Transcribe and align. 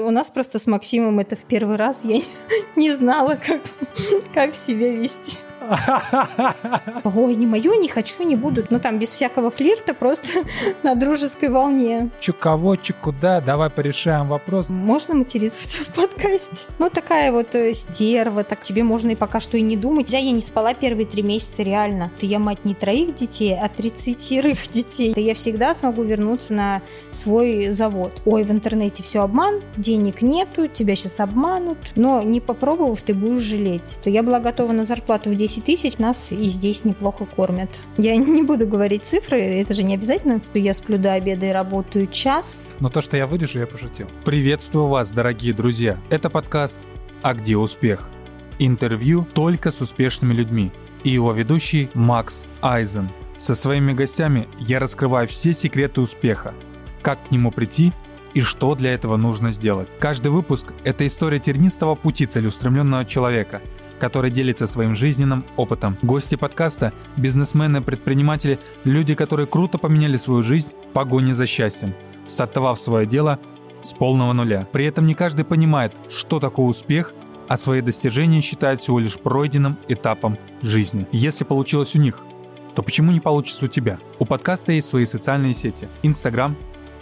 У 0.00 0.12
нас 0.12 0.30
просто 0.30 0.60
с 0.60 0.68
Максимом 0.68 1.18
это 1.18 1.34
в 1.34 1.40
первый 1.40 1.74
раз. 1.74 2.04
Я 2.04 2.22
не 2.76 2.94
знала, 2.94 3.34
как, 3.34 3.62
как 4.32 4.54
себя 4.54 4.92
вести. 4.92 5.36
Ой, 7.04 7.34
не 7.34 7.46
мою, 7.46 7.80
не 7.80 7.88
хочу, 7.88 8.24
не 8.24 8.36
буду. 8.36 8.66
Ну, 8.70 8.78
там 8.80 8.98
без 8.98 9.08
всякого 9.08 9.50
флирта, 9.50 9.94
просто 9.94 10.44
на 10.82 10.94
дружеской 10.94 11.48
волне. 11.48 12.10
Чу 12.20 12.32
кого, 12.32 12.76
чу 12.76 12.94
куда, 13.00 13.40
давай 13.40 13.70
порешаем 13.70 14.28
вопрос. 14.28 14.68
Можно 14.68 15.16
материться 15.16 15.84
в 15.84 15.94
подкасте? 15.94 16.66
Ну, 16.78 16.90
такая 16.90 17.32
вот 17.32 17.54
э, 17.54 17.72
стерва, 17.72 18.44
так 18.44 18.62
тебе 18.62 18.82
можно 18.82 19.10
и 19.10 19.14
пока 19.14 19.40
что 19.40 19.56
и 19.56 19.60
не 19.60 19.76
думать. 19.76 20.10
Я, 20.10 20.18
я 20.18 20.32
не 20.32 20.40
спала 20.40 20.74
первые 20.74 21.06
три 21.06 21.22
месяца, 21.22 21.62
реально. 21.62 22.10
Ты 22.18 22.26
я 22.26 22.38
мать 22.38 22.64
не 22.64 22.74
троих 22.74 23.14
детей, 23.14 23.56
а 23.58 23.68
тридцатерых 23.68 24.68
детей. 24.70 25.14
То 25.14 25.20
я 25.20 25.34
всегда 25.34 25.74
смогу 25.74 26.02
вернуться 26.02 26.54
на 26.54 26.82
свой 27.12 27.70
завод. 27.70 28.20
Ой, 28.24 28.42
в 28.44 28.50
интернете 28.50 29.02
все 29.02 29.20
обман, 29.20 29.62
денег 29.76 30.22
нету, 30.22 30.68
тебя 30.68 30.96
сейчас 30.96 31.20
обманут. 31.20 31.78
Но 31.94 32.22
не 32.22 32.40
попробовав, 32.40 33.02
ты 33.02 33.14
будешь 33.14 33.42
жалеть. 33.42 33.98
То 34.02 34.10
я 34.10 34.22
была 34.22 34.40
готова 34.40 34.72
на 34.72 34.84
зарплату 34.84 35.30
в 35.30 35.34
10 35.34 35.57
10 35.58 35.64
тысяч 35.64 35.98
нас 35.98 36.32
и 36.32 36.46
здесь 36.48 36.84
неплохо 36.84 37.26
кормят. 37.26 37.80
Я 37.96 38.16
не 38.16 38.42
буду 38.42 38.66
говорить 38.66 39.04
цифры, 39.04 39.40
это 39.40 39.74
же 39.74 39.82
не 39.82 39.94
обязательно. 39.94 40.40
Я 40.54 40.74
сплю 40.74 40.98
до 40.98 41.14
обеда 41.14 41.46
и 41.46 41.50
работаю 41.50 42.06
час. 42.06 42.74
Но 42.80 42.88
то, 42.88 43.00
что 43.00 43.16
я 43.16 43.26
вырежу, 43.26 43.58
я 43.58 43.66
пошутил. 43.66 44.06
Приветствую 44.24 44.86
вас, 44.86 45.10
дорогие 45.10 45.52
друзья. 45.52 45.98
Это 46.10 46.30
подкаст 46.30 46.80
«А 47.22 47.34
где 47.34 47.56
успех?» 47.56 48.08
Интервью 48.58 49.26
только 49.34 49.70
с 49.70 49.80
успешными 49.80 50.34
людьми. 50.34 50.72
И 51.04 51.10
его 51.10 51.32
ведущий 51.32 51.88
Макс 51.94 52.46
Айзен. 52.60 53.08
Со 53.36 53.54
своими 53.54 53.92
гостями 53.92 54.48
я 54.58 54.80
раскрываю 54.80 55.28
все 55.28 55.52
секреты 55.52 56.00
успеха. 56.00 56.54
Как 57.02 57.28
к 57.28 57.30
нему 57.30 57.52
прийти 57.52 57.92
и 58.34 58.40
что 58.40 58.74
для 58.74 58.92
этого 58.92 59.16
нужно 59.16 59.52
сделать. 59.52 59.88
Каждый 60.00 60.32
выпуск– 60.32 60.72
это 60.84 61.06
история 61.06 61.38
тернистого 61.38 61.94
пути 61.94 62.26
целеустремленного 62.26 63.04
человека– 63.04 63.62
который 63.98 64.30
делится 64.30 64.66
своим 64.66 64.94
жизненным 64.94 65.44
опытом. 65.56 65.96
Гости 66.02 66.36
подкаста– 66.36 66.92
бизнесмены, 67.16 67.82
предприниматели, 67.82 68.58
люди, 68.84 69.14
которые 69.14 69.46
круто 69.46 69.78
поменяли 69.78 70.16
свою 70.16 70.42
жизнь 70.42 70.72
в 70.90 70.92
погоне 70.92 71.34
за 71.34 71.46
счастьем, 71.46 71.94
стартовав 72.26 72.78
свое 72.78 73.06
дело 73.06 73.38
с 73.82 73.92
полного 73.92 74.32
нуля. 74.32 74.66
При 74.72 74.84
этом 74.86 75.06
не 75.06 75.14
каждый 75.14 75.44
понимает, 75.44 75.92
что 76.08 76.40
такое 76.40 76.66
успех, 76.66 77.12
а 77.48 77.56
свои 77.56 77.80
достижения 77.80 78.40
считают 78.40 78.80
всего 78.80 78.98
лишь 78.98 79.18
пройденным 79.18 79.78
этапом 79.88 80.38
жизни. 80.62 81.06
Если 81.12 81.44
получилось 81.44 81.94
у 81.96 81.98
них, 81.98 82.18
то 82.74 82.82
почему 82.82 83.10
не 83.12 83.20
получится 83.20 83.64
у 83.64 83.68
тебя? 83.68 83.98
У 84.18 84.24
подкаста 84.24 84.72
есть 84.72 84.88
свои 84.88 85.06
социальные 85.06 85.54
сети– 85.54 85.88
Инстаграм, 86.02 86.56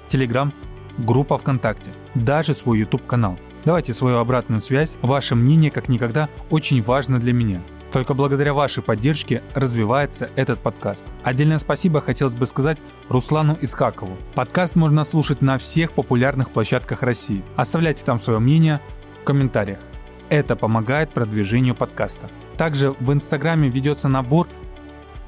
Телеграм, 0.08 0.52
группа 0.98 1.36
ВКонтакте, 1.39 1.92
даже 2.14 2.55
свой 2.55 2.78
YouTube-канал– 2.78 3.39
Давайте 3.67 3.92
свою 3.95 4.19
обратную 4.19 4.61
связь. 4.61 4.95
Ваше 5.03 5.34
мнение, 5.34 5.72
как 5.72 5.89
никогда, 5.89 6.28
очень 6.50 6.84
важно 6.84 7.19
для 7.19 7.33
меня. 7.33 7.61
Только 7.91 8.14
благодаря 8.14 8.55
вашей 8.55 8.81
поддержке 8.81 9.42
развивается 9.55 10.31
этот 10.36 10.61
подкаст. 10.61 11.08
Отдельное 11.25 11.58
спасибо 11.58 12.00
хотелось 12.00 12.36
бы 12.36 12.47
сказать 12.47 12.78
Руслану 13.08 13.58
Исхакову. 13.61 14.17
Подкаст 14.36 14.77
можно 14.77 15.03
слушать 15.03 15.42
на 15.42 15.58
всех 15.58 15.91
популярных 15.91 16.50
площадках 16.50 17.03
России. 17.03 17.42
Оставляйте 17.56 18.05
там 18.05 18.20
свое 18.20 18.39
мнение 18.39 18.81
в 19.20 19.25
комментариях. 19.25 19.80
Это 20.28 20.55
помогает 20.55 21.11
продвижению 21.11 21.75
подкаста. 21.75 22.28
Также 22.56 22.92
в 23.01 23.12
Инстаграме 23.12 23.69
ведется 23.69 24.06
набор 24.06 24.47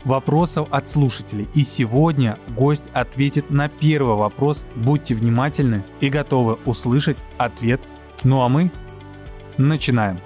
вопросов 0.05 0.69
от 0.71 0.89
слушателей. 0.89 1.49
И 1.55 1.65
сегодня 1.65 2.39
гость 2.57 2.85
ответит 2.93 3.51
на 3.51 3.69
первый 3.69 4.15
вопрос. 4.15 4.65
Будьте 4.77 5.17
внимательны 5.17 5.83
и 5.99 6.09
готовы 6.09 6.57
услышать 6.67 7.17
ответ 7.37 7.81
ну 8.25 8.43
а 8.43 8.49
мы 8.49 8.71
начинаем. 9.57 10.19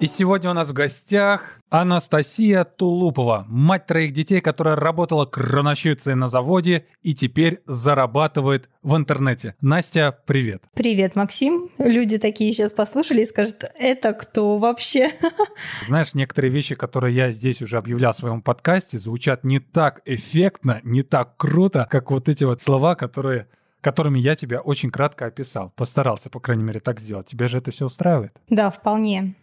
И 0.00 0.06
сегодня 0.06 0.48
у 0.50 0.54
нас 0.54 0.66
в 0.66 0.72
гостях 0.72 1.60
Анастасия 1.68 2.64
Тулупова, 2.64 3.44
мать 3.50 3.84
троих 3.84 4.14
детей, 4.14 4.40
которая 4.40 4.74
работала 4.74 5.26
крановщицей 5.26 6.14
на 6.14 6.30
заводе 6.30 6.86
и 7.02 7.14
теперь 7.14 7.60
зарабатывает 7.66 8.70
в 8.82 8.96
интернете. 8.96 9.56
Настя, 9.60 10.18
привет. 10.24 10.62
Привет, 10.72 11.16
Максим. 11.16 11.68
Люди 11.76 12.16
такие 12.16 12.50
сейчас 12.54 12.72
послушали 12.72 13.20
и 13.20 13.26
скажут, 13.26 13.64
это 13.78 14.14
кто 14.14 14.56
вообще? 14.56 15.10
Знаешь, 15.86 16.14
некоторые 16.14 16.50
вещи, 16.50 16.74
которые 16.76 17.14
я 17.14 17.30
здесь 17.30 17.60
уже 17.60 17.76
объявлял 17.76 18.14
в 18.14 18.16
своем 18.16 18.40
подкасте, 18.40 18.98
звучат 18.98 19.44
не 19.44 19.58
так 19.58 20.00
эффектно, 20.06 20.80
не 20.82 21.02
так 21.02 21.36
круто, 21.36 21.86
как 21.90 22.10
вот 22.10 22.30
эти 22.30 22.44
вот 22.44 22.62
слова, 22.62 22.94
которые 22.94 23.48
которыми 23.82 24.18
я 24.18 24.36
тебя 24.36 24.60
очень 24.60 24.90
кратко 24.90 25.26
описал. 25.26 25.72
Постарался, 25.76 26.28
по 26.30 26.40
крайней 26.40 26.64
мере, 26.64 26.80
так 26.80 27.00
сделать. 27.00 27.26
Тебя 27.26 27.48
же 27.48 27.58
это 27.58 27.70
все 27.70 27.86
устраивает? 27.86 28.32
Да, 28.48 28.70
вполне. 28.70 29.34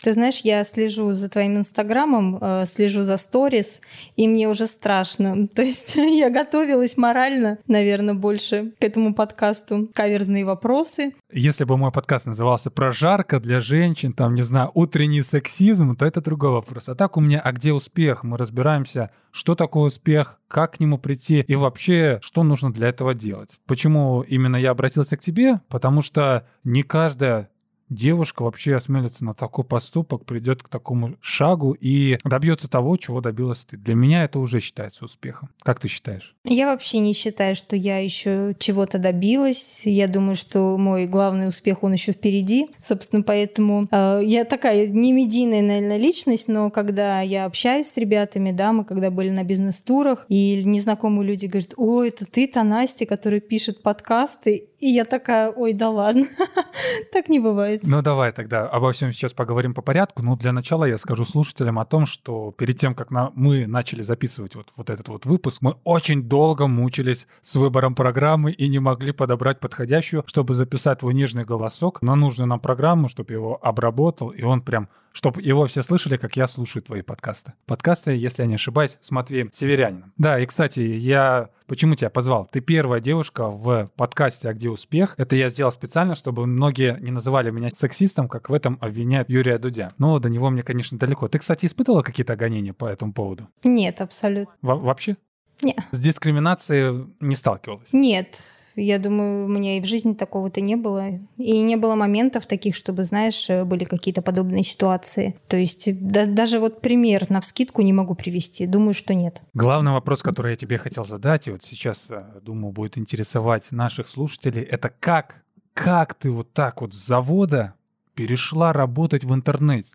Ты 0.00 0.12
знаешь, 0.12 0.40
я 0.44 0.64
слежу 0.64 1.12
за 1.12 1.28
твоим 1.28 1.58
инстаграмом, 1.58 2.38
э, 2.40 2.64
слежу 2.66 3.02
за 3.02 3.16
сторис, 3.16 3.80
и 4.16 4.28
мне 4.28 4.48
уже 4.48 4.66
страшно. 4.66 5.48
То 5.54 5.62
есть 5.62 5.96
я 5.96 6.30
готовилась 6.30 6.96
морально, 6.96 7.58
наверное, 7.66 8.14
больше 8.14 8.72
к 8.78 8.84
этому 8.84 9.14
подкасту. 9.14 9.88
Каверзные 9.94 10.44
вопросы. 10.44 11.14
Если 11.32 11.64
бы 11.64 11.76
мой 11.76 11.92
подкаст 11.92 12.26
назывался 12.26 12.70
«Прожарка 12.70 13.40
для 13.40 13.60
женщин», 13.60 14.12
там, 14.12 14.34
не 14.34 14.42
знаю, 14.42 14.70
«Утренний 14.74 15.22
сексизм», 15.22 15.96
то 15.96 16.04
это 16.06 16.20
другой 16.20 16.50
вопрос. 16.50 16.88
А 16.88 16.94
так 16.94 17.16
у 17.16 17.20
меня 17.20 17.40
«А 17.40 17.52
где 17.52 17.72
успех?» 17.72 18.24
Мы 18.24 18.36
разбираемся, 18.36 19.10
что 19.30 19.54
такое 19.56 19.88
успех, 19.88 20.38
как 20.46 20.74
к 20.74 20.80
нему 20.80 20.98
прийти 20.98 21.40
и 21.40 21.56
вообще, 21.56 22.20
что 22.22 22.44
нужно 22.44 22.72
для 22.72 22.88
этого 22.88 23.14
делать. 23.14 23.58
Почему 23.66 24.22
именно 24.22 24.54
я 24.54 24.70
обратился 24.70 25.16
к 25.16 25.20
тебе? 25.20 25.60
Потому 25.68 26.02
что 26.02 26.46
не 26.62 26.84
каждая 26.84 27.50
девушка 27.94 28.42
вообще 28.42 28.76
осмелится 28.76 29.24
на 29.24 29.34
такой 29.34 29.64
поступок, 29.64 30.24
придет 30.24 30.62
к 30.62 30.68
такому 30.68 31.14
шагу 31.20 31.76
и 31.78 32.18
добьется 32.24 32.68
того, 32.68 32.96
чего 32.96 33.20
добилась 33.20 33.64
ты. 33.64 33.76
Для 33.76 33.94
меня 33.94 34.24
это 34.24 34.38
уже 34.38 34.60
считается 34.60 35.04
успехом. 35.04 35.50
Как 35.62 35.80
ты 35.80 35.88
считаешь? 35.88 36.34
Я 36.44 36.66
вообще 36.66 36.98
не 36.98 37.12
считаю, 37.12 37.54
что 37.54 37.76
я 37.76 37.98
еще 37.98 38.54
чего-то 38.58 38.98
добилась. 38.98 39.82
Я 39.84 40.08
думаю, 40.08 40.36
что 40.36 40.76
мой 40.76 41.06
главный 41.06 41.48
успех, 41.48 41.82
он 41.82 41.92
еще 41.92 42.12
впереди. 42.12 42.68
Собственно, 42.82 43.22
поэтому 43.22 43.88
э, 43.90 44.20
я 44.24 44.44
такая 44.44 44.86
не 44.88 45.12
медийная, 45.12 45.62
наверное, 45.62 45.96
личность, 45.96 46.48
но 46.48 46.70
когда 46.70 47.20
я 47.20 47.44
общаюсь 47.44 47.88
с 47.88 47.96
ребятами, 47.96 48.52
да, 48.52 48.72
мы 48.72 48.84
когда 48.84 49.10
были 49.10 49.30
на 49.30 49.44
бизнес-турах, 49.44 50.26
и 50.28 50.62
незнакомые 50.64 51.26
люди 51.26 51.46
говорят, 51.46 51.74
о, 51.76 52.02
это 52.02 52.26
ты-то, 52.26 52.62
Настя, 52.62 53.06
которая 53.06 53.40
пишет 53.40 53.82
подкасты, 53.82 54.68
и 54.84 54.88
я 54.88 55.06
такая, 55.06 55.50
ой, 55.50 55.72
да 55.72 55.88
ладно, 55.88 56.26
так 57.12 57.30
не 57.30 57.40
бывает. 57.40 57.80
Ну 57.84 58.02
давай 58.02 58.32
тогда 58.32 58.68
обо 58.68 58.92
всем 58.92 59.14
сейчас 59.14 59.32
поговорим 59.32 59.72
по 59.72 59.80
порядку. 59.80 60.22
Ну 60.22 60.36
для 60.36 60.52
начала 60.52 60.84
я 60.84 60.98
скажу 60.98 61.24
слушателям 61.24 61.78
о 61.78 61.86
том, 61.86 62.04
что 62.04 62.50
перед 62.50 62.76
тем, 62.76 62.94
как 62.94 63.10
на, 63.10 63.32
мы 63.34 63.66
начали 63.66 64.02
записывать 64.02 64.54
вот, 64.54 64.74
вот 64.76 64.90
этот 64.90 65.08
вот 65.08 65.24
выпуск, 65.24 65.62
мы 65.62 65.76
очень 65.84 66.24
долго 66.24 66.66
мучились 66.66 67.26
с 67.40 67.54
выбором 67.54 67.94
программы 67.94 68.52
и 68.52 68.68
не 68.68 68.78
могли 68.78 69.12
подобрать 69.12 69.58
подходящую, 69.58 70.22
чтобы 70.26 70.52
записать 70.52 70.98
твой 70.98 71.14
нежный 71.14 71.46
голосок 71.46 72.02
на 72.02 72.14
нужную 72.14 72.46
нам 72.46 72.60
программу, 72.60 73.08
чтобы 73.08 73.32
его 73.32 73.58
обработал, 73.62 74.28
и 74.28 74.42
он 74.42 74.60
прям 74.60 74.90
чтобы 75.14 75.40
его 75.42 75.64
все 75.66 75.82
слышали, 75.82 76.16
как 76.16 76.36
я 76.36 76.48
слушаю 76.48 76.82
твои 76.82 77.00
подкасты. 77.00 77.52
Подкасты, 77.66 78.16
если 78.16 78.42
я 78.42 78.48
не 78.48 78.56
ошибаюсь, 78.56 78.98
с 79.00 79.12
Матвеем 79.12 79.48
Северянином. 79.52 80.12
Да, 80.18 80.40
и, 80.40 80.44
кстати, 80.44 80.80
я 80.80 81.50
почему 81.66 81.94
тебя 81.94 82.10
позвал? 82.10 82.48
Ты 82.50 82.60
первая 82.60 83.00
девушка 83.00 83.48
в 83.48 83.90
подкасте 83.96 84.48
«А 84.48 84.54
где 84.54 84.68
успех?» 84.68 85.14
Это 85.18 85.36
я 85.36 85.48
сделал 85.48 85.72
специально, 85.72 86.14
чтобы 86.14 86.46
многие 86.46 86.98
не 87.00 87.10
называли 87.10 87.50
меня 87.50 87.70
сексистом, 87.70 88.28
как 88.28 88.48
в 88.48 88.54
этом 88.54 88.78
обвиняют 88.80 89.28
Юрия 89.30 89.58
Дудя. 89.58 89.92
Но 89.98 90.18
до 90.18 90.28
него 90.28 90.50
мне, 90.50 90.62
конечно, 90.62 90.98
далеко. 90.98 91.28
Ты, 91.28 91.38
кстати, 91.38 91.66
испытывала 91.66 92.02
какие-то 92.02 92.36
гонения 92.36 92.72
по 92.72 92.86
этому 92.86 93.12
поводу? 93.12 93.48
Нет, 93.62 94.00
абсолютно. 94.00 94.54
Во 94.62 94.76
вообще? 94.76 95.16
Нет. 95.62 95.78
С 95.92 96.00
дискриминацией 96.00 97.06
не 97.20 97.34
сталкивалась? 97.34 97.88
Нет. 97.92 98.40
Я 98.76 98.98
думаю, 98.98 99.44
у 99.44 99.48
меня 99.48 99.76
и 99.78 99.80
в 99.80 99.84
жизни 99.84 100.14
такого-то 100.14 100.60
не 100.60 100.74
было. 100.74 101.20
И 101.36 101.60
не 101.60 101.76
было 101.76 101.94
моментов 101.94 102.46
таких, 102.46 102.74
чтобы, 102.74 103.04
знаешь, 103.04 103.48
были 103.48 103.84
какие-то 103.84 104.20
подобные 104.20 104.64
ситуации. 104.64 105.36
То 105.46 105.56
есть 105.56 105.88
да, 106.00 106.26
даже 106.26 106.58
вот 106.58 106.80
пример 106.80 107.30
на 107.30 107.40
вскидку 107.40 107.82
не 107.82 107.92
могу 107.92 108.14
привести. 108.14 108.66
Думаю, 108.66 108.94
что 108.94 109.14
нет. 109.14 109.42
Главный 109.54 109.92
вопрос, 109.92 110.22
который 110.22 110.52
я 110.52 110.56
тебе 110.56 110.78
хотел 110.78 111.04
задать, 111.04 111.46
и 111.46 111.52
вот 111.52 111.62
сейчас, 111.62 112.06
э, 112.08 112.40
думаю, 112.42 112.72
будет 112.72 112.98
интересовать 112.98 113.70
наших 113.70 114.08
слушателей, 114.08 114.62
это 114.62 114.92
как, 114.98 115.44
как 115.72 116.14
ты 116.14 116.30
вот 116.30 116.52
так 116.52 116.80
вот 116.80 116.94
с 116.94 117.06
завода 117.06 117.74
перешла 118.14 118.72
работать 118.72 119.24
в 119.24 119.32
интернет? 119.32 119.86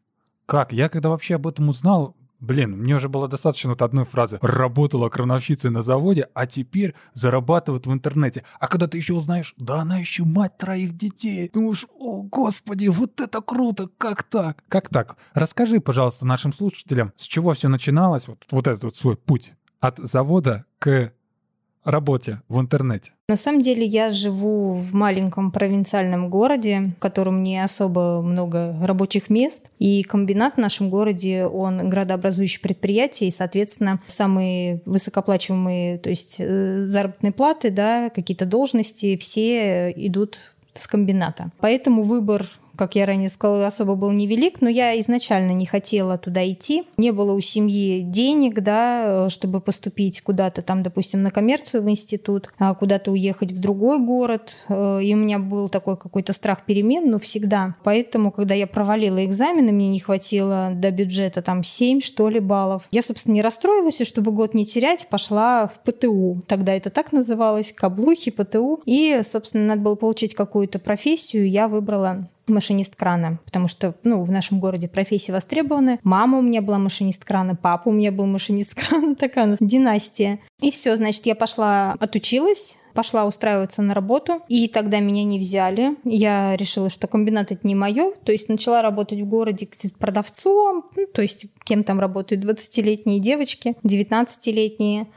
Как? 0.45 0.71
Я 0.71 0.89
когда 0.89 1.09
вообще 1.09 1.35
об 1.35 1.47
этом 1.47 1.69
узнал, 1.69 2.15
Блин, 2.39 2.77
мне 2.77 2.95
уже 2.95 3.09
было 3.09 3.27
достаточно 3.27 3.71
вот 3.71 3.81
одной 3.81 4.05
фразы. 4.05 4.39
Работала 4.41 5.09
крановщицей 5.09 5.71
на 5.71 5.81
заводе, 5.81 6.27
а 6.33 6.47
теперь 6.47 6.95
зарабатывает 7.13 7.85
в 7.85 7.91
интернете. 7.91 8.43
А 8.59 8.67
когда 8.67 8.87
ты 8.87 8.97
еще 8.97 9.13
узнаешь, 9.13 9.53
да 9.57 9.81
она 9.81 9.97
еще 9.97 10.23
мать 10.23 10.57
троих 10.57 10.95
детей. 10.95 11.49
Думаешь, 11.53 11.85
о, 11.97 12.23
господи, 12.23 12.87
вот 12.87 13.19
это 13.19 13.41
круто, 13.41 13.89
как 13.97 14.23
так? 14.23 14.63
Как 14.69 14.89
так? 14.89 15.17
Расскажи, 15.33 15.79
пожалуйста, 15.81 16.25
нашим 16.25 16.53
слушателям, 16.53 17.13
с 17.15 17.23
чего 17.23 17.53
все 17.53 17.67
начиналось, 17.67 18.27
вот, 18.27 18.45
вот 18.51 18.67
этот 18.67 18.83
вот 18.83 18.95
свой 18.95 19.17
путь 19.17 19.53
от 19.79 19.97
завода 19.97 20.65
к 20.79 21.13
работе 21.83 22.41
в 22.49 22.59
интернете? 22.59 23.11
На 23.27 23.35
самом 23.35 23.61
деле 23.61 23.85
я 23.85 24.11
живу 24.11 24.73
в 24.73 24.93
маленьком 24.93 25.51
провинциальном 25.51 26.29
городе, 26.29 26.93
в 26.97 26.99
котором 26.99 27.43
не 27.43 27.63
особо 27.63 28.21
много 28.21 28.75
рабочих 28.81 29.29
мест. 29.29 29.71
И 29.77 30.03
комбинат 30.03 30.55
в 30.55 30.57
нашем 30.57 30.89
городе, 30.89 31.45
он 31.45 31.89
градообразующее 31.89 32.61
предприятие, 32.61 33.27
и, 33.27 33.31
соответственно, 33.31 34.01
самые 34.07 34.81
высокооплачиваемые, 34.85 35.99
то 35.99 36.09
есть 36.09 36.37
э, 36.39 36.81
заработные 36.81 37.31
платы, 37.31 37.69
да, 37.69 38.09
какие-то 38.09 38.45
должности, 38.45 39.15
все 39.17 39.91
идут 39.91 40.53
с 40.73 40.87
комбината. 40.87 41.51
Поэтому 41.59 42.03
выбор 42.03 42.47
как 42.79 42.95
я 42.95 43.05
ранее 43.05 43.27
сказала, 43.27 43.67
особо 43.67 43.95
был 43.95 44.11
невелик, 44.11 44.61
но 44.61 44.69
я 44.69 44.97
изначально 45.01 45.51
не 45.51 45.65
хотела 45.65 46.17
туда 46.17 46.49
идти. 46.49 46.85
Не 46.95 47.11
было 47.11 47.33
у 47.33 47.41
семьи 47.41 47.99
денег, 47.99 48.61
да, 48.61 49.29
чтобы 49.29 49.59
поступить 49.59 50.21
куда-то 50.21 50.61
там, 50.61 50.81
допустим, 50.81 51.21
на 51.21 51.29
коммерцию 51.29 51.83
в 51.83 51.89
институт, 51.89 52.53
а 52.57 52.73
куда-то 52.73 53.11
уехать 53.11 53.51
в 53.51 53.59
другой 53.59 53.99
город. 53.99 54.65
Э, 54.69 55.01
и 55.03 55.13
у 55.13 55.17
меня 55.17 55.39
был 55.39 55.67
такой 55.67 55.97
какой-то 55.97 56.31
страх 56.31 56.63
перемен, 56.63 57.09
но 57.09 57.19
всегда. 57.19 57.75
Поэтому, 57.83 58.31
когда 58.31 58.55
я 58.55 58.65
провалила 58.65 59.25
экзамены, 59.25 59.73
мне 59.73 59.89
не 59.89 59.99
хватило 59.99 60.71
до 60.73 60.89
бюджета 60.91 61.41
там 61.41 61.65
7, 61.65 61.99
что 61.99 62.29
ли, 62.29 62.39
баллов. 62.39 62.87
Я, 62.91 63.01
собственно, 63.01 63.33
не 63.33 63.41
расстроилась, 63.41 63.99
и 63.99 64.05
чтобы 64.05 64.31
год 64.31 64.53
не 64.53 64.63
терять, 64.63 65.09
пошла 65.09 65.67
в 65.67 65.79
ПТУ. 65.83 66.43
Тогда 66.47 66.73
это 66.73 66.89
так 66.91 67.11
называлось, 67.11 67.73
каблухи, 67.73 68.31
ПТУ. 68.31 68.81
И, 68.85 69.19
собственно, 69.29 69.65
надо 69.65 69.81
было 69.81 69.95
получить 69.95 70.33
какую-то 70.33 70.79
профессию. 70.79 71.49
Я 71.49 71.67
выбрала 71.67 72.29
машинист 72.49 72.95
крана, 72.95 73.39
потому 73.45 73.67
что, 73.67 73.95
ну, 74.03 74.23
в 74.23 74.31
нашем 74.31 74.59
городе 74.59 74.87
профессии 74.87 75.31
востребованы. 75.31 75.99
Мама 76.03 76.39
у 76.39 76.41
меня 76.41 76.61
была 76.61 76.77
машинист 76.77 77.23
крана, 77.23 77.55
папа 77.55 77.89
у 77.89 77.91
меня 77.91 78.11
был 78.11 78.25
машинист 78.25 78.75
крана, 78.87 79.15
такая 79.15 79.45
у 79.45 79.49
нас 79.49 79.59
династия. 79.61 80.39
И 80.61 80.71
все, 80.71 80.95
значит, 80.95 81.25
я 81.25 81.35
пошла, 81.35 81.95
отучилась, 81.99 82.77
пошла 82.93 83.25
устраиваться 83.25 83.81
на 83.81 83.93
работу, 83.93 84.41
и 84.47 84.67
тогда 84.67 84.99
меня 84.99 85.23
не 85.23 85.39
взяли. 85.39 85.95
Я 86.03 86.55
решила, 86.55 86.89
что 86.89 87.07
комбинат 87.07 87.51
это 87.51 87.65
не 87.65 87.75
мое, 87.75 88.11
то 88.25 88.31
есть 88.31 88.49
начала 88.49 88.81
работать 88.81 89.21
в 89.21 89.25
городе 89.25 89.69
продавцом, 89.97 90.85
ну, 90.95 91.07
то 91.07 91.21
есть 91.21 91.47
кем 91.63 91.83
там 91.83 91.99
работают 91.99 92.43
20-летние 92.43 93.19
девочки, 93.19 93.75
19-летние 93.83 95.07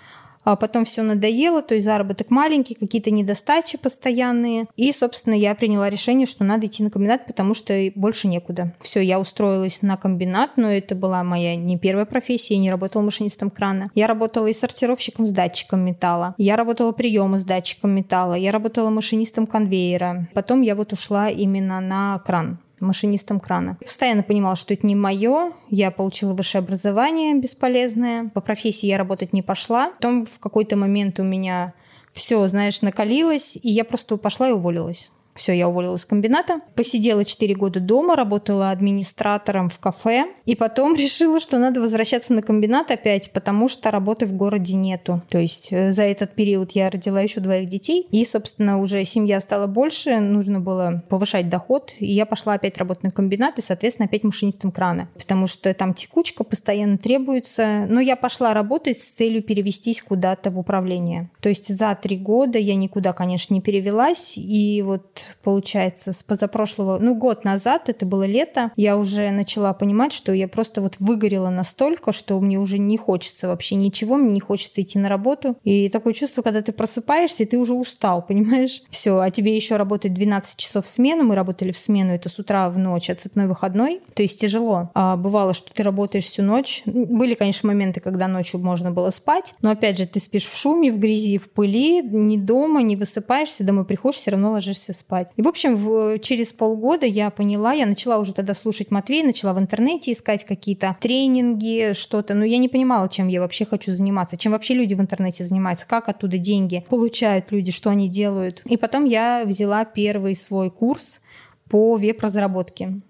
а 0.45 0.57
потом 0.57 0.85
все 0.85 1.03
надоело, 1.03 1.63
то 1.63 1.75
есть 1.75 1.87
заработок 1.87 2.31
маленький, 2.31 2.75
какие-то 2.75 3.11
недостачи 3.11 3.79
постоянные. 3.79 4.67
И, 4.77 4.93
собственно, 4.93 5.35
я 5.35 5.55
приняла 5.55 5.91
решение, 5.91 6.27
что 6.27 6.45
надо 6.45 6.67
идти 6.67 6.83
на 6.83 6.91
комбинат, 6.91 7.27
потому 7.27 7.55
что 7.55 7.91
больше 7.95 8.29
некуда. 8.29 8.75
Все, 8.81 9.01
я 9.01 9.21
устроилась 9.21 9.83
на 9.83 9.97
комбинат, 9.97 10.57
но 10.57 10.71
это 10.71 10.95
была 10.95 11.23
моя 11.23 11.57
не 11.57 11.79
первая 11.79 12.07
профессия, 12.07 12.55
я 12.55 12.61
не 12.61 12.71
работала 12.71 13.03
машинистом 13.03 13.51
крана. 13.51 13.91
Я 13.95 14.07
работала 14.07 14.47
и 14.47 14.53
сортировщиком 14.53 15.27
с 15.27 15.33
датчиком 15.33 15.81
металла. 15.81 16.35
Я 16.39 16.57
работала 16.57 16.93
приемы 16.93 17.39
с 17.39 17.45
датчиком 17.45 17.91
металла. 17.91 18.35
Я 18.35 18.53
работала 18.53 18.91
машинистом 18.91 19.47
конвейера. 19.47 20.29
Потом 20.35 20.63
я 20.63 20.75
вот 20.75 20.93
ушла 20.93 21.29
именно 21.31 21.81
на 21.81 22.19
кран 22.25 22.59
машинистом 22.83 23.41
крана. 23.41 23.77
Постоянно 23.81 24.23
понимала, 24.23 24.57
что 24.57 24.75
это 24.75 24.87
не 24.87 24.95
мое. 24.95 25.53
Я 25.69 25.91
получила 25.91 26.35
высшее 26.35 26.61
образование 26.61 27.35
бесполезное. 27.39 28.31
По 28.31 28.41
профессии 28.41 28.87
я 28.87 28.99
работать 28.99 29.33
не 29.33 29.43
пошла. 29.43 29.91
Потом 29.91 30.27
в 30.27 30.39
какой-то 30.39 30.77
момент 30.77 31.21
у 31.21 31.23
меня 31.23 31.75
все, 32.13 32.47
знаешь, 32.49 32.83
накалилось, 32.83 33.57
и 33.63 33.71
я 33.71 33.85
просто 33.85 34.17
пошла 34.17 34.49
и 34.49 34.53
уволилась. 34.53 35.11
Все, 35.35 35.53
я 35.53 35.69
уволилась 35.69 36.03
с 36.03 36.07
комбината. 36.07 36.61
Посидела 36.75 37.25
4 37.25 37.55
года 37.55 37.81
дома, 37.81 38.17
работала 38.17 38.71
администратором 38.71 39.71
в 39.71 39.79
кафе. 39.79 40.27
И 40.45 40.55
потом 40.55 40.95
решила, 40.97 41.41
что 41.41 41.59
надо 41.59 41.81
возвращаться 41.81 42.33
на 42.35 42.43
комбинат 42.43 42.91
опять, 42.91 43.33
потому 43.33 43.69
что 43.69 43.91
работы 43.91 44.27
в 44.27 44.35
городе 44.35 44.75
нету. 44.75 45.23
То 45.29 45.39
есть 45.39 45.69
э, 45.73 45.93
за 45.93 46.03
этот 46.03 46.35
период 46.35 46.73
я 46.73 46.91
родила 46.91 47.21
еще 47.21 47.41
двоих 47.41 47.69
детей. 47.69 48.07
И, 48.11 48.25
собственно, 48.25 48.81
уже 48.81 49.05
семья 49.05 49.41
стала 49.41 49.67
больше, 49.67 50.21
нужно 50.21 50.61
было 50.61 51.03
повышать 51.09 51.49
доход. 51.49 51.95
И 51.99 52.13
я 52.13 52.27
пошла 52.27 52.55
опять 52.55 52.77
работать 52.77 53.05
на 53.05 53.11
комбинат 53.11 53.59
и, 53.59 53.63
соответственно, 53.63 54.07
опять 54.07 54.25
машинистом 54.25 54.71
крана. 54.71 55.09
Потому 55.15 55.47
что 55.47 55.73
там 55.73 55.95
текучка 55.95 56.45
постоянно 56.45 56.99
требуется. 56.99 57.87
Но 57.89 58.01
я 58.01 58.17
пошла 58.17 58.53
работать 58.53 58.99
с 58.99 59.15
целью 59.15 59.43
перевестись 59.43 60.03
куда-то 60.03 60.51
в 60.51 60.59
управление. 60.59 61.31
То 61.41 61.49
есть 61.49 61.75
за 61.75 61.95
три 62.01 62.19
года 62.19 62.59
я 62.59 62.75
никуда, 62.75 63.13
конечно, 63.13 63.55
не 63.55 63.61
перевелась. 63.61 64.35
И 64.37 64.83
вот 64.83 65.22
получается, 65.43 66.13
с 66.13 66.23
позапрошлого, 66.23 66.99
ну, 66.99 67.15
год 67.15 67.45
назад, 67.45 67.89
это 67.89 68.07
было 68.07 68.25
лето, 68.25 68.73
я 68.77 68.97
уже 68.97 69.31
начала 69.31 69.73
понимать, 69.73 70.13
что 70.13 70.33
я 70.33 70.49
просто 70.49 70.81
вот 70.81 70.97
выгорела 70.99 71.51
настолько, 71.51 72.13
что 72.13 72.39
мне 72.41 72.59
уже 72.59 72.79
не 72.79 72.97
хочется 72.97 73.49
вообще 73.49 73.75
ничего, 73.75 74.17
мне 74.17 74.33
не 74.33 74.41
хочется 74.41 74.81
идти 74.81 74.99
на 74.99 75.09
работу. 75.09 75.57
И 75.65 75.89
такое 75.89 76.13
чувство, 76.13 76.43
когда 76.43 76.63
ты 76.63 76.73
просыпаешься, 76.73 77.43
и 77.43 77.47
ты 77.47 77.59
уже 77.59 77.75
устал, 77.75 78.23
понимаешь? 78.27 78.83
Все, 78.91 79.19
а 79.19 79.31
тебе 79.31 79.55
еще 79.55 79.77
работать 79.77 80.15
12 80.15 80.57
часов 80.57 80.87
в 80.87 80.89
смену, 80.89 81.25
мы 81.25 81.35
работали 81.35 81.73
в 81.73 81.79
смену, 81.79 82.13
это 82.13 82.29
с 82.29 82.39
утра 82.39 82.69
в 82.71 82.79
ночь, 82.79 83.11
отцепной 83.11 83.47
выходной, 83.47 84.01
то 84.15 84.23
есть 84.23 84.41
тяжело. 84.41 84.91
А 84.95 85.17
бывало, 85.17 85.55
что 85.55 85.73
ты 85.73 85.83
работаешь 85.83 86.25
всю 86.25 86.43
ночь. 86.43 86.83
Были, 86.85 87.35
конечно, 87.35 87.69
моменты, 87.69 88.01
когда 88.01 88.29
ночью 88.29 88.61
можно 88.61 88.91
было 88.91 89.11
спать, 89.11 89.55
но 89.63 89.71
опять 89.71 89.99
же, 89.99 90.07
ты 90.07 90.21
спишь 90.21 90.47
в 90.47 90.57
шуме, 90.57 90.91
в 90.91 90.99
грязи, 90.99 91.39
в 91.39 91.51
пыли, 91.51 92.03
не 92.03 92.39
дома, 92.39 92.83
не 92.83 92.97
высыпаешься, 92.97 93.65
домой 93.65 93.85
приходишь, 93.85 94.19
все 94.19 94.33
равно 94.33 94.53
ложишься 94.53 94.93
спать 94.93 95.12
спать. 95.13 95.29
И, 95.37 95.43
в 95.43 95.49
общем, 95.49 95.77
в, 95.77 96.19
через 96.21 96.53
полгода 96.53 97.05
я 97.05 97.31
поняла, 97.31 97.73
я 97.73 97.87
начала 97.87 98.19
уже 98.19 98.33
тогда 98.33 98.55
слушать 98.55 98.91
Матвея, 98.91 99.25
начала 99.25 99.53
в 99.53 99.59
интернете 99.59 100.13
искать 100.13 100.45
какие-то 100.45 100.97
тренинги, 101.01 101.93
что-то, 101.95 102.35
но 102.35 102.45
я 102.45 102.59
не 102.59 102.69
понимала, 102.69 103.09
чем 103.09 103.29
я 103.29 103.41
вообще 103.41 103.67
хочу 103.67 103.93
заниматься, 103.93 104.37
чем 104.37 104.53
вообще 104.53 104.75
люди 104.75 104.95
в 104.95 105.01
интернете 105.01 105.45
занимаются, 105.45 105.87
как 105.87 106.09
оттуда 106.09 106.39
деньги 106.39 106.85
получают 106.89 107.53
люди, 107.53 107.73
что 107.73 107.91
они 107.91 108.09
делают. 108.09 108.63
И 108.65 108.77
потом 108.77 109.05
я 109.05 109.45
взяла 109.45 109.85
первый 109.85 110.35
свой 110.35 110.71
курс 110.71 111.21
по 111.69 111.97
веб-разработке. 111.97 113.01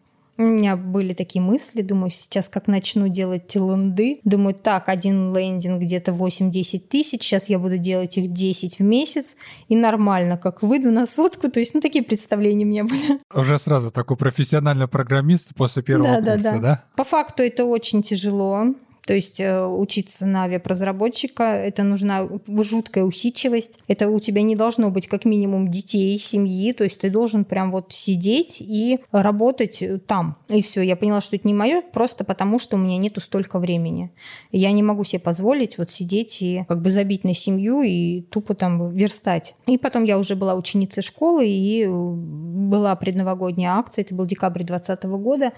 У 0.43 0.47
меня 0.47 0.77
были 0.77 1.13
такие 1.15 1.41
мысли, 1.41 1.83
думаю, 1.83 2.11
сейчас 2.11 2.49
как 2.49 2.67
начну 2.67 3.07
делать 3.07 3.55
ленды, 3.55 4.21
думаю, 4.25 4.55
так, 4.55 4.89
один 4.89 5.33
лендинг 5.37 5.81
где-то 5.81 6.11
8-10 6.11 6.81
тысяч, 6.81 7.23
сейчас 7.23 7.49
я 7.49 7.61
буду 7.61 7.79
делать 7.79 8.19
их 8.19 8.33
10 8.33 8.81
в 8.81 8.83
месяц, 8.83 9.37
и 9.69 9.77
нормально, 9.77 10.37
как 10.37 10.63
выйду 10.63 10.91
на 10.91 11.07
сотку, 11.07 11.49
то 11.49 11.61
есть, 11.61 11.75
ну, 11.75 11.81
такие 11.81 12.03
представления 12.03 12.65
у 12.65 12.69
меня 12.69 12.85
были. 12.85 13.21
Уже 13.33 13.57
сразу 13.59 13.93
такой 13.93 14.17
профессиональный 14.17 14.89
программист 14.89 15.55
после 15.55 15.83
первого 15.85 16.21
да, 16.21 16.33
курса, 16.33 16.51
да, 16.51 16.53
да? 16.53 16.61
да? 16.61 16.85
По 16.97 17.05
факту 17.05 17.45
это 17.45 17.65
очень 17.65 18.03
тяжело, 18.03 18.75
то 19.05 19.15
есть 19.15 19.41
э, 19.41 19.67
учиться 19.67 20.27
на 20.27 20.47
веб-разработчика, 20.47 21.43
это 21.43 21.83
нужна 21.83 22.29
жуткая 22.47 23.05
усидчивость. 23.05 23.81
Это 23.89 24.09
у 24.09 24.21
тебя 24.21 24.43
не 24.43 24.55
должно 24.55 24.91
быть 24.91 25.09
как 25.09 25.25
минимум 25.25 25.69
детей, 25.69 26.17
семьи. 26.19 26.73
То 26.73 26.85
есть 26.85 27.01
ты 27.01 27.11
должен 27.11 27.45
прям 27.45 27.73
вот 27.73 27.93
сидеть 27.93 28.59
и 28.61 29.01
работать 29.11 29.83
там. 30.07 30.37
И 30.49 30.63
все. 30.63 30.83
Я 30.83 30.95
поняла, 30.95 31.21
что 31.21 31.35
это 31.35 31.49
не 31.49 31.55
мое, 31.55 31.83
просто 31.83 32.25
потому 32.25 32.61
что 32.61 32.77
у 32.77 32.79
меня 32.79 32.97
нету 32.97 33.21
столько 33.21 33.59
времени. 33.59 34.13
Я 34.53 34.71
не 34.71 34.85
могу 34.85 35.03
себе 35.03 35.19
позволить 35.19 35.79
вот 35.79 35.91
сидеть 35.91 36.41
и 36.41 36.65
как 36.69 36.81
бы 36.81 36.91
забить 36.91 37.25
на 37.25 37.35
семью 37.35 37.83
и 37.83 38.23
тупо 38.23 38.55
там 38.55 38.91
верстать. 38.91 39.57
И 39.67 39.79
потом 39.79 40.05
я 40.05 40.17
уже 40.19 40.37
была 40.37 40.55
ученицей 40.55 41.03
школы, 41.03 41.49
и 41.49 41.89
была 41.89 42.95
предновогодняя 42.95 43.73
акция, 43.73 44.05
это 44.05 44.15
был 44.15 44.27
декабрь 44.27 44.63
2020 44.63 45.05
года, 45.23 45.53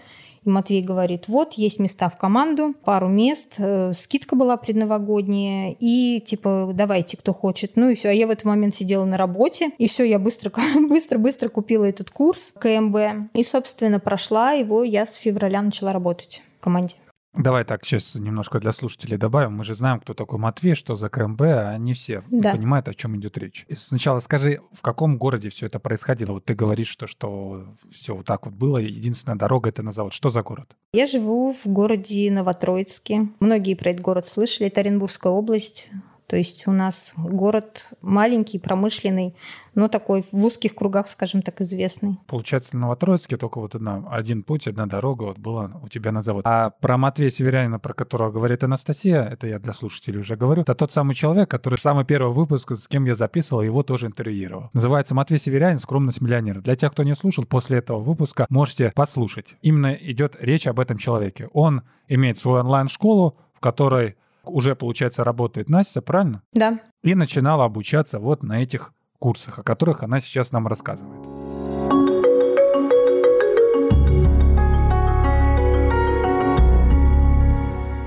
и 0.44 0.50
Матвей 0.50 0.82
говорит, 0.82 1.28
вот, 1.28 1.54
есть 1.54 1.78
места 1.78 2.08
в 2.08 2.16
команду, 2.16 2.74
пару 2.84 3.08
мест, 3.08 3.54
э, 3.58 3.92
скидка 3.94 4.36
была 4.36 4.56
предновогодняя, 4.56 5.74
и 5.78 6.20
типа, 6.20 6.70
давайте, 6.74 7.16
кто 7.16 7.32
хочет. 7.32 7.72
Ну 7.76 7.88
и 7.88 7.94
все. 7.94 8.10
А 8.10 8.12
я 8.12 8.26
в 8.26 8.30
этот 8.30 8.44
момент 8.44 8.74
сидела 8.74 9.04
на 9.04 9.16
работе, 9.16 9.70
и 9.78 9.88
все, 9.88 10.04
я 10.04 10.18
быстро, 10.18 10.52
быстро, 10.88 11.18
быстро 11.18 11.48
купила 11.48 11.84
этот 11.84 12.10
курс 12.10 12.52
КМБ. 12.58 13.30
И, 13.34 13.42
собственно, 13.42 14.00
прошла 14.00 14.52
его, 14.52 14.84
я 14.84 15.06
с 15.06 15.16
февраля 15.16 15.62
начала 15.62 15.92
работать 15.92 16.42
в 16.58 16.64
команде. 16.64 16.96
Давай 17.36 17.64
так 17.64 17.84
сейчас 17.84 18.14
немножко 18.14 18.60
для 18.60 18.70
слушателей 18.70 19.16
добавим. 19.16 19.54
Мы 19.54 19.64
же 19.64 19.74
знаем, 19.74 19.98
кто 20.00 20.14
такой 20.14 20.38
Матвей, 20.38 20.74
что 20.74 20.94
за 20.94 21.08
КМБ, 21.08 21.40
а 21.42 21.76
не 21.78 21.92
все 21.92 22.22
да. 22.30 22.52
понимают, 22.52 22.88
о 22.88 22.94
чем 22.94 23.16
идет 23.16 23.36
речь. 23.38 23.64
И 23.68 23.74
сначала 23.74 24.20
скажи, 24.20 24.60
в 24.72 24.82
каком 24.82 25.18
городе 25.18 25.48
все 25.48 25.66
это 25.66 25.80
происходило? 25.80 26.32
Вот 26.32 26.44
ты 26.44 26.54
говоришь, 26.54 26.88
что, 26.88 27.06
что 27.08 27.66
все 27.90 28.14
вот 28.14 28.26
так 28.26 28.46
вот 28.46 28.54
было, 28.54 28.78
единственная 28.78 29.36
дорога 29.36 29.70
это 29.70 29.82
на 29.82 29.90
завод. 29.90 30.12
Что 30.12 30.30
за 30.30 30.42
город? 30.42 30.76
Я 30.92 31.06
живу 31.06 31.52
в 31.52 31.66
городе 31.66 32.30
Новотроицке. 32.30 33.28
Многие 33.40 33.74
про 33.74 33.90
этот 33.90 34.02
город 34.02 34.28
слышали. 34.28 34.68
Это 34.68 34.80
Оренбургская 34.80 35.32
область. 35.32 35.90
То 36.34 36.38
есть 36.38 36.66
у 36.66 36.72
нас 36.72 37.12
город 37.16 37.90
маленький, 38.02 38.58
промышленный, 38.58 39.36
но 39.76 39.86
такой 39.86 40.24
в 40.32 40.44
узких 40.44 40.74
кругах, 40.74 41.06
скажем 41.06 41.42
так, 41.42 41.60
известный. 41.60 42.18
Получается, 42.26 42.74
на 42.74 42.80
Новотроицке 42.80 43.36
только 43.36 43.60
вот 43.60 43.76
одна, 43.76 44.02
один 44.10 44.42
путь, 44.42 44.66
одна 44.66 44.86
дорога 44.86 45.22
вот 45.22 45.38
была 45.38 45.70
у 45.80 45.86
тебя 45.86 46.10
на 46.10 46.22
завод. 46.22 46.42
А 46.44 46.70
про 46.70 46.96
Матвея 46.98 47.30
Северянина, 47.30 47.78
про 47.78 47.94
которого 47.94 48.32
говорит 48.32 48.64
Анастасия, 48.64 49.22
это 49.22 49.46
я 49.46 49.60
для 49.60 49.72
слушателей 49.72 50.18
уже 50.18 50.34
говорю, 50.34 50.62
это 50.62 50.74
тот 50.74 50.90
самый 50.90 51.14
человек, 51.14 51.48
который 51.48 51.78
самый 51.78 52.04
первый 52.04 52.34
выпуск, 52.34 52.72
с 52.72 52.88
кем 52.88 53.04
я 53.04 53.14
записывал, 53.14 53.62
его 53.62 53.84
тоже 53.84 54.08
интервьюировал. 54.08 54.70
Называется 54.72 55.14
Матвей 55.14 55.38
Северянин 55.38 55.78
«Скромность 55.78 56.20
миллионера». 56.20 56.62
Для 56.62 56.74
тех, 56.74 56.90
кто 56.90 57.04
не 57.04 57.14
слушал, 57.14 57.44
после 57.44 57.78
этого 57.78 58.00
выпуска 58.00 58.46
можете 58.48 58.90
послушать. 58.96 59.54
Именно 59.62 59.92
идет 59.92 60.34
речь 60.40 60.66
об 60.66 60.80
этом 60.80 60.98
человеке. 60.98 61.48
Он 61.52 61.82
имеет 62.08 62.38
свою 62.38 62.58
онлайн-школу, 62.58 63.36
в 63.54 63.60
которой 63.60 64.16
уже, 64.46 64.74
получается, 64.74 65.24
работает 65.24 65.68
Настя, 65.68 66.02
правильно? 66.02 66.42
Да. 66.52 66.80
И 67.02 67.14
начинала 67.14 67.64
обучаться 67.64 68.18
вот 68.18 68.42
на 68.42 68.62
этих 68.62 68.92
курсах, 69.18 69.58
о 69.58 69.62
которых 69.62 70.02
она 70.02 70.20
сейчас 70.20 70.52
нам 70.52 70.66
рассказывает. 70.66 71.24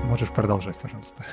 Можешь 0.04 0.30
продолжать, 0.30 0.76
пожалуйста. 0.78 1.24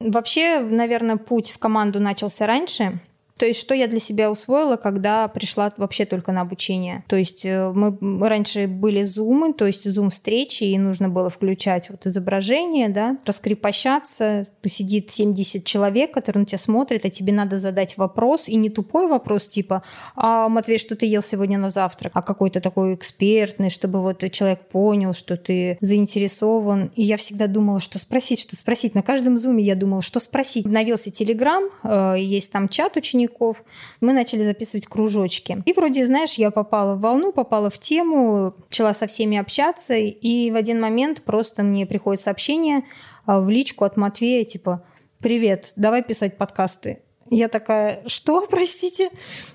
Вообще, 0.00 0.60
наверное, 0.60 1.16
путь 1.16 1.50
в 1.50 1.58
команду 1.58 2.00
начался 2.00 2.46
раньше. 2.46 3.00
То 3.40 3.46
есть, 3.46 3.58
что 3.58 3.74
я 3.74 3.86
для 3.86 4.00
себя 4.00 4.30
усвоила, 4.30 4.76
когда 4.76 5.26
пришла 5.26 5.72
вообще 5.78 6.04
только 6.04 6.30
на 6.30 6.42
обучение. 6.42 7.04
То 7.08 7.16
есть, 7.16 7.46
э, 7.46 7.72
мы 7.72 8.28
раньше 8.28 8.66
были 8.66 9.02
зумы, 9.02 9.54
то 9.54 9.64
есть 9.64 9.90
зум-встречи, 9.90 10.64
и 10.64 10.76
нужно 10.76 11.08
было 11.08 11.30
включать 11.30 11.88
вот 11.88 12.06
изображение, 12.06 12.90
да, 12.90 13.16
раскрепощаться. 13.24 14.46
Сидит 14.62 15.10
70 15.10 15.64
человек, 15.64 16.12
которые 16.12 16.40
на 16.40 16.44
тебя 16.44 16.58
смотрят, 16.58 17.06
а 17.06 17.08
тебе 17.08 17.32
надо 17.32 17.56
задать 17.56 17.96
вопрос, 17.96 18.46
и 18.46 18.56
не 18.56 18.68
тупой 18.68 19.06
вопрос 19.06 19.48
типа, 19.48 19.84
а, 20.16 20.50
Матвей, 20.50 20.76
что 20.76 20.94
ты 20.94 21.06
ел 21.06 21.22
сегодня 21.22 21.56
на 21.56 21.70
завтрак? 21.70 22.12
А 22.14 22.20
какой-то 22.20 22.60
такой 22.60 22.94
экспертный, 22.94 23.70
чтобы 23.70 24.02
вот 24.02 24.22
человек 24.32 24.68
понял, 24.68 25.14
что 25.14 25.38
ты 25.38 25.78
заинтересован. 25.80 26.90
И 26.94 27.04
я 27.04 27.16
всегда 27.16 27.46
думала, 27.46 27.80
что 27.80 27.98
спросить, 27.98 28.40
что 28.40 28.54
спросить. 28.54 28.94
На 28.94 29.00
каждом 29.00 29.38
зуме 29.38 29.64
я 29.64 29.76
думала, 29.76 30.02
что 30.02 30.20
спросить. 30.20 30.66
Обновился 30.66 31.10
Телеграм, 31.10 31.64
э, 31.84 32.16
есть 32.18 32.52
там 32.52 32.68
чат 32.68 32.98
учеников, 32.98 33.29
учеников. 33.30 33.64
Мы 34.00 34.12
начали 34.12 34.44
записывать 34.44 34.86
кружочки. 34.86 35.62
И 35.64 35.72
вроде, 35.72 36.06
знаешь, 36.06 36.34
я 36.34 36.50
попала 36.50 36.94
в 36.94 37.00
волну, 37.00 37.32
попала 37.32 37.70
в 37.70 37.78
тему, 37.78 38.54
начала 38.68 38.94
со 38.94 39.06
всеми 39.06 39.38
общаться, 39.38 39.94
и 39.94 40.50
в 40.50 40.56
один 40.56 40.80
момент 40.80 41.22
просто 41.22 41.62
мне 41.62 41.86
приходит 41.86 42.22
сообщение 42.22 42.84
а, 43.26 43.40
в 43.40 43.48
личку 43.50 43.84
от 43.84 43.96
Матвея, 43.96 44.44
типа, 44.44 44.84
«Привет, 45.20 45.72
давай 45.76 46.02
писать 46.02 46.36
подкасты». 46.36 47.02
Я 47.30 47.48
такая, 47.48 48.02
что, 48.06 48.46
простите, 48.50 49.10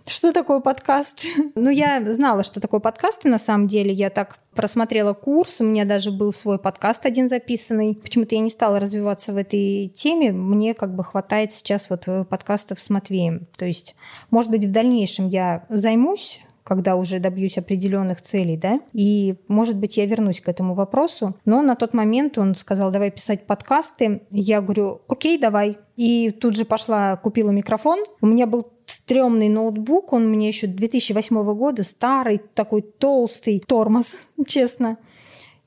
что 0.07 0.31
такое 0.31 0.61
подкаст? 0.61 1.25
ну, 1.55 1.69
я 1.69 2.01
знала, 2.13 2.43
что 2.43 2.61
такое 2.61 2.79
подкасты 2.79 3.27
на 3.29 3.37
самом 3.37 3.67
деле. 3.67 3.93
Я 3.93 4.09
так 4.09 4.39
просмотрела 4.55 5.13
курс, 5.13 5.59
у 5.59 5.65
меня 5.65 5.83
даже 5.83 6.11
был 6.11 6.31
свой 6.31 6.57
подкаст 6.57 7.05
один 7.05 7.27
записанный. 7.27 7.95
Почему-то 7.95 8.35
я 8.35 8.41
не 8.41 8.49
стала 8.49 8.79
развиваться 8.79 9.33
в 9.33 9.37
этой 9.37 9.87
теме. 9.93 10.31
Мне 10.31 10.73
как 10.73 10.95
бы 10.95 11.03
хватает 11.03 11.51
сейчас 11.51 11.89
вот 11.89 12.05
подкастов 12.29 12.79
с 12.79 12.89
Матвеем. 12.89 13.47
То 13.57 13.65
есть, 13.65 13.95
может 14.31 14.51
быть, 14.51 14.63
в 14.63 14.71
дальнейшем 14.71 15.27
я 15.27 15.65
займусь 15.67 16.41
когда 16.65 16.95
уже 16.95 17.19
добьюсь 17.19 17.59
определенных 17.59 18.21
целей, 18.21 18.57
да, 18.57 18.81
и, 18.91 19.35
может 19.47 19.77
быть, 19.77 19.97
я 19.97 20.05
вернусь 20.07 20.41
к 20.41 20.49
этому 20.49 20.73
вопросу, 20.73 21.35
но 21.45 21.61
на 21.61 21.75
тот 21.75 21.93
момент 21.93 22.39
он 22.39 22.55
сказал, 22.55 22.91
давай 22.91 23.11
писать 23.11 23.45
подкасты, 23.45 24.23
я 24.31 24.61
говорю, 24.61 25.01
окей, 25.07 25.37
давай, 25.37 25.77
и 25.95 26.31
тут 26.31 26.57
же 26.57 26.65
пошла, 26.65 27.17
купила 27.17 27.51
микрофон, 27.51 27.99
у 28.19 28.25
меня 28.25 28.47
был 28.47 28.67
стрёмный 28.87 29.47
ноутбук, 29.47 30.11
он 30.11 30.27
мне 30.27 30.47
еще 30.47 30.65
2008 30.65 31.53
года, 31.53 31.83
старый, 31.83 32.41
такой 32.55 32.81
толстый 32.81 33.63
тормоз, 33.65 34.15
честно. 34.47 34.97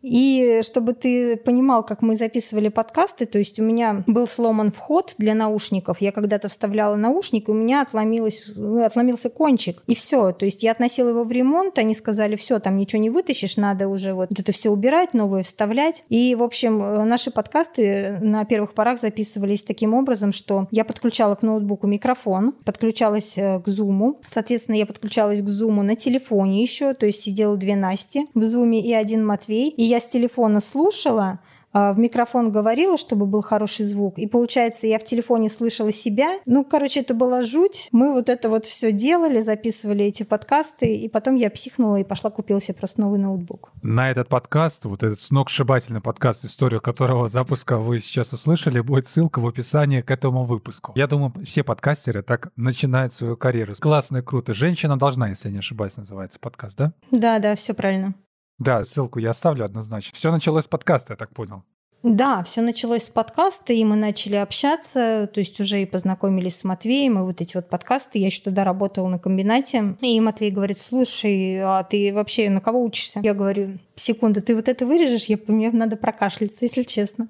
И 0.02 0.60
чтобы 0.62 0.92
ты 0.92 1.36
понимал, 1.36 1.84
как 1.84 2.02
мы 2.02 2.16
записывали 2.16 2.68
подкасты, 2.68 3.26
то 3.26 3.38
есть 3.38 3.58
у 3.58 3.62
меня 3.62 4.04
был 4.06 4.26
сломан 4.26 4.70
вход 4.72 5.14
для 5.18 5.34
наушников. 5.34 6.00
Я 6.00 6.12
когда-то 6.12 6.48
вставляла 6.48 6.96
наушник, 6.96 7.48
и 7.48 7.52
у 7.52 7.54
меня 7.54 7.82
отломилось, 7.82 8.52
отломился 8.82 9.30
кончик. 9.30 9.82
И 9.86 9.94
все. 9.94 10.32
То 10.32 10.44
есть 10.44 10.62
я 10.62 10.72
относила 10.72 11.10
его 11.10 11.24
в 11.24 11.32
ремонт, 11.32 11.78
они 11.78 11.94
сказали, 11.94 12.36
все, 12.36 12.58
там 12.58 12.76
ничего 12.76 13.02
не 13.02 13.10
вытащишь, 13.10 13.56
надо 13.56 13.88
уже 13.88 14.14
вот 14.14 14.30
это 14.30 14.52
все 14.52 14.70
убирать, 14.70 15.14
новое 15.14 15.42
вставлять. 15.42 16.04
И, 16.08 16.34
в 16.34 16.42
общем, 16.42 16.78
наши 17.06 17.30
подкасты 17.30 18.18
на 18.20 18.44
первых 18.44 18.74
порах 18.74 19.00
записывались 19.00 19.62
таким 19.62 19.94
образом, 19.94 20.32
что 20.32 20.68
я 20.70 20.84
подключала 20.84 21.34
к 21.34 21.42
ноутбуку 21.42 21.86
микрофон, 21.86 22.52
подключалась 22.64 23.36
э, 23.36 23.60
к 23.60 23.68
зуму. 23.68 24.20
Соответственно, 24.26 24.76
я 24.76 24.86
подключалась 24.86 25.42
к 25.42 25.48
зуму 25.48 25.82
на 25.82 25.96
телефоне 25.96 26.62
еще, 26.62 26.94
то 26.94 27.06
есть 27.06 27.20
сидела 27.20 27.56
две 27.56 27.76
Насти 27.76 28.26
в 28.34 28.42
зуме 28.42 28.80
и 28.80 28.92
один 28.92 29.24
Матвей. 29.26 29.68
И 29.68 29.87
я 29.88 30.00
с 30.00 30.06
телефона 30.06 30.60
слушала, 30.60 31.40
а, 31.72 31.92
в 31.92 31.98
микрофон 31.98 32.50
говорила, 32.50 32.96
чтобы 32.96 33.26
был 33.26 33.42
хороший 33.42 33.84
звук. 33.84 34.18
И 34.18 34.26
получается, 34.26 34.86
я 34.86 34.98
в 34.98 35.04
телефоне 35.04 35.48
слышала 35.48 35.92
себя. 35.92 36.40
Ну, 36.46 36.64
короче, 36.64 37.00
это 37.00 37.14
была 37.14 37.42
жуть. 37.42 37.88
Мы 37.92 38.12
вот 38.12 38.28
это 38.28 38.48
вот 38.48 38.64
все 38.64 38.90
делали, 38.90 39.40
записывали 39.40 40.06
эти 40.06 40.22
подкасты, 40.22 40.86
и 40.86 41.08
потом 41.08 41.34
я 41.34 41.50
психнула 41.50 41.96
и 41.96 42.04
пошла 42.04 42.30
купила 42.30 42.60
себе 42.60 42.74
просто 42.74 43.00
новый 43.00 43.18
ноутбук. 43.18 43.70
На 43.82 44.10
этот 44.10 44.28
подкаст, 44.28 44.86
вот 44.86 45.02
этот 45.02 45.20
сногсшибательный 45.20 46.00
подкаст, 46.00 46.44
историю 46.44 46.80
которого 46.80 47.28
запуска 47.28 47.78
вы 47.78 48.00
сейчас 48.00 48.32
услышали, 48.32 48.80
будет 48.80 49.06
ссылка 49.06 49.40
в 49.40 49.46
описании 49.46 50.00
к 50.00 50.10
этому 50.10 50.44
выпуску. 50.44 50.92
Я 50.96 51.06
думаю, 51.06 51.32
все 51.44 51.62
подкастеры 51.62 52.22
так 52.22 52.50
начинают 52.56 53.12
свою 53.12 53.36
карьеру. 53.36 53.74
Классно 53.78 54.18
и 54.18 54.22
круто. 54.22 54.54
«Женщина 54.54 54.98
должна», 54.98 55.28
если 55.28 55.48
я 55.48 55.52
не 55.52 55.58
ошибаюсь, 55.58 55.96
называется 55.96 56.38
подкаст, 56.40 56.76
да? 56.76 56.92
Да, 57.10 57.38
да, 57.38 57.54
все 57.54 57.74
правильно. 57.74 58.14
Да, 58.58 58.82
ссылку 58.84 59.18
я 59.18 59.30
оставлю 59.30 59.64
однозначно. 59.64 60.14
Все 60.14 60.32
началось 60.32 60.64
с 60.64 60.68
подкаста, 60.68 61.12
я 61.12 61.16
так 61.16 61.30
понял. 61.32 61.62
Да, 62.04 62.44
все 62.44 62.60
началось 62.60 63.04
с 63.04 63.08
подкаста, 63.08 63.72
и 63.72 63.82
мы 63.84 63.96
начали 63.96 64.36
общаться, 64.36 65.28
то 65.32 65.40
есть 65.40 65.58
уже 65.58 65.82
и 65.82 65.86
познакомились 65.86 66.56
с 66.56 66.62
Матвеем, 66.62 67.18
и 67.18 67.22
вот 67.22 67.40
эти 67.40 67.56
вот 67.56 67.68
подкасты. 67.68 68.20
Я 68.20 68.26
еще 68.26 68.40
тогда 68.42 68.62
работала 68.62 69.08
на 69.08 69.18
комбинате, 69.18 69.96
и 70.00 70.20
Матвей 70.20 70.52
говорит, 70.52 70.78
слушай, 70.78 71.58
а 71.60 71.82
ты 71.82 72.12
вообще 72.14 72.50
на 72.50 72.60
кого 72.60 72.84
учишься? 72.84 73.18
Я 73.24 73.34
говорю, 73.34 73.78
секунду, 73.96 74.40
ты 74.40 74.54
вот 74.54 74.68
это 74.68 74.86
вырежешь? 74.86 75.24
Я, 75.24 75.38
мне 75.48 75.72
надо 75.72 75.96
прокашляться, 75.96 76.64
если 76.64 76.84
честно. 76.84 77.26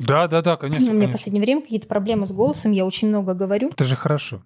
Да, 0.00 0.26
да, 0.26 0.42
да, 0.42 0.56
конечно. 0.56 0.90
У 0.90 0.94
меня 0.94 1.08
в 1.08 1.12
последнее 1.12 1.42
время 1.42 1.62
какие-то 1.62 1.86
проблемы 1.86 2.26
с 2.26 2.32
голосом, 2.32 2.72
я 2.72 2.84
очень 2.84 3.08
много 3.08 3.34
говорю. 3.34 3.68
Это 3.68 3.84
же 3.84 3.94
хорошо. 3.94 4.42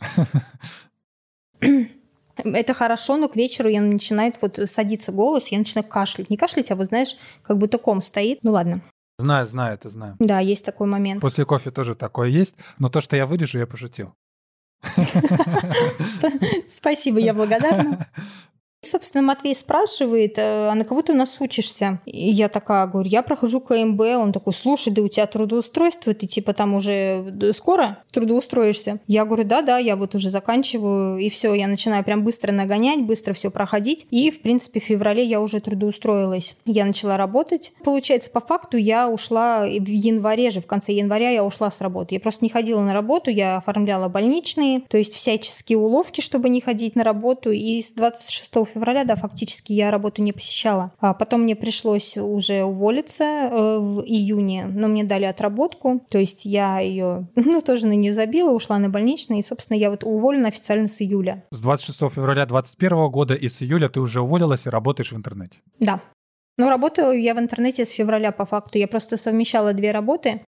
Это 2.36 2.74
хорошо, 2.74 3.16
но 3.16 3.28
к 3.28 3.36
вечеру 3.36 3.68
я 3.68 3.80
начинает 3.80 4.36
вот 4.40 4.58
садиться 4.66 5.12
голос, 5.12 5.48
я 5.48 5.58
начинаю 5.58 5.86
кашлять. 5.86 6.30
Не 6.30 6.36
кашлять, 6.36 6.70
а 6.70 6.76
вот 6.76 6.86
знаешь, 6.86 7.16
как 7.42 7.58
будто 7.58 7.78
ком 7.78 8.00
стоит. 8.00 8.40
Ну 8.42 8.52
ладно. 8.52 8.82
Знаю, 9.18 9.46
знаю, 9.46 9.74
это 9.74 9.88
знаю. 9.88 10.16
Да, 10.18 10.40
есть 10.40 10.64
такой 10.64 10.88
момент. 10.88 11.20
После 11.20 11.44
кофе 11.44 11.70
тоже 11.70 11.94
такое 11.94 12.28
есть, 12.28 12.56
но 12.78 12.88
то, 12.88 13.00
что 13.00 13.16
я 13.16 13.26
вырежу, 13.26 13.58
я 13.58 13.66
пошутил. 13.66 14.12
Спасибо, 16.68 17.20
я 17.20 17.32
благодарна. 17.32 18.08
Собственно, 18.84 19.22
Матвей 19.22 19.54
спрашивает, 19.54 20.38
«Э, 20.38 20.68
а 20.68 20.74
на 20.74 20.84
кого 20.84 21.02
ты 21.02 21.12
у 21.12 21.16
нас 21.16 21.36
учишься? 21.40 22.00
И 22.04 22.30
я 22.30 22.48
такая 22.48 22.86
говорю, 22.86 23.08
я 23.08 23.22
прохожу 23.22 23.60
КМБ. 23.60 24.00
Он 24.00 24.32
такой, 24.32 24.52
слушай, 24.52 24.92
да 24.92 25.02
у 25.02 25.08
тебя 25.08 25.26
трудоустройство, 25.26 26.14
ты 26.14 26.26
типа 26.26 26.52
там 26.52 26.74
уже 26.74 27.52
скоро 27.54 27.98
трудоустроишься? 28.12 29.00
Я 29.06 29.24
говорю, 29.24 29.44
да-да, 29.44 29.78
я 29.78 29.96
вот 29.96 30.14
уже 30.14 30.30
заканчиваю, 30.30 31.18
и 31.18 31.28
все, 31.28 31.54
я 31.54 31.66
начинаю 31.66 32.04
прям 32.04 32.24
быстро 32.24 32.52
нагонять, 32.52 33.02
быстро 33.02 33.32
все 33.32 33.50
проходить. 33.50 34.06
И, 34.10 34.30
в 34.30 34.42
принципе, 34.42 34.80
в 34.80 34.84
феврале 34.84 35.24
я 35.24 35.40
уже 35.40 35.60
трудоустроилась. 35.60 36.56
Я 36.64 36.84
начала 36.84 37.16
работать. 37.16 37.72
Получается, 37.84 38.30
по 38.30 38.40
факту 38.40 38.76
я 38.76 39.08
ушла 39.08 39.66
в 39.66 39.88
январе 39.88 40.50
же, 40.50 40.60
в 40.60 40.66
конце 40.66 40.92
января 40.92 41.30
я 41.30 41.44
ушла 41.44 41.70
с 41.70 41.80
работы. 41.80 42.14
Я 42.14 42.20
просто 42.20 42.44
не 42.44 42.50
ходила 42.50 42.80
на 42.80 42.92
работу, 42.92 43.30
я 43.30 43.56
оформляла 43.56 44.08
больничные, 44.08 44.80
то 44.80 44.98
есть 44.98 45.14
всяческие 45.14 45.78
уловки, 45.78 46.20
чтобы 46.20 46.48
не 46.48 46.60
ходить 46.60 46.96
на 46.96 47.04
работу. 47.04 47.50
И 47.50 47.80
с 47.80 47.92
26 47.92 48.52
февраля, 48.74 49.04
да, 49.04 49.16
фактически 49.16 49.72
я 49.72 49.90
работу 49.90 50.22
не 50.22 50.32
посещала. 50.32 50.92
А 50.98 51.14
потом 51.14 51.42
мне 51.42 51.56
пришлось 51.56 52.16
уже 52.16 52.64
уволиться 52.64 53.24
э, 53.24 53.78
в 53.78 54.02
июне, 54.04 54.66
но 54.66 54.88
мне 54.88 55.04
дали 55.04 55.24
отработку, 55.24 56.04
то 56.10 56.18
есть 56.18 56.44
я 56.44 56.80
ее, 56.80 57.28
ну, 57.36 57.60
тоже 57.60 57.86
на 57.86 57.92
нее 57.92 58.12
забила, 58.12 58.50
ушла 58.50 58.78
на 58.78 58.88
больничный, 58.88 59.38
и, 59.38 59.42
собственно, 59.42 59.76
я 59.76 59.90
вот 59.90 60.04
уволена 60.04 60.48
официально 60.48 60.88
с 60.88 61.00
июля. 61.00 61.44
С 61.50 61.60
26 61.60 61.98
февраля 62.12 62.46
2021 62.46 63.10
года 63.10 63.34
и 63.34 63.48
с 63.48 63.62
июля 63.62 63.88
ты 63.88 64.00
уже 64.00 64.20
уволилась 64.20 64.66
и 64.66 64.70
работаешь 64.70 65.12
в 65.12 65.16
интернете? 65.16 65.60
Да. 65.78 66.00
Ну, 66.56 66.68
работала 66.68 67.10
я 67.10 67.34
в 67.34 67.38
интернете 67.38 67.84
с 67.84 67.90
февраля 67.90 68.30
по 68.30 68.44
факту. 68.44 68.78
Я 68.78 68.86
просто 68.86 69.16
совмещала 69.16 69.72
две 69.72 69.90
работы 69.90 70.42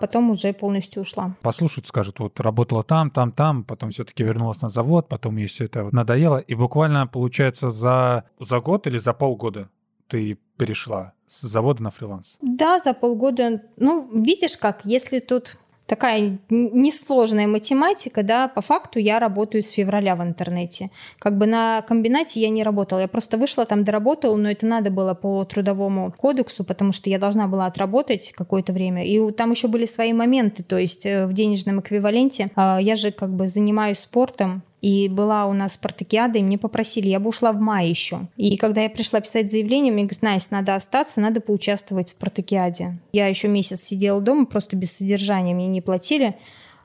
потом 0.00 0.30
уже 0.30 0.52
полностью 0.52 1.02
ушла. 1.02 1.34
Послушают, 1.42 1.86
скажут, 1.86 2.20
вот 2.20 2.40
работала 2.40 2.82
там, 2.82 3.10
там, 3.10 3.30
там, 3.30 3.64
потом 3.64 3.90
все-таки 3.90 4.24
вернулась 4.24 4.62
на 4.62 4.70
завод, 4.70 5.08
потом 5.08 5.36
ей 5.36 5.46
все 5.46 5.64
это 5.64 5.88
надоело. 5.92 6.38
И 6.38 6.54
буквально, 6.54 7.06
получается, 7.06 7.70
за, 7.70 8.24
за 8.40 8.60
год 8.60 8.86
или 8.86 8.98
за 8.98 9.12
полгода 9.12 9.68
ты 10.08 10.38
перешла 10.56 11.12
с 11.26 11.42
завода 11.42 11.82
на 11.82 11.90
фриланс? 11.90 12.36
Да, 12.40 12.80
за 12.80 12.94
полгода. 12.94 13.62
Ну, 13.76 14.08
видишь 14.22 14.56
как, 14.56 14.84
если 14.84 15.18
тут 15.18 15.58
такая 15.88 16.38
несложная 16.50 17.46
математика, 17.46 18.22
да, 18.22 18.46
по 18.46 18.60
факту 18.60 18.98
я 18.98 19.18
работаю 19.18 19.62
с 19.62 19.70
февраля 19.70 20.14
в 20.14 20.22
интернете. 20.22 20.90
Как 21.18 21.38
бы 21.38 21.46
на 21.46 21.82
комбинате 21.82 22.40
я 22.40 22.50
не 22.50 22.62
работала, 22.62 23.00
я 23.00 23.08
просто 23.08 23.38
вышла 23.38 23.64
там, 23.64 23.84
доработала, 23.84 24.36
но 24.36 24.50
это 24.50 24.66
надо 24.66 24.90
было 24.90 25.14
по 25.14 25.44
трудовому 25.44 26.12
кодексу, 26.12 26.62
потому 26.62 26.92
что 26.92 27.08
я 27.08 27.18
должна 27.18 27.48
была 27.48 27.66
отработать 27.66 28.32
какое-то 28.36 28.72
время. 28.72 29.06
И 29.06 29.32
там 29.32 29.50
еще 29.50 29.66
были 29.66 29.86
свои 29.86 30.12
моменты, 30.12 30.62
то 30.62 30.76
есть 30.76 31.06
э, 31.06 31.26
в 31.26 31.32
денежном 31.32 31.80
эквиваленте 31.80 32.50
а, 32.54 32.78
я 32.80 32.94
же 32.94 33.10
как 33.10 33.30
бы 33.30 33.48
занимаюсь 33.48 33.98
спортом, 33.98 34.62
и 34.80 35.08
была 35.08 35.46
у 35.46 35.52
нас 35.52 35.74
спартакиада, 35.74 36.38
и 36.38 36.42
мне 36.42 36.58
попросили, 36.58 37.08
я 37.08 37.20
бы 37.20 37.28
ушла 37.28 37.52
в 37.52 37.60
мае 37.60 37.90
еще. 37.90 38.20
И 38.36 38.56
когда 38.56 38.82
я 38.82 38.90
пришла 38.90 39.20
писать 39.20 39.50
заявление, 39.50 39.92
мне 39.92 40.04
говорят, 40.04 40.22
Настя, 40.22 40.54
надо 40.54 40.74
остаться, 40.74 41.20
надо 41.20 41.40
поучаствовать 41.40 42.08
в 42.08 42.12
спартакиаде. 42.12 42.98
Я 43.12 43.26
еще 43.26 43.48
месяц 43.48 43.82
сидела 43.82 44.20
дома, 44.20 44.46
просто 44.46 44.76
без 44.76 44.92
содержания, 44.92 45.54
мне 45.54 45.66
не 45.66 45.80
платили. 45.80 46.36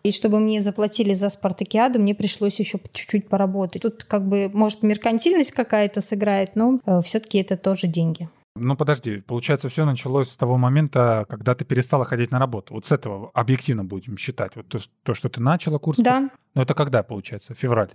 И 0.03 0.11
чтобы 0.11 0.39
мне 0.39 0.61
заплатили 0.61 1.13
за 1.13 1.29
спартакиаду, 1.29 1.99
мне 1.99 2.13
пришлось 2.13 2.59
еще 2.59 2.79
чуть-чуть 2.91 3.29
поработать. 3.29 3.83
Тут 3.83 4.03
как 4.03 4.27
бы, 4.27 4.49
может, 4.53 4.83
меркантильность 4.83 5.51
какая-то 5.51 6.01
сыграет, 6.01 6.55
но 6.55 6.79
э, 6.85 7.01
все-таки 7.03 7.39
это 7.39 7.55
тоже 7.55 7.87
деньги. 7.87 8.27
Ну 8.55 8.75
подожди, 8.77 9.21
получается, 9.21 9.67
все 9.67 9.83
началось 9.83 10.29
с 10.29 10.37
того 10.37 10.57
момента, 10.57 11.25
когда 11.27 11.55
ты 11.55 11.65
перестала 11.65 12.05
ходить 12.05 12.31
на 12.31 12.39
работу. 12.39 12.75
Вот 12.75 12.85
с 12.85 12.91
этого 12.91 13.31
объективно 13.33 13.83
будем 13.83 14.17
считать. 14.17 14.55
Вот 14.55 14.67
то, 14.67 14.77
то 15.03 15.13
что 15.13 15.29
ты 15.29 15.41
начала 15.41 15.79
курс. 15.79 15.97
Да. 15.97 16.29
Ну 16.53 16.61
это 16.61 16.75
когда, 16.75 17.01
получается? 17.01 17.55
Февраль? 17.55 17.89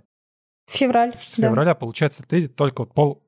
Февраль, 0.67 1.15
С 1.19 1.35
февраля, 1.35 1.75
получается, 1.75 2.23
ты 2.23 2.47
только 2.47 2.81
вот 2.81 2.93
пол... 2.93 3.23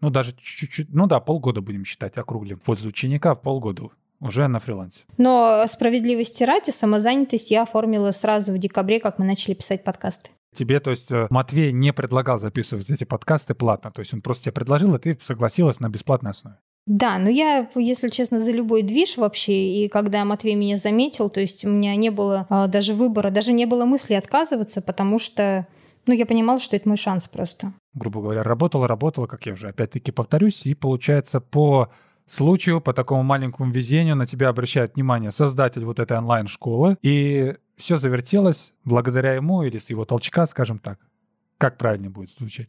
Ну 0.00 0.10
даже 0.10 0.34
чуть-чуть, 0.36 0.88
ну 0.90 1.06
да, 1.06 1.20
полгода 1.20 1.60
будем 1.60 1.84
считать, 1.84 2.16
округлим. 2.16 2.58
В 2.58 2.62
пользу 2.62 2.88
ученика 2.88 3.34
полгода 3.34 3.90
уже 4.20 4.46
на 4.46 4.60
фрилансе. 4.60 5.04
Но 5.18 5.66
справедливости 5.66 6.44
ради, 6.44 6.70
самозанятость 6.70 7.50
я 7.50 7.62
оформила 7.62 8.12
сразу 8.12 8.52
в 8.52 8.58
декабре, 8.58 9.00
как 9.00 9.18
мы 9.18 9.24
начали 9.26 9.54
писать 9.54 9.84
подкасты. 9.84 10.30
Тебе, 10.54 10.80
то 10.80 10.90
есть, 10.90 11.12
э, 11.12 11.26
Матвей 11.28 11.70
не 11.72 11.92
предлагал 11.92 12.38
записывать 12.38 12.88
эти 12.88 13.04
подкасты 13.04 13.54
платно, 13.54 13.90
то 13.90 14.00
есть 14.00 14.14
он 14.14 14.22
просто 14.22 14.44
тебе 14.44 14.52
предложил, 14.52 14.94
и 14.94 14.98
ты 14.98 15.18
согласилась 15.20 15.80
на 15.80 15.90
бесплатной 15.90 16.30
основе. 16.30 16.56
Да, 16.86 17.18
но 17.18 17.28
я, 17.28 17.68
если 17.74 18.08
честно, 18.08 18.38
за 18.38 18.52
любой 18.52 18.82
движ 18.82 19.16
вообще. 19.16 19.84
И 19.84 19.88
когда 19.88 20.24
Матвей 20.24 20.54
меня 20.54 20.76
заметил, 20.76 21.28
то 21.28 21.40
есть 21.40 21.64
у 21.64 21.68
меня 21.68 21.96
не 21.96 22.10
было 22.10 22.46
а, 22.48 22.68
даже 22.68 22.94
выбора, 22.94 23.30
даже 23.30 23.52
не 23.52 23.66
было 23.66 23.84
мысли 23.84 24.14
отказываться, 24.14 24.80
потому 24.80 25.18
что 25.18 25.66
ну, 26.06 26.14
я 26.14 26.24
понимала, 26.24 26.60
что 26.60 26.76
это 26.76 26.88
мой 26.88 26.96
шанс 26.96 27.26
просто. 27.26 27.72
Грубо 27.94 28.20
говоря, 28.20 28.44
работала, 28.44 28.86
работала, 28.86 29.26
как 29.26 29.44
я 29.46 29.54
уже 29.54 29.68
опять-таки 29.68 30.12
повторюсь, 30.12 30.64
и 30.66 30.74
получается 30.74 31.40
по 31.40 31.90
случаю, 32.26 32.80
по 32.80 32.92
такому 32.92 33.24
маленькому 33.24 33.72
везению 33.72 34.14
на 34.14 34.26
тебя 34.26 34.48
обращает 34.48 34.94
внимание 34.94 35.32
создатель 35.32 35.84
вот 35.84 35.98
этой 35.98 36.16
онлайн-школы, 36.18 36.98
и 37.02 37.54
все 37.76 37.96
завертелось 37.96 38.74
благодаря 38.84 39.34
ему 39.34 39.62
или 39.62 39.78
с 39.78 39.90
его 39.90 40.04
толчка, 40.04 40.46
скажем 40.46 40.78
так. 40.78 41.00
Как 41.58 41.78
правильно 41.78 42.10
будет 42.10 42.30
звучать? 42.30 42.68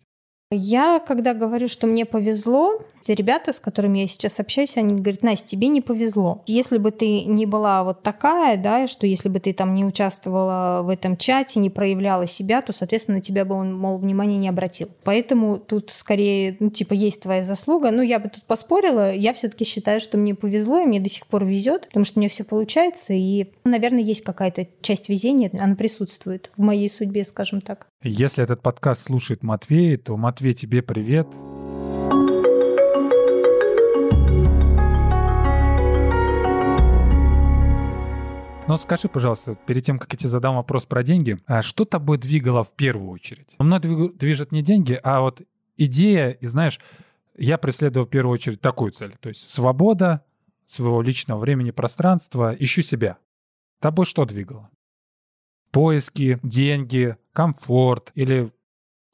Я, 0.50 1.00
когда 1.05 1.33
говорю, 1.33 1.67
что 1.67 1.88
мне 1.88 2.05
повезло, 2.05 2.79
те 3.07 3.15
ребята, 3.15 3.53
с 3.53 3.61
которыми 3.61 3.99
я 3.99 4.07
сейчас 4.07 4.37
общаюсь, 4.41 4.75
они 4.75 4.95
говорят, 4.95 5.23
Настя, 5.23 5.47
тебе 5.47 5.69
не 5.69 5.79
повезло. 5.79 6.43
Если 6.45 6.77
бы 6.77 6.91
ты 6.91 7.23
не 7.23 7.45
была 7.45 7.85
вот 7.85 8.03
такая, 8.03 8.57
да, 8.57 8.85
что 8.87 9.07
если 9.07 9.29
бы 9.29 9.39
ты 9.39 9.53
там 9.53 9.73
не 9.75 9.85
участвовала 9.85 10.81
в 10.83 10.89
этом 10.89 11.15
чате, 11.15 11.61
не 11.61 11.69
проявляла 11.69 12.27
себя, 12.27 12.61
то, 12.61 12.73
соответственно, 12.73 13.21
тебя 13.21 13.45
бы 13.45 13.55
он, 13.55 13.73
мол, 13.73 13.97
внимания 13.97 14.37
не 14.37 14.49
обратил. 14.49 14.89
Поэтому 15.05 15.57
тут 15.57 15.89
скорее, 15.89 16.57
ну, 16.59 16.69
типа, 16.69 16.93
есть 16.93 17.21
твоя 17.21 17.43
заслуга. 17.43 17.91
Ну, 17.91 18.01
я 18.01 18.19
бы 18.19 18.27
тут 18.27 18.43
поспорила. 18.43 19.13
Я 19.13 19.33
все-таки 19.33 19.63
считаю, 19.63 20.01
что 20.01 20.17
мне 20.17 20.35
повезло, 20.35 20.79
и 20.79 20.85
мне 20.85 20.99
до 20.99 21.09
сих 21.09 21.27
пор 21.27 21.45
везет, 21.45 21.87
потому 21.87 22.03
что 22.03 22.19
у 22.19 22.21
меня 22.21 22.29
все 22.29 22.43
получается. 22.43 23.13
И, 23.13 23.47
наверное, 23.63 24.03
есть 24.03 24.21
какая-то 24.21 24.67
часть 24.81 25.07
везения, 25.07 25.49
она 25.57 25.75
присутствует 25.75 26.51
в 26.57 26.61
моей 26.61 26.89
судьбе, 26.89 27.23
скажем 27.23 27.61
так. 27.61 27.87
Если 28.03 28.43
этот 28.43 28.61
подкаст 28.61 29.03
слушает 29.03 29.43
Матвей, 29.43 29.95
то 29.95 30.17
Матвей, 30.17 30.53
тебе 30.53 30.81
привет. 30.81 31.27
Но 38.67 38.75
скажи, 38.75 39.07
пожалуйста, 39.07 39.55
перед 39.55 39.86
тем, 39.86 39.97
как 39.97 40.12
я 40.12 40.19
тебе 40.19 40.29
задам 40.29 40.57
вопрос 40.57 40.86
про 40.86 41.01
деньги, 41.01 41.39
а 41.45 41.62
что 41.62 41.86
тобой 41.86 42.17
двигало 42.17 42.65
в 42.65 42.74
первую 42.74 43.12
очередь? 43.12 43.55
Мной 43.59 43.79
движет 43.79 44.51
не 44.51 44.62
деньги, 44.62 45.00
а 45.03 45.21
вот 45.21 45.41
идея, 45.77 46.31
и 46.31 46.45
знаешь, 46.47 46.79
я 47.38 47.57
преследую 47.57 48.05
в 48.05 48.09
первую 48.09 48.33
очередь 48.33 48.59
такую 48.59 48.91
цель, 48.91 49.15
то 49.21 49.29
есть 49.29 49.50
свобода 49.50 50.25
своего 50.65 51.01
личного 51.01 51.39
времени, 51.39 51.72
пространства, 51.72 52.53
ищу 52.59 52.81
себя. 52.81 53.18
Тобой 53.79 54.05
что 54.05 54.25
двигало? 54.25 54.70
Поиски, 55.72 56.37
деньги, 56.44 57.15
комфорт 57.31 58.11
или 58.15 58.51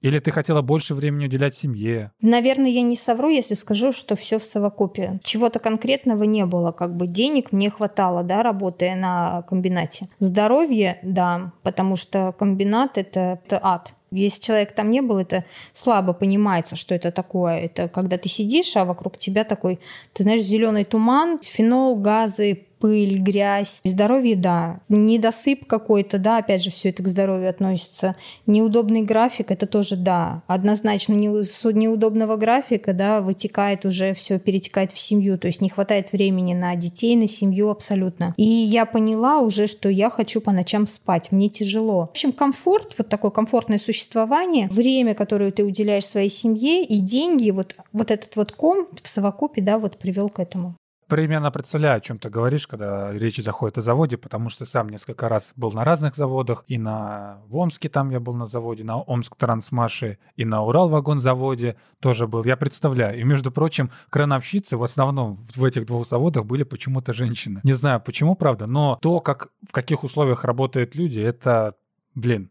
или 0.04 0.20
ты 0.20 0.32
хотела 0.32 0.62
больше 0.62 0.94
времени 0.94 1.26
уделять 1.26 1.56
семье? 1.56 2.12
Наверное, 2.22 2.70
я 2.70 2.82
не 2.82 2.98
совру, 2.98 3.30
если 3.30 3.56
скажу, 3.56 3.94
что 3.94 4.18
все 4.18 4.38
в 4.38 4.44
совокупе. 4.44 5.20
Чего-то 5.24 5.60
конкретного 5.60 6.24
не 6.24 6.46
было. 6.46 6.74
Как 6.74 6.96
бы 6.96 7.08
денег 7.08 7.54
мне 7.54 7.70
хватало, 7.70 8.22
да, 8.22 8.44
работая 8.44 8.98
на 8.98 9.44
комбинате. 9.44 10.10
Здоровье, 10.20 11.00
да, 11.04 11.54
потому 11.63 11.96
что 11.96 12.36
комбинат 12.38 12.98
это, 12.98 13.39
это 13.46 13.60
ад. 13.63 13.94
Если 14.12 14.42
человек 14.42 14.76
там 14.76 14.92
не 14.92 15.02
был, 15.02 15.18
это 15.18 15.46
слабо 15.72 16.13
понимается, 16.13 16.76
что 16.76 16.94
это 16.94 17.12
такое. 17.12 17.60
Это 17.60 17.88
когда 17.88 18.18
ты 18.18 18.28
сидишь, 18.30 18.76
а 18.76 18.86
вокруг 18.86 19.18
тебя 19.18 19.46
такой, 19.46 19.80
ты 20.12 20.24
знаешь, 20.24 20.42
зеленый 20.42 20.84
туман, 20.84 21.39
фенол, 21.42 21.96
газы, 21.96 22.66
пыль, 22.84 23.19
грязь. 23.19 23.80
Здоровье, 23.86 24.36
да. 24.36 24.82
Недосып 24.89 25.65
какой-то, 25.65 26.17
да, 26.17 26.39
опять 26.39 26.62
же, 26.62 26.69
все 26.69 26.89
это 26.89 27.02
к 27.02 27.08
здоровью 27.08 27.50
относится. 27.50 28.17
Неудобный 28.46 29.04
график, 29.04 29.52
это 29.52 29.67
тоже 29.67 29.96
да. 29.96 30.43
Однозначно 30.48 31.13
не, 31.13 31.46
с 31.46 31.63
неудобного 31.72 32.36
графика, 32.36 32.91
да, 32.91 33.22
вытекает 33.22 33.86
уже 33.86 34.13
все, 34.13 34.38
перетекает 34.38 34.91
в 34.91 35.00
семью. 35.00 35.38
То 35.38 35.48
есть 35.48 35.62
не 35.62 35.69
хватает 35.69 36.12
времени 36.12 36.54
на 36.54 36.76
детей, 36.76 37.15
на 37.15 37.30
семью 37.30 37.69
абсолютно. 37.69 38.34
И 38.36 38.43
я 38.43 38.86
поняла 38.86 39.39
уже, 39.39 39.67
что 39.67 39.88
я 39.88 40.10
хочу 40.10 40.41
по 40.41 40.52
ночам 40.52 40.86
спать. 40.86 41.32
Мне 41.32 41.48
тяжело. 41.48 42.08
В 42.08 42.10
общем, 42.10 42.34
комфорт, 42.34 42.96
вот 42.98 43.08
такое 43.08 43.32
комфортное 43.32 43.80
существование, 43.80 44.67
время, 44.67 45.15
которое 45.15 45.52
ты 45.52 45.63
уделяешь 45.63 46.06
своей 46.06 46.30
семье 46.30 46.84
и 46.84 47.00
деньги, 47.00 47.50
вот, 47.52 47.78
вот 47.93 48.12
этот 48.12 48.36
вот 48.36 48.52
ком 48.52 48.89
в 49.02 49.08
совокупе, 49.08 49.62
да, 49.62 49.80
вот 49.80 49.98
привел 49.98 50.28
к 50.28 50.41
этому 50.41 50.76
примерно 51.08 51.52
представляю, 51.52 51.98
о 51.98 52.02
чем 52.02 52.18
ты 52.18 52.30
говоришь, 52.30 52.68
когда 52.68 53.12
речь 53.12 53.38
заходит 53.38 53.78
о 53.78 53.82
заводе, 53.82 54.18
потому 54.18 54.50
что 54.50 54.66
сам 54.66 54.89
несколько 54.89 55.30
раз 55.30 55.54
был 55.56 55.72
на 55.72 55.84
разных 55.84 56.16
заводах, 56.16 56.63
и 56.68 56.78
на 56.78 57.42
в 57.48 57.58
Омске 57.58 57.89
там 57.89 58.10
я 58.10 58.20
был 58.20 58.34
на 58.34 58.46
заводе, 58.46 58.84
на 58.84 59.00
Омск 59.00 59.36
Трансмаше, 59.36 60.18
и 60.36 60.46
на 60.46 60.63
Урал 60.63 60.89
вагонзаводе 60.89 61.78
тоже 62.00 62.28
был. 62.28 62.44
Я 62.44 62.58
представляю. 62.58 63.20
И, 63.20 63.24
между 63.24 63.52
прочим, 63.52 63.92
крановщицы 64.10 64.78
в 64.78 64.84
основном 64.84 65.38
в 65.56 65.63
этих 65.63 65.86
двух 65.86 66.08
заводах 66.08 66.46
были 66.46 66.63
почему-то 66.63 67.13
женщины. 67.13 67.62
Не 67.63 67.74
знаю 67.74 68.02
почему, 68.02 68.36
правда, 68.36 68.66
но 68.68 68.98
то, 69.02 69.20
как 69.20 69.50
в 69.68 69.72
каких 69.72 70.04
условиях 70.04 70.44
работают 70.44 70.96
люди, 70.96 71.20
это, 71.20 71.76
блин, 72.16 72.50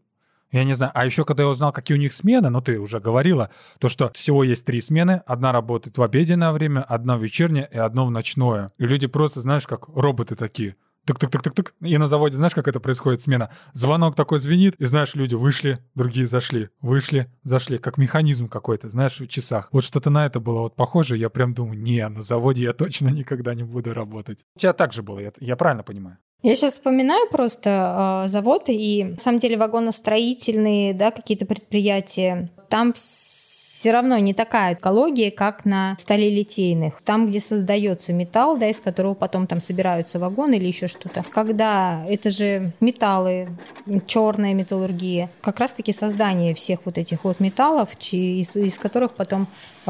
я 0.53 0.63
не 0.63 0.75
знаю. 0.75 0.91
А 0.93 1.03
еще, 1.03 1.25
когда 1.25 1.43
я 1.43 1.49
узнал, 1.49 1.73
какие 1.73 1.97
у 1.97 1.99
них 1.99 2.13
смены, 2.13 2.49
ну, 2.49 2.61
ты 2.61 2.79
уже 2.79 2.99
говорила, 2.99 3.49
то, 3.79 3.89
что 3.89 4.11
всего 4.13 4.43
есть 4.43 4.65
три 4.65 4.81
смены. 4.81 5.23
Одна 5.25 5.51
работает 5.51 5.97
в 5.97 6.03
обеденное 6.03 6.51
время, 6.51 6.81
одна 6.81 7.17
в 7.17 7.23
вечернее 7.23 7.67
и 7.71 7.77
одна 7.77 8.05
в 8.05 8.11
ночное. 8.11 8.69
И 8.77 8.85
люди 8.85 9.07
просто, 9.07 9.41
знаешь, 9.41 9.65
как 9.65 9.89
роботы 9.89 10.35
такие. 10.35 10.75
Тык-тык-тык-тык-тык. 11.07 11.73
И 11.81 11.97
на 11.97 12.07
заводе, 12.07 12.37
знаешь, 12.37 12.53
как 12.53 12.67
это 12.67 12.79
происходит, 12.79 13.21
смена? 13.21 13.49
Звонок 13.73 14.15
такой 14.15 14.39
звенит, 14.39 14.75
и 14.75 14.85
знаешь, 14.85 15.15
люди 15.15 15.35
вышли, 15.35 15.79
другие 15.95 16.27
зашли, 16.27 16.69
вышли, 16.81 17.29
зашли, 17.43 17.77
как 17.77 17.97
механизм 17.97 18.47
какой-то, 18.47 18.89
знаешь, 18.89 19.19
в 19.19 19.27
часах. 19.27 19.69
Вот 19.71 19.83
что-то 19.83 20.11
на 20.11 20.25
это 20.25 20.39
было 20.39 20.59
вот 20.61 20.75
похоже, 20.75 21.17
я 21.17 21.29
прям 21.29 21.53
думаю, 21.53 21.81
не, 21.81 22.07
на 22.07 22.21
заводе 22.21 22.63
я 22.63 22.73
точно 22.73 23.07
никогда 23.09 23.53
не 23.53 23.63
буду 23.63 23.93
работать. 23.93 24.45
У 24.55 24.59
тебя 24.59 24.73
так 24.73 24.93
же 24.93 25.01
было, 25.03 25.19
я, 25.19 25.31
я 25.39 25.55
правильно 25.55 25.83
понимаю? 25.83 26.19
Я 26.43 26.55
сейчас 26.55 26.73
вспоминаю 26.73 27.29
просто 27.29 28.25
э, 28.25 28.27
заводы 28.27 28.73
и, 28.73 29.05
на 29.05 29.17
самом 29.17 29.39
деле, 29.39 29.57
вагоностроительные, 29.57 30.93
да, 30.93 31.11
какие-то 31.11 31.45
предприятия. 31.45 32.49
Там 32.67 32.91
все 33.83 33.91
равно 33.91 34.17
не 34.17 34.33
такая 34.33 34.73
экология, 34.73 35.31
как 35.31 35.63
на 35.63 35.95
сталелитейных. 35.97 37.01
Там, 37.01 37.27
где 37.27 37.39
создается 37.39 38.11
металл, 38.11 38.57
да, 38.57 38.69
из 38.69 38.81
которого 38.81 39.13
потом 39.13 39.47
там 39.47 39.61
собираются 39.61 40.19
вагоны 40.19 40.55
или 40.55 40.67
еще 40.67 40.89
что-то. 40.89 41.23
Когда 41.31 42.05
это 42.09 42.29
же 42.29 42.71
металлы, 42.81 43.47
черная 44.05 44.53
металлургия, 44.53 45.29
как 45.39 45.59
раз-таки 45.59 45.93
создание 45.93 46.53
всех 46.55 46.79
вот 46.83 46.97
этих 46.97 47.23
вот 47.23 47.39
металлов, 47.39 47.89
из, 48.11 48.53
из 48.57 48.77
которых 48.77 49.13
потом 49.13 49.47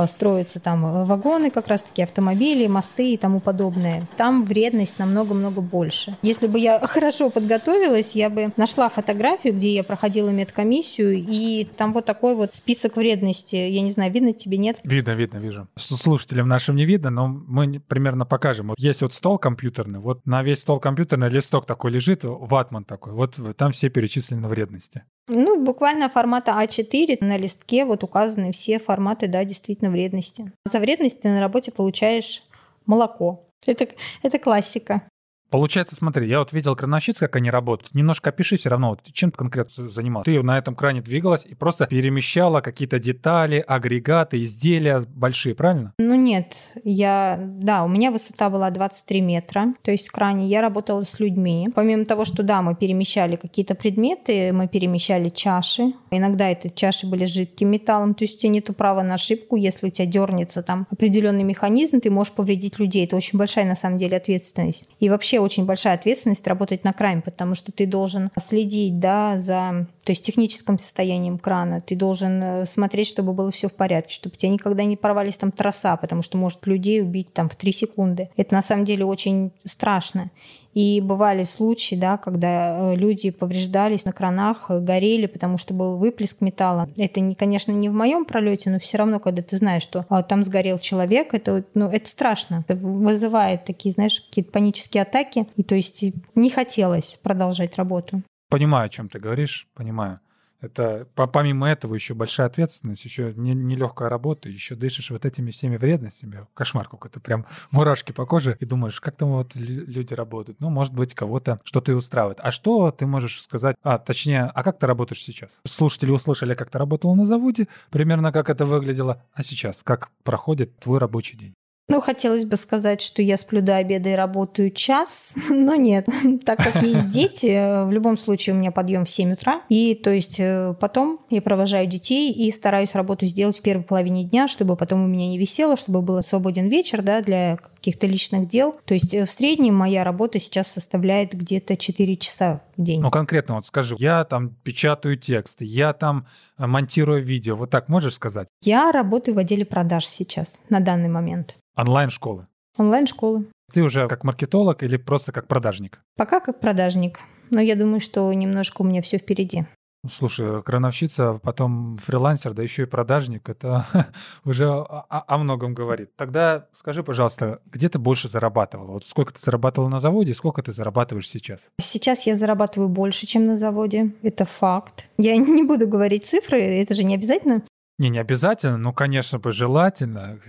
строятся 0.07 0.59
там 0.59 0.85
э, 0.85 1.05
вагоны, 1.05 1.49
как 1.49 1.67
раз-таки 1.67 2.01
автомобили, 2.01 2.67
мосты 2.67 3.13
и 3.13 3.17
тому 3.17 3.39
подобное. 3.39 4.03
Там 4.17 4.45
вредность 4.45 4.99
намного-много 4.99 5.61
больше. 5.61 6.15
Если 6.21 6.47
бы 6.47 6.59
я 6.59 6.79
хорошо 6.87 7.29
подготовилась, 7.29 8.15
я 8.15 8.29
бы 8.29 8.51
нашла 8.57 8.89
фотографию, 8.89 9.53
где 9.53 9.73
я 9.73 9.83
проходила 9.83 10.29
медкомиссию, 10.29 11.13
и 11.13 11.65
там 11.77 11.93
вот 11.93 12.05
такой 12.05 12.35
вот 12.35 12.53
список 12.53 12.97
вредности. 12.97 13.55
Я 13.55 13.81
не 13.81 13.91
знаю, 13.91 14.11
видно 14.11 14.33
тебе, 14.33 14.57
нет? 14.57 14.79
Видно, 14.83 15.11
видно, 15.11 15.37
вижу. 15.37 15.67
Слушателям 15.75 16.47
нашим 16.47 16.75
не 16.75 16.85
видно, 16.85 17.09
но 17.09 17.27
мы 17.27 17.79
примерно 17.79 18.25
покажем. 18.25 18.69
Вот 18.69 18.79
есть 18.79 19.01
вот 19.01 19.13
стол 19.13 19.37
компьютерный, 19.37 19.99
вот 19.99 20.25
на 20.25 20.43
весь 20.43 20.59
стол 20.59 20.79
компьютерный 20.79 21.29
листок 21.29 21.65
такой 21.65 21.91
лежит, 21.91 22.21
ватман 22.23 22.83
такой, 22.83 23.13
вот 23.13 23.39
там 23.57 23.71
все 23.71 23.89
перечислены 23.89 24.47
вредности. 24.47 25.03
Ну, 25.27 25.63
буквально 25.63 26.09
формата 26.09 26.51
А4 26.51 27.17
на 27.21 27.37
листке 27.37 27.85
вот 27.85 28.03
указаны 28.03 28.51
все 28.51 28.79
форматы, 28.79 29.27
да, 29.27 29.45
действительно 29.45 29.89
вредности. 29.89 30.51
За 30.65 30.79
вредность 30.79 31.21
ты 31.21 31.29
на 31.29 31.39
работе 31.39 31.71
получаешь 31.71 32.43
молоко. 32.85 33.47
Это, 33.65 33.87
это 34.21 34.39
классика. 34.39 35.07
Получается, 35.53 35.95
смотри, 35.95 36.27
я 36.27 36.39
вот 36.39 36.51
видел 36.51 36.75
крановщиц, 36.75 37.19
как 37.19 37.35
они 37.35 37.51
работают. 37.51 37.93
Немножко 37.93 38.31
опиши 38.31 38.57
все 38.57 38.69
равно, 38.69 38.89
вот, 38.89 39.01
чем 39.13 39.29
ты 39.29 39.37
конкретно 39.37 39.87
занималась. 39.87 40.25
Ты 40.25 40.41
на 40.41 40.57
этом 40.57 40.73
кране 40.73 41.01
двигалась 41.01 41.45
и 41.45 41.53
просто 41.53 41.85
перемещала 41.85 42.59
какие-то 42.61 42.97
детали, 42.97 43.63
агрегаты, 43.67 44.41
изделия 44.41 45.03
большие, 45.13 45.53
правильно? 45.53 45.93
Ну 45.99 46.15
нет, 46.15 46.73
я, 46.83 47.39
да, 47.39 47.83
у 47.83 47.87
меня 47.87 48.09
высота 48.09 48.49
была 48.49 48.71
23 48.71 49.21
метра, 49.21 49.75
то 49.83 49.91
есть 49.91 50.07
в 50.07 50.11
кране 50.11 50.47
я 50.47 50.59
работала 50.59 51.03
с 51.03 51.19
людьми. 51.19 51.69
Помимо 51.75 52.05
того, 52.05 52.25
что 52.25 52.41
да, 52.41 52.63
мы 52.63 52.73
перемещали 52.73 53.35
какие-то 53.35 53.75
предметы, 53.75 54.51
мы 54.53 54.67
перемещали 54.67 55.29
чаши. 55.29 55.93
Иногда 56.09 56.49
эти 56.49 56.69
чаши 56.73 57.05
были 57.05 57.25
жидким 57.25 57.69
металлом, 57.69 58.15
то 58.15 58.23
есть 58.23 58.37
у 58.37 58.39
тебя 58.39 58.53
нет 58.53 58.75
права 58.75 59.03
на 59.03 59.13
ошибку, 59.13 59.55
если 59.55 59.85
у 59.85 59.89
тебя 59.91 60.07
дернется 60.07 60.63
там 60.63 60.87
определенный 60.89 61.43
механизм, 61.43 62.01
ты 62.01 62.09
можешь 62.09 62.33
повредить 62.33 62.79
людей. 62.79 63.05
Это 63.05 63.17
очень 63.17 63.37
большая 63.37 63.65
на 63.65 63.75
самом 63.75 63.99
деле 63.99 64.17
ответственность. 64.17 64.89
И 64.99 65.09
вообще 65.09 65.42
очень 65.43 65.65
большая 65.65 65.95
ответственность 65.95 66.47
работать 66.47 66.83
на 66.83 66.93
кране, 66.93 67.21
потому 67.21 67.55
что 67.55 67.71
ты 67.71 67.85
должен 67.85 68.31
следить 68.39 68.99
да, 68.99 69.37
за 69.37 69.87
то 70.03 70.11
есть 70.11 70.25
техническим 70.25 70.79
состоянием 70.79 71.37
крана. 71.37 71.79
Ты 71.81 71.95
должен 71.95 72.41
э, 72.41 72.65
смотреть, 72.65 73.07
чтобы 73.07 73.33
было 73.33 73.51
все 73.51 73.69
в 73.69 73.73
порядке, 73.73 74.13
чтобы 74.13 74.33
у 74.35 74.37
тебя 74.37 74.51
никогда 74.51 74.83
не 74.83 74.97
порвались 74.97 75.37
там 75.37 75.51
троса, 75.51 75.97
потому 75.97 76.21
что 76.21 76.37
может 76.37 76.65
людей 76.67 77.01
убить 77.01 77.33
там 77.33 77.49
в 77.49 77.55
3 77.55 77.71
секунды. 77.71 78.29
Это 78.35 78.53
на 78.55 78.61
самом 78.61 78.85
деле 78.85 79.05
очень 79.05 79.51
страшно. 79.65 80.29
И 80.73 81.01
бывали 81.01 81.43
случаи, 81.43 81.95
да, 81.95 82.17
когда 82.17 82.93
э, 82.93 82.95
люди 82.95 83.29
повреждались 83.29 84.05
на 84.05 84.11
кранах, 84.11 84.65
э, 84.69 84.79
горели, 84.79 85.27
потому 85.27 85.57
что 85.57 85.73
был 85.73 85.97
выплеск 85.97 86.41
металла. 86.41 86.89
Это, 86.97 87.19
не, 87.19 87.35
конечно, 87.35 87.71
не 87.71 87.89
в 87.89 87.93
моем 87.93 88.25
пролете, 88.25 88.71
но 88.71 88.79
все 88.79 88.97
равно, 88.97 89.19
когда 89.19 89.43
ты 89.43 89.57
знаешь, 89.57 89.83
что 89.83 90.05
а, 90.09 90.23
там 90.23 90.43
сгорел 90.43 90.79
человек, 90.79 91.33
это, 91.33 91.63
ну, 91.75 91.89
это 91.89 92.09
страшно. 92.09 92.65
Это 92.67 92.75
вызывает 92.75 93.65
такие, 93.65 93.91
знаешь, 93.91 94.21
какие-то 94.21 94.51
панические 94.51 95.03
атаки. 95.03 95.47
И 95.55 95.63
то 95.63 95.75
есть 95.75 96.03
не 96.33 96.49
хотелось 96.49 97.19
продолжать 97.21 97.77
работу. 97.77 98.23
Понимаю, 98.49 98.85
о 98.85 98.89
чем 98.89 99.09
ты 99.09 99.19
говоришь, 99.19 99.67
понимаю. 99.75 100.17
Это 100.63 101.07
помимо 101.15 101.69
этого 101.69 101.93
еще 101.93 102.13
большая 102.13 102.47
ответственность, 102.47 103.03
еще 103.03 103.33
нелегкая 103.35 104.07
не 104.07 104.09
работа, 104.09 104.47
еще 104.47 104.75
дышишь 104.75 105.11
вот 105.11 105.25
этими 105.25 105.51
всеми 105.51 105.75
вредностями. 105.75 106.47
Кошмар 106.53 106.87
какой-то, 106.87 107.19
прям 107.19 107.45
мурашки 107.71 108.13
по 108.13 108.25
коже, 108.25 108.55
и 108.61 108.65
думаешь, 108.65 109.01
как 109.01 109.17
там 109.17 109.31
вот 109.31 109.55
люди 109.55 110.13
работают. 110.13 110.61
Ну, 110.61 110.69
может 110.69 110.93
быть, 110.93 111.13
кого-то 111.13 111.59
что-то 111.65 111.91
и 111.91 111.95
устраивает. 111.95 112.39
А 112.41 112.51
что 112.51 112.91
ты 112.91 113.05
можешь 113.05 113.41
сказать, 113.41 113.75
а 113.83 113.97
точнее, 113.97 114.43
а 114.45 114.63
как 114.63 114.79
ты 114.79 114.87
работаешь 114.87 115.21
сейчас? 115.21 115.49
Слушатели 115.65 116.11
услышали, 116.11 116.55
как 116.55 116.69
ты 116.69 116.77
работал 116.77 117.13
на 117.13 117.25
заводе, 117.25 117.67
примерно 117.89 118.31
как 118.31 118.49
это 118.49 118.65
выглядело, 118.65 119.21
а 119.33 119.43
сейчас 119.43 119.83
как 119.83 120.11
проходит 120.23 120.79
твой 120.79 120.99
рабочий 120.99 121.37
день? 121.37 121.53
Ну, 121.89 121.99
хотелось 121.99 122.45
бы 122.45 122.55
сказать, 122.55 123.01
что 123.01 123.21
я 123.21 123.35
сплю 123.35 123.61
до 123.61 123.75
обеда 123.75 124.09
и 124.09 124.13
работаю 124.13 124.71
час, 124.71 125.35
но 125.49 125.75
нет. 125.75 126.07
Так 126.45 126.59
как 126.59 126.81
есть 126.81 127.09
дети, 127.09 127.85
в 127.85 127.91
любом 127.91 128.17
случае 128.17 128.55
у 128.55 128.57
меня 128.57 128.71
подъем 128.71 129.05
в 129.05 129.09
7 129.09 129.33
утра. 129.33 129.61
И 129.69 129.95
то 129.95 130.09
есть 130.09 130.39
э, 130.39 130.73
потом 130.79 131.19
я 131.29 131.41
провожаю 131.41 131.87
детей 131.87 132.31
и 132.31 132.51
стараюсь 132.51 132.95
работу 132.95 133.25
сделать 133.25 133.59
в 133.59 133.61
первой 133.61 133.83
половине 133.83 134.23
дня, 134.23 134.47
чтобы 134.47 134.75
потом 134.75 135.03
у 135.03 135.07
меня 135.07 135.27
не 135.27 135.37
висело, 135.37 135.77
чтобы 135.77 136.01
был 136.01 136.23
свободен 136.23 136.67
вечер 136.67 137.01
да, 137.01 137.21
для 137.21 137.57
каких-то 137.57 138.07
личных 138.07 138.47
дел. 138.47 138.75
То 138.85 138.93
есть 138.93 139.13
э, 139.13 139.25
в 139.25 139.29
среднем 139.29 139.75
моя 139.75 140.03
работа 140.03 140.39
сейчас 140.39 140.67
составляет 140.67 141.33
где-то 141.33 141.75
4 141.75 142.17
часа 142.17 142.61
в 142.77 142.81
день. 142.81 143.01
Ну, 143.01 143.11
конкретно 143.11 143.55
вот 143.55 143.65
скажи, 143.65 143.95
я 143.99 144.23
там 144.23 144.51
печатаю 144.63 145.17
тексты, 145.17 145.65
я 145.65 145.93
там 145.93 146.25
э, 146.57 146.65
монтирую 146.65 147.21
видео. 147.21 147.55
Вот 147.55 147.69
так 147.69 147.89
можешь 147.89 148.13
сказать? 148.13 148.47
Я 148.61 148.91
работаю 148.91 149.35
в 149.35 149.37
отделе 149.37 149.65
продаж 149.65 150.05
сейчас, 150.05 150.63
на 150.69 150.79
данный 150.79 151.09
момент. 151.09 151.57
Онлайн-школы? 151.75 152.47
Онлайн-школы. 152.77 153.45
Ты 153.71 153.81
уже 153.81 154.07
как 154.07 154.23
маркетолог 154.23 154.83
или 154.83 154.97
просто 154.97 155.31
как 155.31 155.47
продажник? 155.47 156.01
Пока 156.15 156.39
как 156.39 156.59
продажник. 156.59 157.19
Но 157.49 157.61
я 157.61 157.75
думаю, 157.75 157.99
что 157.99 158.31
немножко 158.33 158.81
у 158.81 158.85
меня 158.85 159.01
все 159.01 159.17
впереди. 159.17 159.65
Слушай, 160.09 160.61
крановщица, 160.63 161.39
потом 161.41 161.97
фрилансер, 161.97 162.53
да 162.53 162.61
еще 162.61 162.83
и 162.83 162.85
продажник, 162.85 163.47
это 163.47 163.85
уже 164.43 164.69
о, 164.69 165.05
о 165.09 165.37
многом 165.37 165.73
говорит. 165.73 166.13
Тогда 166.17 166.67
скажи, 166.73 167.03
пожалуйста, 167.03 167.61
где 167.65 167.87
ты 167.87 167.99
больше 167.99 168.27
зарабатывала? 168.27 168.91
Вот 168.91 169.05
сколько 169.05 169.33
ты 169.33 169.39
зарабатывала 169.39 169.89
на 169.89 169.99
заводе, 169.99 170.33
сколько 170.33 170.61
ты 170.61 170.73
зарабатываешь 170.73 171.29
сейчас? 171.29 171.61
Сейчас 171.79 172.27
я 172.27 172.35
зарабатываю 172.35 172.89
больше, 172.89 173.25
чем 173.27 173.45
на 173.45 173.57
заводе. 173.57 174.11
Это 174.23 174.43
факт. 174.43 175.07
Я 175.17 175.37
не 175.37 175.63
буду 175.63 175.87
говорить 175.87 176.25
цифры, 176.25 176.61
это 176.61 176.93
же 176.93 177.05
не 177.05 177.15
обязательно. 177.15 177.63
Не, 177.99 178.09
не 178.09 178.19
обязательно, 178.19 178.77
но, 178.77 178.91
конечно 178.91 179.37
бы, 179.37 179.51
желательно. 179.51 180.39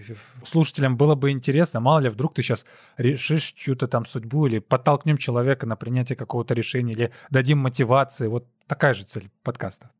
Слушателям 0.45 0.97
было 0.97 1.15
бы 1.15 1.31
интересно, 1.31 1.81
мало 1.81 1.99
ли, 2.01 2.09
вдруг 2.09 2.35
ты 2.35 2.43
сейчас 2.43 2.65
решишь 2.97 3.53
чью-то 3.53 3.87
там 3.87 4.07
судьбу 4.07 4.47
или 4.47 4.61
подтолкнем 4.61 5.19
человека 5.19 5.67
на 5.67 5.77
принятие 5.77 6.17
какого-то 6.17 6.55
решения, 6.55 6.93
или 6.93 7.13
дадим 7.31 7.59
мотивации. 7.59 8.29
Вот 8.29 8.49
такая 8.67 8.95
же 8.95 9.05
цель 9.05 9.31
подкаста. 9.43 9.91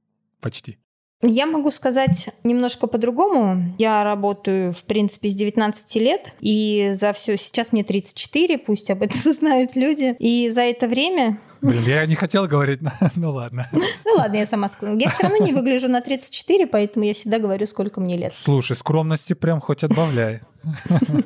Почти. 0.41 0.79
Я 1.23 1.47
могу 1.47 1.71
сказать 1.71 2.29
немножко 2.45 2.87
по-другому. 2.87 3.75
Я 3.79 4.05
работаю, 4.05 4.73
в 4.73 4.83
принципе, 4.83 5.29
с 5.29 5.35
19 5.35 5.95
лет, 5.97 6.33
и 6.41 6.93
за 6.95 7.13
все... 7.13 7.37
Сейчас 7.37 7.73
мне 7.73 7.83
34, 7.83 8.59
пусть 8.59 8.91
об 8.91 9.03
этом 9.03 9.21
знают 9.33 9.75
люди. 9.77 10.17
И 10.19 10.51
за 10.51 10.63
это 10.63 10.87
время 10.87 11.39
Блин, 11.65 11.83
я 11.87 12.05
не 12.05 12.15
хотел 12.15 12.47
говорить, 12.47 12.81
ну 13.17 13.31
ладно. 13.31 13.67
Ну 13.73 14.15
ладно, 14.17 14.37
я 14.37 14.45
сама 14.45 14.69
сказала. 14.69 14.99
Я 14.99 15.09
все 15.09 15.23
равно 15.23 15.39
не 15.39 15.55
выгляжу 15.55 15.89
на 15.89 16.03
34, 16.03 16.67
поэтому 16.67 17.07
я 17.07 17.15
всегда 17.15 17.39
говорю, 17.39 17.65
сколько 17.65 18.03
мне 18.03 18.19
лет. 18.19 18.35
Слушай, 18.35 18.77
скромности 18.77 19.33
прям 19.33 19.61
хоть 19.61 19.83
отбавляй. 19.83 20.43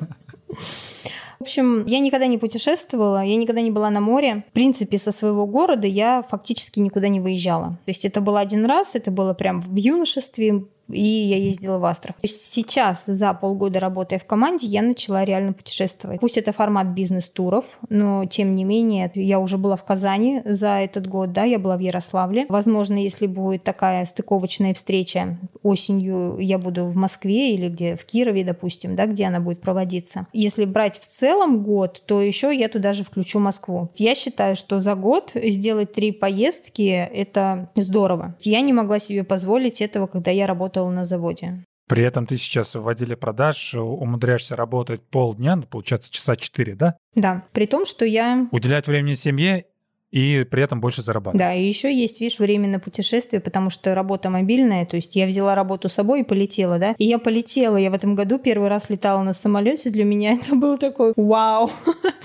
В 1.39 1.43
общем, 1.43 1.85
я 1.85 1.99
никогда 1.99 2.27
не 2.27 2.37
путешествовала, 2.37 3.23
я 3.23 3.37
никогда 3.37 3.61
не 3.61 3.71
была 3.71 3.89
на 3.89 4.01
море. 4.01 4.43
В 4.49 4.51
принципе, 4.51 4.97
со 4.97 5.13
своего 5.13 5.45
города 5.45 5.87
я 5.87 6.21
фактически 6.29 6.81
никуда 6.81 7.07
не 7.07 7.21
выезжала. 7.21 7.77
То 7.85 7.91
есть 7.91 8.03
это 8.03 8.19
было 8.19 8.41
один 8.41 8.65
раз, 8.65 8.95
это 8.95 9.09
было 9.09 9.33
прям 9.33 9.61
в 9.61 9.73
юношестве, 9.73 10.65
и 10.89 11.01
я 11.01 11.37
ездила 11.37 11.77
в 11.77 11.85
Астрах. 11.85 12.15
То 12.15 12.23
есть 12.23 12.41
сейчас, 12.41 13.05
за 13.05 13.33
полгода 13.33 13.79
работая 13.79 14.19
в 14.19 14.25
команде, 14.25 14.67
я 14.67 14.81
начала 14.81 15.23
реально 15.23 15.53
путешествовать. 15.53 16.19
Пусть 16.19 16.37
это 16.37 16.51
формат 16.51 16.87
бизнес-туров, 16.87 17.65
но 17.89 18.25
тем 18.25 18.55
не 18.55 18.63
менее, 18.63 19.11
я 19.15 19.39
уже 19.39 19.57
была 19.57 19.75
в 19.75 19.83
Казани 19.83 20.41
за 20.45 20.79
этот 20.79 21.07
год, 21.07 21.31
да, 21.31 21.43
я 21.43 21.59
была 21.59 21.77
в 21.77 21.81
Ярославле. 21.81 22.45
Возможно, 22.49 22.95
если 22.95 23.27
будет 23.27 23.63
такая 23.63 24.05
стыковочная 24.05 24.73
встреча 24.73 25.37
осенью, 25.63 26.37
я 26.39 26.57
буду 26.57 26.85
в 26.85 26.95
Москве 26.95 27.53
или 27.53 27.69
где 27.69 27.95
в 27.95 28.05
Кирове, 28.05 28.43
допустим, 28.43 28.95
да, 28.95 29.05
где 29.05 29.25
она 29.25 29.39
будет 29.39 29.61
проводиться. 29.61 30.27
Если 30.33 30.65
брать 30.65 30.99
в 30.99 31.07
целом 31.07 31.63
год, 31.63 32.03
то 32.05 32.21
еще 32.21 32.55
я 32.55 32.69
туда 32.69 32.93
же 32.93 33.03
включу 33.03 33.39
Москву. 33.39 33.89
Я 33.95 34.15
считаю, 34.15 34.55
что 34.55 34.79
за 34.79 34.95
год 34.95 35.31
сделать 35.35 35.93
три 35.93 36.11
поездки– 36.11 36.89
это 37.13 37.69
здорово. 37.75 38.35
Я 38.39 38.61
не 38.61 38.73
могла 38.73 38.99
себе 38.99 39.23
позволить 39.23 39.81
этого, 39.81 40.07
когда 40.07 40.31
я 40.31 40.47
работала 40.47 40.78
работала 40.79 40.89
на 40.89 41.03
заводе. 41.03 41.63
При 41.87 42.03
этом 42.03 42.27
ты 42.27 42.37
сейчас 42.37 42.75
в 42.75 42.87
отделе 42.87 43.15
продаж 43.15 43.73
умудряешься 43.73 44.55
работать 44.55 45.01
полдня, 45.01 45.55
ну, 45.55 45.63
получается, 45.63 46.11
часа 46.11 46.35
четыре, 46.35 46.75
да? 46.75 46.95
Да, 47.15 47.43
при 47.51 47.65
том, 47.65 47.85
что 47.87 48.05
я... 48.05 48.47
Уделять 48.51 48.87
времени 48.87 49.15
семье 49.15 49.65
и 50.11 50.45
при 50.49 50.63
этом 50.63 50.81
больше 50.81 51.01
зарабатывать. 51.01 51.39
Да, 51.39 51.53
и 51.53 51.65
еще 51.65 51.91
есть, 51.91 52.21
видишь, 52.21 52.39
время 52.39 52.67
на 52.67 52.79
путешествие, 52.79 53.39
потому 53.39 53.71
что 53.71 53.95
работа 53.95 54.29
мобильная, 54.29 54.85
то 54.85 54.97
есть 54.97 55.15
я 55.15 55.25
взяла 55.25 55.55
работу 55.55 55.89
с 55.89 55.93
собой 55.93 56.21
и 56.21 56.23
полетела, 56.23 56.77
да, 56.77 56.95
и 56.97 57.05
я 57.05 57.17
полетела, 57.17 57.77
я 57.77 57.89
в 57.89 57.95
этом 57.95 58.15
году 58.15 58.37
первый 58.37 58.69
раз 58.69 58.89
летала 58.89 59.23
на 59.23 59.33
самолете, 59.33 59.89
для 59.89 60.03
меня 60.03 60.33
это 60.41 60.55
был 60.55 60.77
такой 60.77 61.13
вау, 61.15 61.71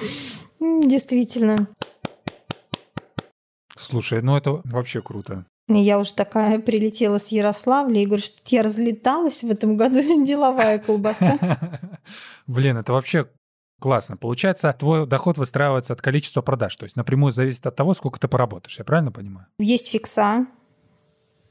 действительно. 0.60 1.68
Слушай, 3.76 4.22
ну 4.22 4.36
это 4.36 4.60
вообще 4.64 5.00
круто. 5.00 5.44
Я 5.68 5.98
уже 5.98 6.12
такая 6.12 6.58
прилетела 6.58 7.18
с 7.18 7.28
Ярославля 7.28 8.02
и 8.02 8.06
говорю, 8.06 8.22
что 8.22 8.36
я 8.46 8.62
разлеталась 8.62 9.42
в 9.42 9.50
этом 9.50 9.76
году 9.76 10.00
деловая 10.24 10.78
колбаса. 10.78 11.38
Блин, 12.46 12.76
это 12.76 12.92
вообще 12.92 13.28
классно. 13.80 14.16
Получается, 14.16 14.74
твой 14.78 15.06
доход 15.06 15.38
выстраивается 15.38 15.94
от 15.94 16.02
количества 16.02 16.42
продаж, 16.42 16.76
то 16.76 16.84
есть 16.84 16.96
напрямую 16.96 17.32
зависит 17.32 17.66
от 17.66 17.76
того, 17.76 17.94
сколько 17.94 18.20
ты 18.20 18.28
поработаешь. 18.28 18.78
Я 18.78 18.84
правильно 18.84 19.10
понимаю? 19.10 19.46
Есть 19.58 19.88
фикса, 19.88 20.46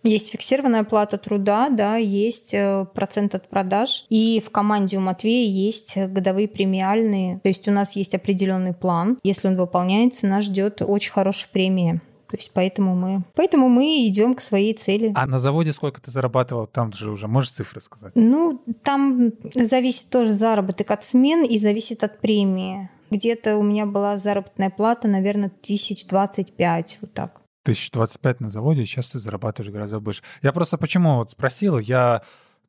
есть 0.03 0.31
фиксированная 0.31 0.83
плата 0.83 1.17
труда, 1.17 1.69
да, 1.69 1.95
есть 1.95 2.53
э, 2.53 2.85
процент 2.93 3.35
от 3.35 3.47
продаж. 3.47 4.05
И 4.09 4.43
в 4.45 4.51
команде 4.51 4.97
у 4.97 4.99
Матвея 4.99 5.49
есть 5.49 5.97
годовые 5.97 6.49
премиальные. 6.49 7.39
То 7.39 7.47
есть 7.47 7.67
у 7.69 7.71
нас 7.71 7.95
есть 7.95 8.13
определенный 8.13 8.73
план. 8.73 9.17
Если 9.23 9.47
он 9.47 9.55
выполняется, 9.55 10.27
нас 10.27 10.43
ждет 10.43 10.81
очень 10.81 11.11
хорошая 11.11 11.49
премия 11.51 12.01
То 12.33 12.37
есть 12.37 12.49
поэтому 12.51 12.95
мы, 12.95 13.23
поэтому 13.35 13.69
мы 13.69 14.07
идем 14.07 14.33
к 14.33 14.41
своей 14.41 14.73
цели. 14.73 15.11
А 15.13 15.27
на 15.27 15.37
заводе 15.37 15.71
сколько 15.71 16.01
ты 16.01 16.09
зарабатывал? 16.09 16.65
Там 16.65 16.91
же 16.91 17.11
уже 17.11 17.27
можешь 17.27 17.51
цифры 17.51 17.79
сказать? 17.79 18.11
Ну, 18.15 18.59
там 18.81 19.33
зависит 19.53 20.09
тоже 20.09 20.31
заработок 20.31 20.89
от 20.89 21.03
смен 21.03 21.45
и 21.45 21.59
зависит 21.59 22.03
от 22.03 22.19
премии. 22.21 22.89
Где-то 23.11 23.57
у 23.57 23.61
меня 23.61 23.85
была 23.85 24.17
заработная 24.17 24.71
плата, 24.71 25.07
наверное, 25.07 25.51
тысяч 25.51 26.07
двадцать 26.07 26.53
пять, 26.53 26.97
вот 27.01 27.13
так. 27.13 27.39
Тысяч 27.63 27.91
двадцать 27.91 28.19
пять 28.19 28.39
на 28.39 28.49
заводе, 28.49 28.83
сейчас 28.83 29.11
ты 29.11 29.19
зарабатываешь 29.19 29.71
гораздо 29.71 29.99
больше. 29.99 30.23
Я 30.41 30.53
просто 30.53 30.79
почему 30.79 31.17
вот 31.17 31.29
спросил, 31.29 31.77
я 31.77 32.23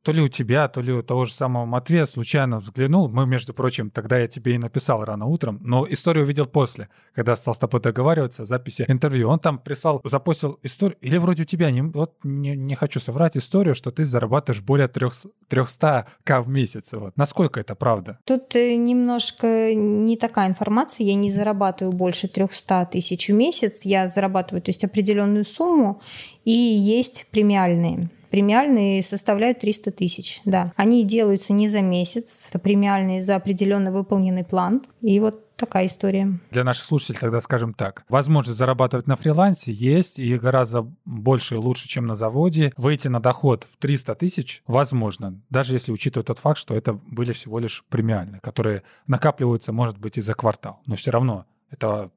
то 0.04 0.12
ли 0.12 0.20
у 0.20 0.28
тебя, 0.28 0.68
то 0.68 0.82
ли 0.82 0.92
у 0.92 1.02
того 1.02 1.24
же 1.24 1.32
самого 1.32 1.64
Матвея 1.64 2.04
случайно 2.04 2.58
взглянул. 2.58 3.08
Мы, 3.08 3.26
между 3.26 3.54
прочим, 3.54 3.90
тогда 3.90 4.18
я 4.18 4.28
тебе 4.28 4.54
и 4.54 4.58
написал 4.58 5.02
рано 5.02 5.24
утром, 5.24 5.58
но 5.62 5.86
историю 5.88 6.24
увидел 6.24 6.44
после, 6.44 6.90
когда 7.14 7.34
стал 7.36 7.54
с 7.54 7.58
тобой 7.58 7.80
договариваться, 7.80 8.44
записи 8.44 8.84
интервью. 8.86 9.30
Он 9.30 9.38
там 9.38 9.58
прислал, 9.58 10.02
запустил 10.04 10.58
историю, 10.62 10.98
или 11.00 11.16
вроде 11.16 11.44
у 11.44 11.46
тебя, 11.46 11.70
не, 11.70 11.80
вот 11.80 12.16
не, 12.22 12.54
не 12.54 12.74
хочу 12.74 13.00
соврать 13.00 13.36
историю, 13.38 13.74
что 13.74 13.90
ты 13.90 14.04
зарабатываешь 14.04 14.62
более 14.62 14.88
300 14.88 16.06
к 16.22 16.42
в 16.42 16.48
месяц. 16.50 16.92
Вот. 16.92 17.16
Насколько 17.16 17.60
это 17.60 17.74
правда? 17.74 18.18
Тут 18.24 18.54
э, 18.56 18.74
немножко 18.74 19.72
не 19.74 20.18
такая 20.18 20.48
информация. 20.48 21.06
Я 21.06 21.14
не 21.14 21.30
зарабатываю 21.30 21.96
больше 21.96 22.28
300 22.28 22.90
тысяч 22.92 23.28
в 23.28 23.32
месяц. 23.32 23.82
Я 23.84 24.08
зарабатываю, 24.08 24.60
то 24.60 24.68
есть 24.68 24.84
определенную 24.84 25.44
сумму, 25.44 26.02
и 26.44 26.52
есть 26.52 27.26
премиальные 27.30 28.10
премиальные 28.34 29.00
составляют 29.04 29.60
300 29.60 29.92
тысяч. 29.92 30.40
Да. 30.44 30.72
Они 30.74 31.04
делаются 31.04 31.52
не 31.52 31.68
за 31.68 31.82
месяц, 31.82 32.46
это 32.48 32.58
премиальные 32.58 33.22
за 33.22 33.36
определенно 33.36 33.92
выполненный 33.92 34.42
план. 34.42 34.82
И 35.02 35.20
вот 35.20 35.54
такая 35.54 35.86
история. 35.86 36.40
Для 36.50 36.64
наших 36.64 36.82
слушателей 36.82 37.20
тогда 37.20 37.38
скажем 37.38 37.74
так. 37.74 38.04
Возможность 38.08 38.58
зарабатывать 38.58 39.06
на 39.06 39.14
фрилансе 39.14 39.70
есть 39.70 40.18
и 40.18 40.36
гораздо 40.36 40.84
больше 41.04 41.54
и 41.54 41.58
лучше, 41.58 41.86
чем 41.86 42.06
на 42.06 42.16
заводе. 42.16 42.72
Выйти 42.76 43.06
на 43.06 43.20
доход 43.20 43.68
в 43.70 43.76
300 43.76 44.16
тысяч 44.16 44.64
возможно, 44.66 45.40
даже 45.48 45.74
если 45.74 45.92
учитывать 45.92 46.26
тот 46.26 46.40
факт, 46.40 46.58
что 46.58 46.74
это 46.74 46.92
были 46.92 47.32
всего 47.32 47.60
лишь 47.60 47.84
премиальные, 47.88 48.40
которые 48.40 48.82
накапливаются, 49.06 49.72
может 49.72 49.96
быть, 49.96 50.18
и 50.18 50.20
за 50.20 50.34
квартал. 50.34 50.80
Но 50.86 50.96
все 50.96 51.12
равно 51.12 51.46
это 51.70 52.10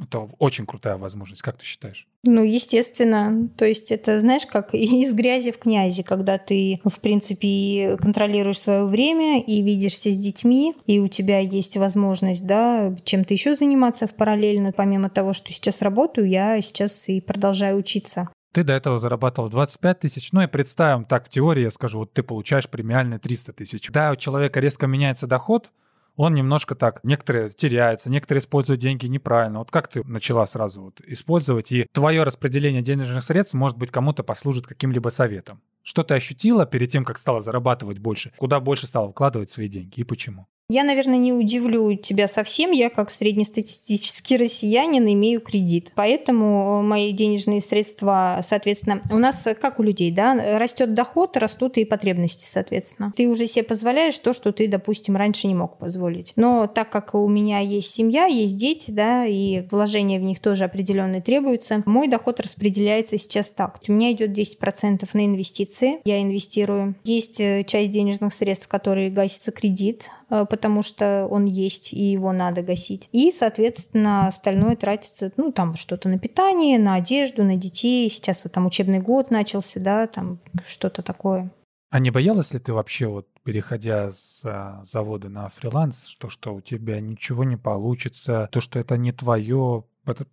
это 0.00 0.28
очень 0.38 0.66
крутая 0.66 0.96
возможность, 0.96 1.42
как 1.42 1.58
ты 1.58 1.64
считаешь? 1.64 2.06
Ну, 2.24 2.42
естественно. 2.42 3.48
То 3.56 3.64
есть 3.64 3.90
это, 3.90 4.18
знаешь, 4.20 4.46
как 4.46 4.72
из 4.74 5.14
грязи 5.14 5.52
в 5.52 5.58
князи, 5.58 6.02
когда 6.02 6.38
ты, 6.38 6.80
в 6.84 7.00
принципе, 7.00 7.96
контролируешь 8.00 8.60
свое 8.60 8.84
время 8.84 9.42
и 9.42 9.62
видишься 9.62 10.10
с 10.10 10.16
детьми, 10.16 10.74
и 10.86 10.98
у 10.98 11.08
тебя 11.08 11.40
есть 11.40 11.76
возможность, 11.76 12.46
да, 12.46 12.94
чем-то 13.04 13.34
еще 13.34 13.54
заниматься 13.54 14.06
в 14.06 14.14
параллельно. 14.14 14.72
Помимо 14.72 15.10
того, 15.10 15.32
что 15.32 15.52
сейчас 15.52 15.82
работаю, 15.82 16.28
я 16.28 16.60
сейчас 16.60 17.08
и 17.08 17.20
продолжаю 17.20 17.76
учиться. 17.76 18.28
Ты 18.52 18.64
до 18.64 18.72
этого 18.72 18.98
зарабатывал 18.98 19.48
25 19.50 20.00
тысяч. 20.00 20.32
Ну 20.32 20.40
и 20.40 20.46
представим, 20.46 21.04
так 21.04 21.26
в 21.26 21.28
теории 21.28 21.62
я 21.62 21.70
скажу, 21.70 22.00
вот 22.00 22.12
ты 22.12 22.22
получаешь 22.22 22.68
премиальные 22.68 23.18
300 23.18 23.52
тысяч. 23.52 23.90
Да, 23.90 24.12
у 24.12 24.16
человека 24.16 24.60
резко 24.60 24.86
меняется 24.86 25.26
доход, 25.26 25.70
он 26.18 26.34
немножко 26.34 26.74
так, 26.74 26.98
некоторые 27.04 27.48
теряются, 27.48 28.10
некоторые 28.10 28.40
используют 28.40 28.80
деньги 28.80 29.06
неправильно. 29.06 29.60
Вот 29.60 29.70
как 29.70 29.86
ты 29.86 30.02
начала 30.02 30.46
сразу 30.46 30.82
вот 30.82 31.00
использовать, 31.06 31.70
и 31.70 31.86
твое 31.92 32.24
распределение 32.24 32.82
денежных 32.82 33.22
средств, 33.22 33.54
может 33.54 33.78
быть, 33.78 33.92
кому-то 33.92 34.24
послужит 34.24 34.66
каким-либо 34.66 35.10
советом? 35.10 35.62
Что 35.84 36.02
ты 36.02 36.14
ощутила 36.14 36.66
перед 36.66 36.90
тем, 36.90 37.04
как 37.04 37.18
стала 37.18 37.40
зарабатывать 37.40 38.00
больше? 38.00 38.32
Куда 38.36 38.58
больше 38.58 38.88
стала 38.88 39.12
вкладывать 39.12 39.50
свои 39.50 39.68
деньги 39.68 40.00
и 40.00 40.04
почему? 40.04 40.48
Я, 40.70 40.84
наверное, 40.84 41.16
не 41.16 41.32
удивлю 41.32 41.94
тебя 41.94 42.28
совсем. 42.28 42.72
Я, 42.72 42.90
как 42.90 43.08
среднестатистический 43.08 44.36
россиянин, 44.36 45.10
имею 45.14 45.40
кредит. 45.40 45.92
Поэтому 45.94 46.82
мои 46.82 47.12
денежные 47.12 47.62
средства, 47.62 48.40
соответственно, 48.46 49.00
у 49.10 49.16
нас, 49.16 49.46
как 49.58 49.80
у 49.80 49.82
людей, 49.82 50.10
да, 50.10 50.58
растет 50.58 50.92
доход, 50.92 51.38
растут 51.38 51.78
и 51.78 51.86
потребности, 51.86 52.44
соответственно. 52.46 53.14
Ты 53.16 53.28
уже 53.28 53.46
себе 53.46 53.62
позволяешь 53.62 54.18
то, 54.18 54.34
что 54.34 54.52
ты, 54.52 54.68
допустим, 54.68 55.16
раньше 55.16 55.46
не 55.46 55.54
мог 55.54 55.78
позволить. 55.78 56.34
Но 56.36 56.66
так 56.66 56.90
как 56.90 57.14
у 57.14 57.26
меня 57.28 57.60
есть 57.60 57.90
семья, 57.90 58.26
есть 58.26 58.58
дети, 58.58 58.90
да, 58.90 59.24
и 59.24 59.62
вложения 59.70 60.18
в 60.18 60.22
них 60.22 60.38
тоже 60.38 60.64
определенные 60.64 61.22
требуются, 61.22 61.82
мой 61.86 62.08
доход 62.08 62.40
распределяется 62.40 63.16
сейчас 63.16 63.48
так. 63.48 63.80
У 63.88 63.92
меня 63.92 64.12
идет 64.12 64.38
10% 64.38 65.08
на 65.14 65.24
инвестиции, 65.24 66.00
я 66.04 66.20
инвестирую. 66.20 66.94
Есть 67.04 67.40
э, 67.40 67.64
часть 67.66 67.90
денежных 67.90 68.34
средств, 68.34 68.68
которые 68.68 69.08
гасится 69.08 69.50
кредит, 69.50 70.10
э, 70.10 70.17
потому 70.28 70.82
что 70.82 71.26
он 71.30 71.44
есть, 71.44 71.92
и 71.92 72.12
его 72.12 72.32
надо 72.32 72.62
гасить. 72.62 73.08
И, 73.12 73.30
соответственно, 73.32 74.26
остальное 74.26 74.76
тратится, 74.76 75.32
ну, 75.36 75.52
там 75.52 75.76
что-то 75.76 76.08
на 76.08 76.18
питание, 76.18 76.78
на 76.78 76.94
одежду, 76.94 77.44
на 77.44 77.56
детей. 77.56 78.08
Сейчас 78.08 78.42
вот 78.44 78.52
там 78.52 78.66
учебный 78.66 79.00
год 79.00 79.30
начался, 79.30 79.80
да, 79.80 80.06
там 80.06 80.38
что-то 80.66 81.02
такое. 81.02 81.50
А 81.90 82.00
не 82.00 82.10
боялась 82.10 82.52
ли 82.52 82.58
ты 82.58 82.72
вообще, 82.72 83.06
вот 83.06 83.26
переходя 83.44 84.10
с 84.10 84.42
а, 84.44 84.82
завода 84.84 85.30
на 85.30 85.48
фриланс, 85.48 86.06
что, 86.06 86.28
что 86.28 86.54
у 86.54 86.60
тебя 86.60 87.00
ничего 87.00 87.44
не 87.44 87.56
получится, 87.56 88.48
то, 88.52 88.60
что 88.60 88.78
это 88.78 88.98
не 88.98 89.10
твое, 89.10 89.84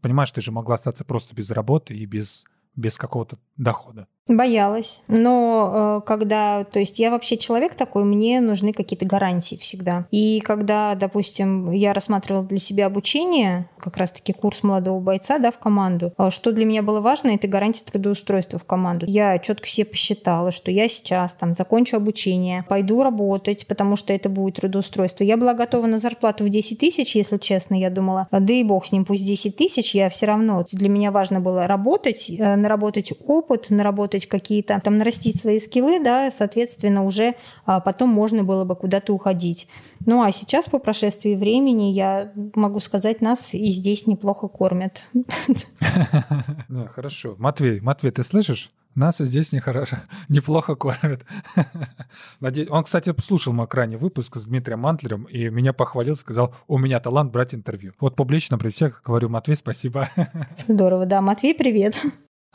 понимаешь, 0.02 0.32
ты 0.32 0.42
же 0.42 0.52
могла 0.52 0.76
остаться 0.76 1.06
просто 1.06 1.34
без 1.34 1.52
работы 1.52 1.96
и 1.96 2.06
без, 2.06 2.44
без 2.76 2.98
какого-то 2.98 3.38
дохода? 3.58 4.08
Боялась. 4.28 5.04
Но 5.08 6.00
э, 6.02 6.08
когда, 6.08 6.64
то 6.64 6.80
есть 6.80 6.98
я 6.98 7.12
вообще 7.12 7.38
человек 7.38 7.76
такой, 7.76 8.06
мне 8.06 8.42
нужны 8.42 8.74
какие-то 8.74 9.06
гарантии 9.06 9.56
всегда. 9.56 10.08
И 10.10 10.40
когда, 10.40 10.96
допустим, 10.96 11.70
я 11.70 11.94
рассматривала 11.94 12.44
для 12.44 12.58
себя 12.58 12.88
обучение, 12.88 13.70
как 13.78 13.98
раз-таки 13.98 14.34
курс 14.34 14.64
молодого 14.64 15.00
бойца, 15.00 15.38
да, 15.38 15.52
в 15.52 15.60
команду, 15.60 16.12
э, 16.18 16.32
что 16.32 16.52
для 16.52 16.66
меня 16.66 16.82
было 16.82 17.02
важно, 17.02 17.30
это 17.30 17.48
гарантия 17.48 17.84
трудоустройства 17.84 18.58
в 18.58 18.66
команду. 18.66 19.06
Я 19.08 19.38
четко 19.38 19.68
себе 19.68 19.86
посчитала, 19.86 20.50
что 20.50 20.72
я 20.72 20.88
сейчас 20.88 21.36
там 21.36 21.54
закончу 21.54 21.98
обучение, 21.98 22.66
пойду 22.68 23.04
работать, 23.04 23.68
потому 23.68 23.96
что 23.96 24.12
это 24.12 24.28
будет 24.28 24.56
трудоустройство. 24.56 25.24
Я 25.24 25.38
была 25.38 25.54
готова 25.54 25.86
на 25.86 26.00
зарплату 26.00 26.46
в 26.46 26.50
10 26.50 26.80
тысяч, 26.80 27.16
если 27.16 27.38
честно, 27.38 27.76
я 27.76 27.92
думала, 27.92 28.28
да 28.32 28.54
и 28.54 28.64
бог 28.64 28.88
с 28.88 28.92
ним, 28.92 29.06
пусть 29.06 29.24
10 29.24 29.56
тысяч, 29.56 29.94
я 29.94 30.10
все 30.10 30.26
равно, 30.26 30.66
для 30.72 30.90
меня 30.90 31.12
важно 31.12 31.42
было 31.42 31.68
работать, 31.68 32.28
э, 32.28 32.56
наработать 32.56 33.14
опыт, 33.28 33.45
наработать 33.70 33.96
наработать 33.96 34.28
какие-то, 34.28 34.80
там, 34.80 34.98
нарастить 34.98 35.40
свои 35.40 35.60
скиллы, 35.60 36.04
да, 36.04 36.32
соответственно, 36.32 37.06
уже 37.06 37.36
а, 37.66 37.80
потом 37.80 38.10
можно 38.10 38.44
было 38.44 38.66
бы 38.66 38.76
куда-то 38.76 39.14
уходить. 39.14 39.68
Ну, 40.06 40.24
а 40.24 40.32
сейчас, 40.32 40.66
по 40.66 40.80
прошествии 40.80 41.36
времени, 41.36 41.92
я 41.92 42.32
могу 42.56 42.80
сказать, 42.80 43.22
нас 43.22 43.54
и 43.54 43.70
здесь 43.70 44.08
неплохо 44.08 44.48
кормят. 44.48 45.10
Хорошо. 46.94 47.36
Матвей, 47.38 47.80
Матвей, 47.80 48.12
ты 48.12 48.24
слышишь? 48.24 48.70
Нас 48.96 49.18
здесь 49.18 49.52
нехорошо, 49.52 49.98
неплохо 50.30 50.76
кормят. 50.76 51.26
Надеюсь, 52.40 52.70
он, 52.70 52.84
кстати, 52.84 53.14
слушал 53.22 53.52
мой 53.52 53.68
крайний 53.68 53.98
выпуск 53.98 54.38
с 54.38 54.46
Дмитрием 54.46 54.80
Мантлером 54.80 55.24
и 55.24 55.50
меня 55.50 55.74
похвалил, 55.74 56.16
сказал, 56.16 56.56
у 56.68 56.78
меня 56.78 57.00
талант 57.02 57.32
брать 57.32 57.54
интервью. 57.54 57.94
Вот 58.00 58.16
публично 58.16 58.58
при 58.58 58.70
всех 58.70 59.02
говорю, 59.06 59.28
Матвей, 59.28 59.58
спасибо. 59.58 60.10
Здорово, 60.68 61.06
да. 61.06 61.22
Матвей, 61.22 61.54
привет. 61.54 62.02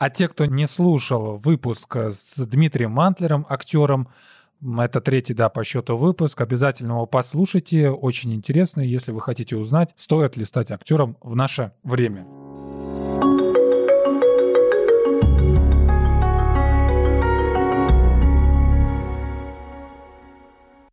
А 0.01 0.09
те, 0.09 0.27
кто 0.27 0.47
не 0.47 0.67
слушал 0.67 1.37
выпуск 1.37 1.95
с 1.95 2.43
Дмитрием 2.47 2.89
Мантлером, 2.89 3.45
актером, 3.47 4.07
это 4.59 4.99
третий, 4.99 5.35
да, 5.35 5.47
по 5.47 5.63
счету 5.63 5.95
выпуск. 5.95 6.41
Обязательно 6.41 6.93
его 6.93 7.05
послушайте. 7.05 7.91
Очень 7.91 8.33
интересно, 8.33 8.81
если 8.81 9.11
вы 9.11 9.21
хотите 9.21 9.55
узнать, 9.57 9.91
стоит 9.95 10.37
ли 10.37 10.43
стать 10.43 10.71
актером 10.71 11.17
в 11.21 11.35
наше 11.35 11.73
время. 11.83 12.25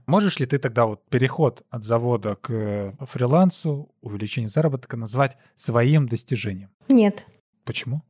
Можешь 0.06 0.38
ли 0.38 0.44
ты 0.44 0.58
тогда 0.58 0.84
вот 0.84 1.00
переход 1.08 1.64
от 1.70 1.82
завода 1.82 2.36
к 2.36 2.94
фрилансу, 3.06 3.88
увеличение 4.02 4.50
заработка 4.50 4.98
назвать 4.98 5.38
своим 5.54 6.04
достижением? 6.04 6.68
Нет. 6.90 7.24
Почему? 7.64 8.02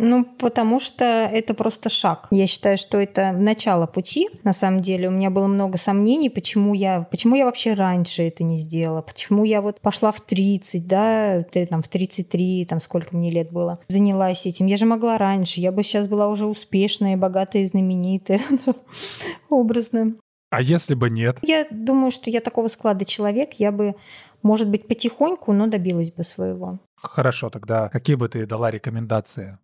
Ну, 0.00 0.24
потому 0.24 0.80
что 0.80 1.04
это 1.04 1.54
просто 1.54 1.88
шаг. 1.88 2.26
Я 2.30 2.46
считаю, 2.46 2.78
что 2.78 2.98
это 2.98 3.32
начало 3.32 3.86
пути. 3.86 4.28
На 4.44 4.52
самом 4.52 4.80
деле 4.80 5.08
у 5.08 5.10
меня 5.10 5.30
было 5.30 5.46
много 5.46 5.78
сомнений, 5.78 6.30
почему 6.30 6.74
я, 6.74 7.06
почему 7.10 7.36
я 7.36 7.44
вообще 7.44 7.74
раньше 7.74 8.22
это 8.22 8.44
не 8.44 8.56
сделала, 8.56 9.02
почему 9.02 9.44
я 9.44 9.60
вот 9.60 9.80
пошла 9.80 10.12
в 10.12 10.20
30, 10.20 10.86
да, 10.86 11.44
там 11.68 11.82
в 11.82 11.88
33, 11.88 12.66
там 12.66 12.80
сколько 12.80 13.16
мне 13.16 13.30
лет 13.30 13.50
было, 13.52 13.78
занялась 13.88 14.46
этим. 14.46 14.66
Я 14.66 14.76
же 14.76 14.86
могла 14.86 15.18
раньше, 15.18 15.60
я 15.60 15.72
бы 15.72 15.82
сейчас 15.82 16.06
была 16.06 16.28
уже 16.28 16.46
успешная, 16.46 17.16
богатая 17.16 17.66
знаменитая, 17.66 18.40
образно. 19.50 20.14
А 20.50 20.62
если 20.62 20.94
бы 20.94 21.10
нет? 21.10 21.38
Я 21.42 21.66
думаю, 21.70 22.10
что 22.10 22.28
я 22.28 22.40
такого 22.40 22.66
склада 22.68 23.04
человек, 23.04 23.54
я 23.54 23.70
бы, 23.70 23.94
может 24.42 24.68
быть, 24.68 24.88
потихоньку, 24.88 25.52
но 25.52 25.68
добилась 25.68 26.10
бы 26.10 26.24
своего. 26.24 26.78
Хорошо, 26.96 27.50
тогда 27.50 27.88
какие 27.88 28.16
бы 28.16 28.28
ты 28.28 28.46
дала 28.46 28.70
рекомендации 28.70 29.58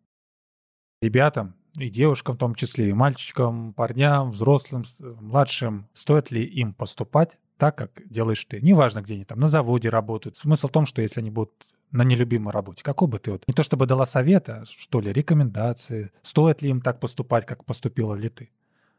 ребятам, 1.06 1.54
и 1.78 1.90
девушкам 1.90 2.36
в 2.36 2.38
том 2.38 2.54
числе, 2.54 2.90
и 2.90 2.92
мальчикам, 2.92 3.72
парням, 3.72 4.30
взрослым, 4.30 4.84
младшим, 4.98 5.88
стоит 5.92 6.30
ли 6.30 6.44
им 6.44 6.72
поступать 6.74 7.38
так, 7.58 7.76
как 7.76 8.02
делаешь 8.08 8.44
ты. 8.44 8.60
Неважно, 8.60 9.02
где 9.02 9.14
они 9.14 9.24
там, 9.24 9.40
на 9.40 9.48
заводе 9.48 9.88
работают. 9.88 10.36
Смысл 10.36 10.68
в 10.68 10.72
том, 10.72 10.86
что 10.86 11.02
если 11.02 11.20
они 11.20 11.30
будут 11.30 11.52
на 11.90 12.02
нелюбимой 12.02 12.52
работе, 12.52 12.82
какой 12.82 13.08
бы 13.08 13.18
ты 13.18 13.30
вот, 13.30 13.44
не 13.46 13.54
то 13.54 13.62
чтобы 13.62 13.86
дала 13.86 14.04
совета, 14.04 14.64
что 14.68 15.00
ли, 15.00 15.12
рекомендации, 15.12 16.10
стоит 16.22 16.62
ли 16.62 16.70
им 16.70 16.80
так 16.80 17.00
поступать, 17.00 17.46
как 17.46 17.64
поступила 17.64 18.14
ли 18.14 18.28
ты? 18.28 18.50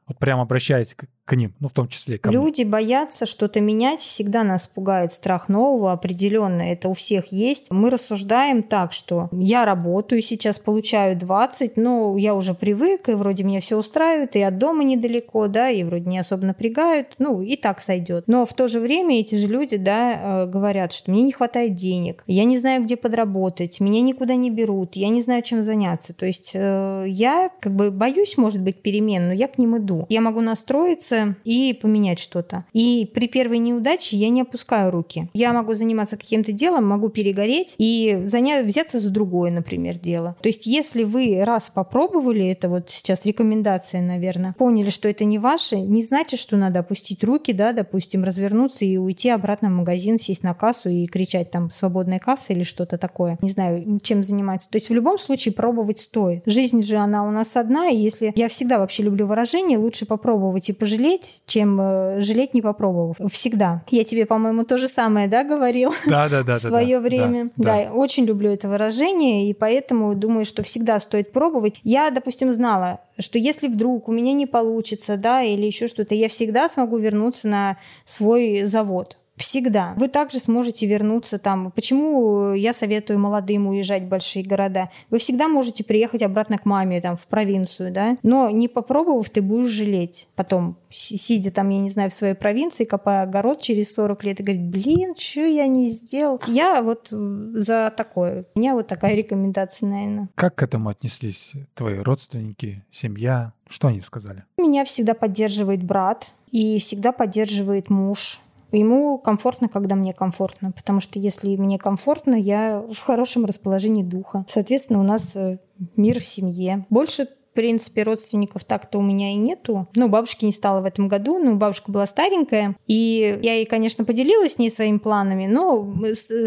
Вот 0.08 0.20
прямо 0.20 0.44
обращаясь 0.44 0.96
к, 0.96 1.06
к 1.28 1.36
ним, 1.36 1.54
ну, 1.60 1.68
в 1.68 1.74
том 1.74 1.90
числе 1.90 2.18
ко 2.18 2.32
Люди 2.32 2.62
мне. 2.62 2.72
боятся 2.72 3.26
что-то 3.26 3.60
менять, 3.60 4.00
всегда 4.00 4.46
нас 4.46 4.66
пугает 4.66 5.12
страх 5.12 5.50
нового, 5.50 5.92
определенно, 5.92 6.62
это 6.62 6.88
у 6.88 6.94
всех 6.94 7.34
есть. 7.34 7.70
Мы 7.70 7.90
рассуждаем 7.90 8.64
так, 8.64 8.94
что 8.94 9.28
я 9.34 9.66
работаю 9.66 10.22
сейчас, 10.22 10.58
получаю 10.58 11.18
20, 11.18 11.76
но 11.76 12.18
я 12.18 12.34
уже 12.34 12.54
привык, 12.54 13.10
и 13.10 13.12
вроде 13.12 13.44
меня 13.44 13.60
все 13.60 13.76
устраивает, 13.78 14.38
и 14.38 14.42
от 14.42 14.58
дома 14.58 14.86
недалеко, 14.86 15.48
да, 15.48 15.70
и 15.70 15.84
вроде 15.84 16.06
не 16.10 16.18
особо 16.18 16.46
напрягают, 16.46 17.16
ну, 17.20 17.42
и 17.42 17.58
так 17.58 17.82
сойдет. 17.82 18.24
Но 18.28 18.46
в 18.46 18.54
то 18.54 18.70
же 18.70 18.80
время 18.80 19.20
эти 19.20 19.36
же 19.36 19.48
люди, 19.48 19.76
да, 19.76 20.44
э, 20.44 20.46
говорят, 20.46 20.94
что 20.94 21.12
мне 21.12 21.24
не 21.24 21.34
хватает 21.34 21.76
денег, 21.76 22.24
я 22.28 22.46
не 22.46 22.58
знаю, 22.58 22.84
где 22.84 22.96
подработать, 22.96 23.82
меня 23.82 24.00
никуда 24.00 24.36
не 24.36 24.50
берут, 24.50 24.96
я 24.96 25.10
не 25.10 25.22
знаю, 25.22 25.44
чем 25.44 25.62
заняться. 25.64 26.14
То 26.14 26.26
есть 26.26 26.52
э, 26.54 27.04
я 27.06 27.52
как 27.60 27.76
бы 27.76 27.92
боюсь, 27.92 28.38
может 28.38 28.62
быть, 28.62 28.82
перемен, 28.82 29.28
но 29.28 29.34
я 29.34 29.50
к 29.50 29.58
ним 29.58 29.78
иду. 29.78 30.06
Я 30.08 30.22
могу 30.22 30.40
настроиться 30.40 31.17
и 31.44 31.74
поменять 31.74 32.20
что-то. 32.20 32.66
И 32.74 33.10
при 33.14 33.28
первой 33.28 33.58
неудаче 33.58 34.18
я 34.18 34.30
не 34.30 34.42
опускаю 34.42 34.92
руки. 34.92 35.30
Я 35.34 35.54
могу 35.54 35.74
заниматься 35.74 36.18
каким-то 36.18 36.52
делом, 36.52 36.86
могу 36.86 37.10
перегореть 37.10 37.76
и 37.78 38.22
занять, 38.26 38.66
взяться 38.66 39.00
за 39.00 39.10
другое, 39.10 39.52
например, 39.52 39.98
дело. 39.98 40.36
То 40.42 40.50
есть 40.50 40.66
если 40.66 41.04
вы 41.04 41.44
раз 41.44 41.70
попробовали, 41.74 42.48
это 42.48 42.70
вот 42.70 42.90
сейчас 42.90 43.26
рекомендация, 43.26 44.02
наверное, 44.02 44.56
поняли, 44.58 44.90
что 44.90 45.10
это 45.10 45.26
не 45.26 45.40
ваше, 45.40 45.78
не 45.80 46.04
значит, 46.04 46.40
что 46.40 46.58
надо 46.58 46.80
опустить 46.80 47.24
руки, 47.24 47.54
да, 47.54 47.74
допустим, 47.74 48.24
развернуться 48.24 48.86
и 48.86 48.98
уйти 48.98 49.30
обратно 49.30 49.70
в 49.70 49.74
магазин, 49.74 50.20
сесть 50.20 50.44
на 50.44 50.54
кассу 50.54 50.90
и 50.90 51.06
кричать 51.06 51.52
там 51.52 51.72
«свободная 51.72 52.20
касса» 52.20 52.54
или 52.54 52.64
что-то 52.64 52.98
такое. 52.98 53.38
Не 53.42 53.50
знаю, 53.50 54.00
чем 54.02 54.24
заниматься. 54.24 54.70
То 54.70 54.78
есть 54.78 54.90
в 54.90 54.94
любом 54.94 55.18
случае 55.18 55.54
пробовать 55.54 56.00
стоит. 56.00 56.44
Жизнь 56.46 56.84
же, 56.84 56.98
она 56.98 57.28
у 57.28 57.32
нас 57.32 57.56
одна, 57.56 57.90
и 57.90 57.98
если... 57.98 58.32
Я 58.36 58.50
всегда 58.50 58.80
вообще 58.80 59.04
люблю 59.04 59.28
выражение 59.28 59.78
лучше 59.78 60.06
попробовать 60.06 60.70
и 60.70 60.74
пожалеть, 60.74 60.98
чем 61.46 61.80
э, 61.80 62.22
жалеть 62.22 62.54
не 62.54 62.62
попробовав. 62.62 63.18
Всегда. 63.32 63.84
Я 63.90 64.04
тебе, 64.04 64.26
по-моему, 64.26 64.64
то 64.64 64.78
же 64.78 64.88
самое, 64.88 65.28
да, 65.28 65.44
говорил? 65.44 65.94
Да, 66.06 66.30
да, 66.30 66.44
да. 66.44 66.56
В 66.56 66.60
свое 66.60 67.00
время. 67.00 67.50
Да, 67.58 67.86
да, 67.86 67.94
очень 67.94 68.26
люблю 68.26 68.52
это 68.52 68.68
выражение, 68.68 69.50
и 69.50 69.54
поэтому 69.54 70.16
думаю, 70.16 70.46
что 70.46 70.64
всегда 70.64 71.00
стоит 71.00 71.32
пробовать. 71.32 71.76
Я, 71.84 72.10
допустим, 72.10 72.52
знала, 72.52 73.00
что 73.20 73.40
если 73.40 73.68
вдруг 73.68 74.08
у 74.08 74.12
меня 74.12 74.34
не 74.34 74.46
получится, 74.46 75.18
да, 75.18 75.44
или 75.44 75.66
еще 75.66 75.88
что-то, 75.88 76.16
я 76.16 76.30
всегда 76.30 76.70
смогу 76.70 76.98
вернуться 76.98 77.48
на 77.48 77.78
свой 78.06 78.64
завод. 78.64 79.18
Всегда. 79.38 79.94
Вы 79.98 80.08
также 80.08 80.40
сможете 80.40 80.88
вернуться 80.88 81.38
там. 81.38 81.72
Почему 81.72 82.54
я 82.54 82.74
советую 82.74 83.20
молодым 83.20 83.68
уезжать 83.68 84.04
в 84.04 84.08
большие 84.08 84.44
города? 84.44 84.90
Вы 85.10 85.20
всегда 85.20 85.48
можете 85.48 85.84
приехать 85.84 86.24
обратно 86.24 86.58
к 86.58 86.66
маме, 86.66 87.00
там, 87.02 87.18
в 87.18 87.28
провинцию, 87.28 87.92
да? 87.92 88.18
Но 88.24 88.50
не 88.50 88.68
попробовав, 88.68 89.30
ты 89.30 89.42
будешь 89.42 89.70
жалеть. 89.70 90.28
Потом, 90.36 90.78
сидя 90.90 91.52
там, 91.52 91.70
я 91.70 91.80
не 91.80 91.90
знаю, 91.90 92.10
в 92.10 92.14
своей 92.14 92.34
провинции, 92.34 92.84
копая 92.84 93.24
огород 93.24 93.62
через 93.62 93.94
40 93.94 94.24
лет 94.24 94.40
и 94.40 94.44
говорить, 94.44 94.70
блин, 94.70 95.16
что 95.16 95.46
я 95.46 95.68
не 95.68 95.88
сделал? 95.88 96.42
Я 96.48 96.82
вот 96.82 97.10
за 97.10 97.94
такое. 97.96 98.46
У 98.56 98.60
меня 98.60 98.74
вот 98.74 98.88
такая 98.88 99.16
рекомендация, 99.16 99.88
наверное. 99.88 100.30
Как 100.36 100.56
к 100.56 100.64
этому 100.64 100.90
отнеслись 100.90 101.54
твои 101.76 102.00
родственники, 102.00 102.84
семья? 102.90 103.54
Что 103.70 103.90
они 103.90 104.02
сказали? 104.02 104.46
Меня 104.58 104.84
всегда 104.86 105.14
поддерживает 105.14 105.84
брат 105.84 106.34
и 106.52 106.80
всегда 106.80 107.12
поддерживает 107.12 107.90
муж 107.90 108.42
Ему 108.72 109.18
комфортно, 109.18 109.70
когда 109.70 109.96
мне 109.96 110.14
комфортно, 110.14 110.72
потому 110.72 111.00
что 111.00 111.20
если 111.20 111.56
мне 111.56 111.78
комфортно, 111.78 112.36
я 112.36 112.82
в 112.82 113.00
хорошем 113.00 113.46
расположении 113.46 114.04
духа. 114.04 114.46
Соответственно, 114.48 115.00
у 115.00 115.04
нас 115.04 115.36
э, 115.36 115.60
мир 115.96 116.20
в 116.20 116.26
семье. 116.26 116.86
Больше 116.90 117.28
принципе, 117.58 118.04
родственников 118.04 118.66
так-то 118.66 119.00
у 119.00 119.02
меня 119.02 119.32
и 119.32 119.36
нету. 119.36 119.88
Ну, 119.96 120.10
бабушки 120.10 120.46
не 120.46 120.52
стало 120.52 120.82
в 120.82 120.86
этом 120.86 121.08
году, 121.08 121.40
но 121.40 121.56
бабушка 121.56 121.92
была 121.92 122.06
старенькая, 122.06 122.76
и 122.86 123.40
я 123.42 123.56
ей, 123.56 123.66
конечно, 123.66 124.06
поделилась 124.06 124.54
с 124.54 124.60
ней 124.60 124.70
своими 124.70 125.00
планами, 125.00 125.48
но 125.48 125.92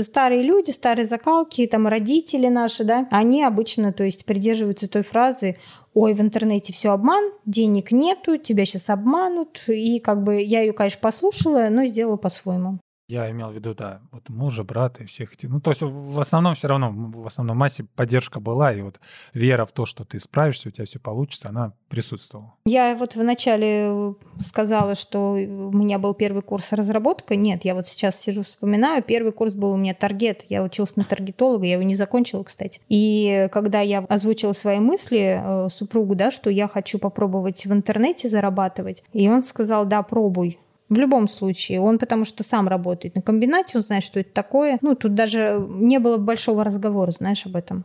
старые 0.02 0.44
люди, 0.44 0.70
старые 0.70 1.06
закалки, 1.06 1.66
там, 1.66 1.88
родители 1.88 2.46
наши, 2.46 2.84
да, 2.84 3.08
они 3.10 3.42
обычно, 3.42 3.92
то 3.92 4.04
есть, 4.04 4.24
придерживаются 4.24 4.88
той 4.88 5.02
фразы 5.02 5.56
ой, 5.92 6.14
в 6.14 6.20
интернете 6.20 6.72
все 6.72 6.90
обман, 6.90 7.32
денег 7.46 7.90
нету, 7.90 8.36
тебя 8.36 8.64
сейчас 8.64 8.90
обманут. 8.90 9.64
И 9.66 9.98
как 9.98 10.22
бы 10.22 10.40
я 10.40 10.60
ее, 10.60 10.72
конечно, 10.72 11.00
послушала, 11.00 11.66
но 11.68 11.84
сделала 11.86 12.16
по-своему. 12.16 12.78
Я 13.10 13.28
имел 13.32 13.48
в 13.48 13.54
виду, 13.54 13.74
да, 13.74 14.00
вот 14.12 14.28
мужа, 14.28 14.62
брата 14.62 15.02
и 15.02 15.06
всех 15.06 15.32
этих. 15.32 15.48
Ну, 15.48 15.60
то 15.60 15.72
есть 15.72 15.82
в 15.82 16.20
основном 16.20 16.54
все 16.54 16.68
равно, 16.68 16.92
в 16.92 17.26
основном 17.26 17.56
массе 17.56 17.82
поддержка 17.96 18.38
была, 18.38 18.72
и 18.72 18.82
вот 18.82 19.00
вера 19.34 19.64
в 19.64 19.72
то, 19.72 19.84
что 19.84 20.04
ты 20.04 20.20
справишься, 20.20 20.68
у 20.68 20.70
тебя 20.70 20.84
все 20.84 21.00
получится, 21.00 21.48
она 21.48 21.72
присутствовала. 21.88 22.54
Я 22.64 22.94
вот 22.94 23.16
вначале 23.16 24.14
сказала, 24.40 24.94
что 24.94 25.32
у 25.32 25.76
меня 25.76 25.98
был 25.98 26.14
первый 26.14 26.42
курс 26.42 26.72
разработка. 26.72 27.34
Нет, 27.34 27.64
я 27.64 27.74
вот 27.74 27.88
сейчас 27.88 28.14
сижу, 28.14 28.44
вспоминаю, 28.44 29.02
первый 29.02 29.32
курс 29.32 29.54
был 29.54 29.72
у 29.72 29.76
меня 29.76 29.92
таргет. 29.92 30.44
Я 30.48 30.62
училась 30.62 30.94
на 30.94 31.02
таргетолога, 31.02 31.66
я 31.66 31.72
его 31.72 31.82
не 31.82 31.96
закончила, 31.96 32.44
кстати. 32.44 32.80
И 32.88 33.48
когда 33.50 33.80
я 33.80 33.98
озвучила 34.08 34.52
свои 34.52 34.78
мысли 34.78 35.42
э, 35.42 35.68
супругу, 35.68 36.14
да, 36.14 36.30
что 36.30 36.48
я 36.48 36.68
хочу 36.68 37.00
попробовать 37.00 37.66
в 37.66 37.72
интернете 37.72 38.28
зарабатывать, 38.28 39.02
и 39.12 39.28
он 39.28 39.42
сказал, 39.42 39.84
да, 39.84 40.04
пробуй. 40.04 40.60
В 40.90 40.98
любом 40.98 41.28
случае, 41.28 41.80
он 41.80 41.98
потому 41.98 42.24
что 42.24 42.42
сам 42.42 42.68
работает 42.68 43.14
на 43.14 43.22
комбинате, 43.22 43.78
он 43.78 43.82
знает, 43.82 44.04
что 44.04 44.20
это 44.20 44.32
такое. 44.32 44.78
Ну, 44.82 44.96
тут 44.96 45.14
даже 45.14 45.64
не 45.68 46.00
было 46.00 46.18
большого 46.18 46.64
разговора, 46.64 47.12
знаешь, 47.12 47.46
об 47.46 47.54
этом. 47.54 47.84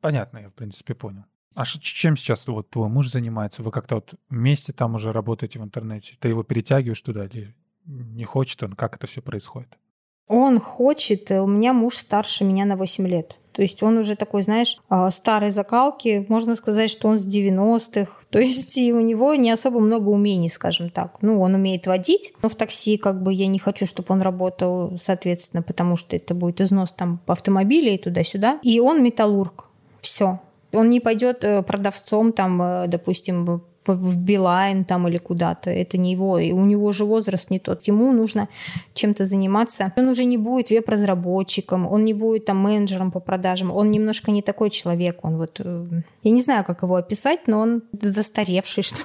Понятно, 0.00 0.38
я, 0.38 0.48
в 0.48 0.54
принципе, 0.54 0.94
понял. 0.94 1.24
А 1.54 1.64
чем 1.64 2.16
сейчас 2.16 2.46
вот 2.48 2.68
твой 2.70 2.88
муж 2.88 3.08
занимается? 3.08 3.62
Вы 3.62 3.70
как-то 3.70 3.96
вот 3.96 4.14
вместе 4.28 4.72
там 4.72 4.96
уже 4.96 5.12
работаете 5.12 5.60
в 5.60 5.62
интернете? 5.62 6.14
Ты 6.18 6.28
его 6.28 6.42
перетягиваешь 6.42 7.00
туда 7.00 7.26
или 7.26 7.54
не 7.86 8.24
хочет 8.24 8.62
он? 8.62 8.72
Как 8.72 8.96
это 8.96 9.06
все 9.06 9.22
происходит? 9.22 9.78
Он 10.26 10.58
хочет. 10.58 11.30
У 11.30 11.46
меня 11.46 11.72
муж 11.72 11.96
старше 11.96 12.44
меня 12.44 12.64
на 12.64 12.74
8 12.76 13.06
лет. 13.06 13.38
То 13.52 13.62
есть 13.62 13.82
он 13.82 13.98
уже 13.98 14.16
такой, 14.16 14.42
знаешь, 14.42 14.78
а, 14.88 15.10
старой 15.10 15.50
закалки. 15.50 16.24
Можно 16.28 16.56
сказать, 16.56 16.90
что 16.90 17.08
он 17.08 17.18
с 17.18 17.26
90-х. 17.26 18.21
То 18.32 18.40
есть 18.40 18.78
и 18.78 18.94
у 18.94 19.00
него 19.00 19.34
не 19.34 19.50
особо 19.50 19.78
много 19.78 20.08
умений, 20.08 20.48
скажем 20.48 20.88
так. 20.88 21.18
Ну, 21.20 21.42
он 21.42 21.54
умеет 21.54 21.86
водить, 21.86 22.32
но 22.42 22.48
в 22.48 22.54
такси 22.54 22.96
как 22.96 23.22
бы 23.22 23.30
я 23.34 23.46
не 23.46 23.58
хочу, 23.58 23.84
чтобы 23.84 24.06
он 24.08 24.22
работал, 24.22 24.98
соответственно, 24.98 25.62
потому 25.62 25.96
что 25.96 26.16
это 26.16 26.32
будет 26.32 26.62
износ 26.62 26.92
там 26.92 27.20
автомобиля 27.26 27.94
и 27.94 27.98
туда-сюда. 27.98 28.58
И 28.62 28.80
он 28.80 29.02
металлург. 29.02 29.66
Все. 30.00 30.40
Он 30.72 30.88
не 30.88 31.00
пойдет 31.00 31.44
э, 31.44 31.62
продавцом 31.62 32.32
там, 32.32 32.62
э, 32.62 32.86
допустим, 32.88 33.62
в 33.86 34.16
Билайн 34.16 34.84
там 34.84 35.08
или 35.08 35.18
куда-то. 35.18 35.70
Это 35.70 35.98
не 35.98 36.12
его. 36.12 36.38
И 36.38 36.52
у 36.52 36.64
него 36.64 36.92
же 36.92 37.04
возраст 37.04 37.50
не 37.50 37.58
тот. 37.58 37.84
Ему 37.88 38.12
нужно 38.12 38.48
чем-то 38.94 39.24
заниматься. 39.24 39.92
Он 39.96 40.08
уже 40.08 40.24
не 40.24 40.38
будет 40.38 40.70
веб-разработчиком, 40.70 41.86
он 41.86 42.04
не 42.04 42.14
будет 42.14 42.44
там 42.44 42.58
менеджером 42.58 43.10
по 43.10 43.20
продажам. 43.20 43.70
Он 43.72 43.90
немножко 43.90 44.30
не 44.30 44.42
такой 44.42 44.70
человек. 44.70 45.18
Он 45.22 45.36
вот... 45.36 45.60
Э, 45.60 45.86
я 46.22 46.30
не 46.30 46.42
знаю, 46.42 46.64
как 46.64 46.82
его 46.82 46.96
описать, 46.96 47.46
но 47.46 47.60
он 47.60 47.82
застаревший, 48.00 48.82
что... 48.82 49.02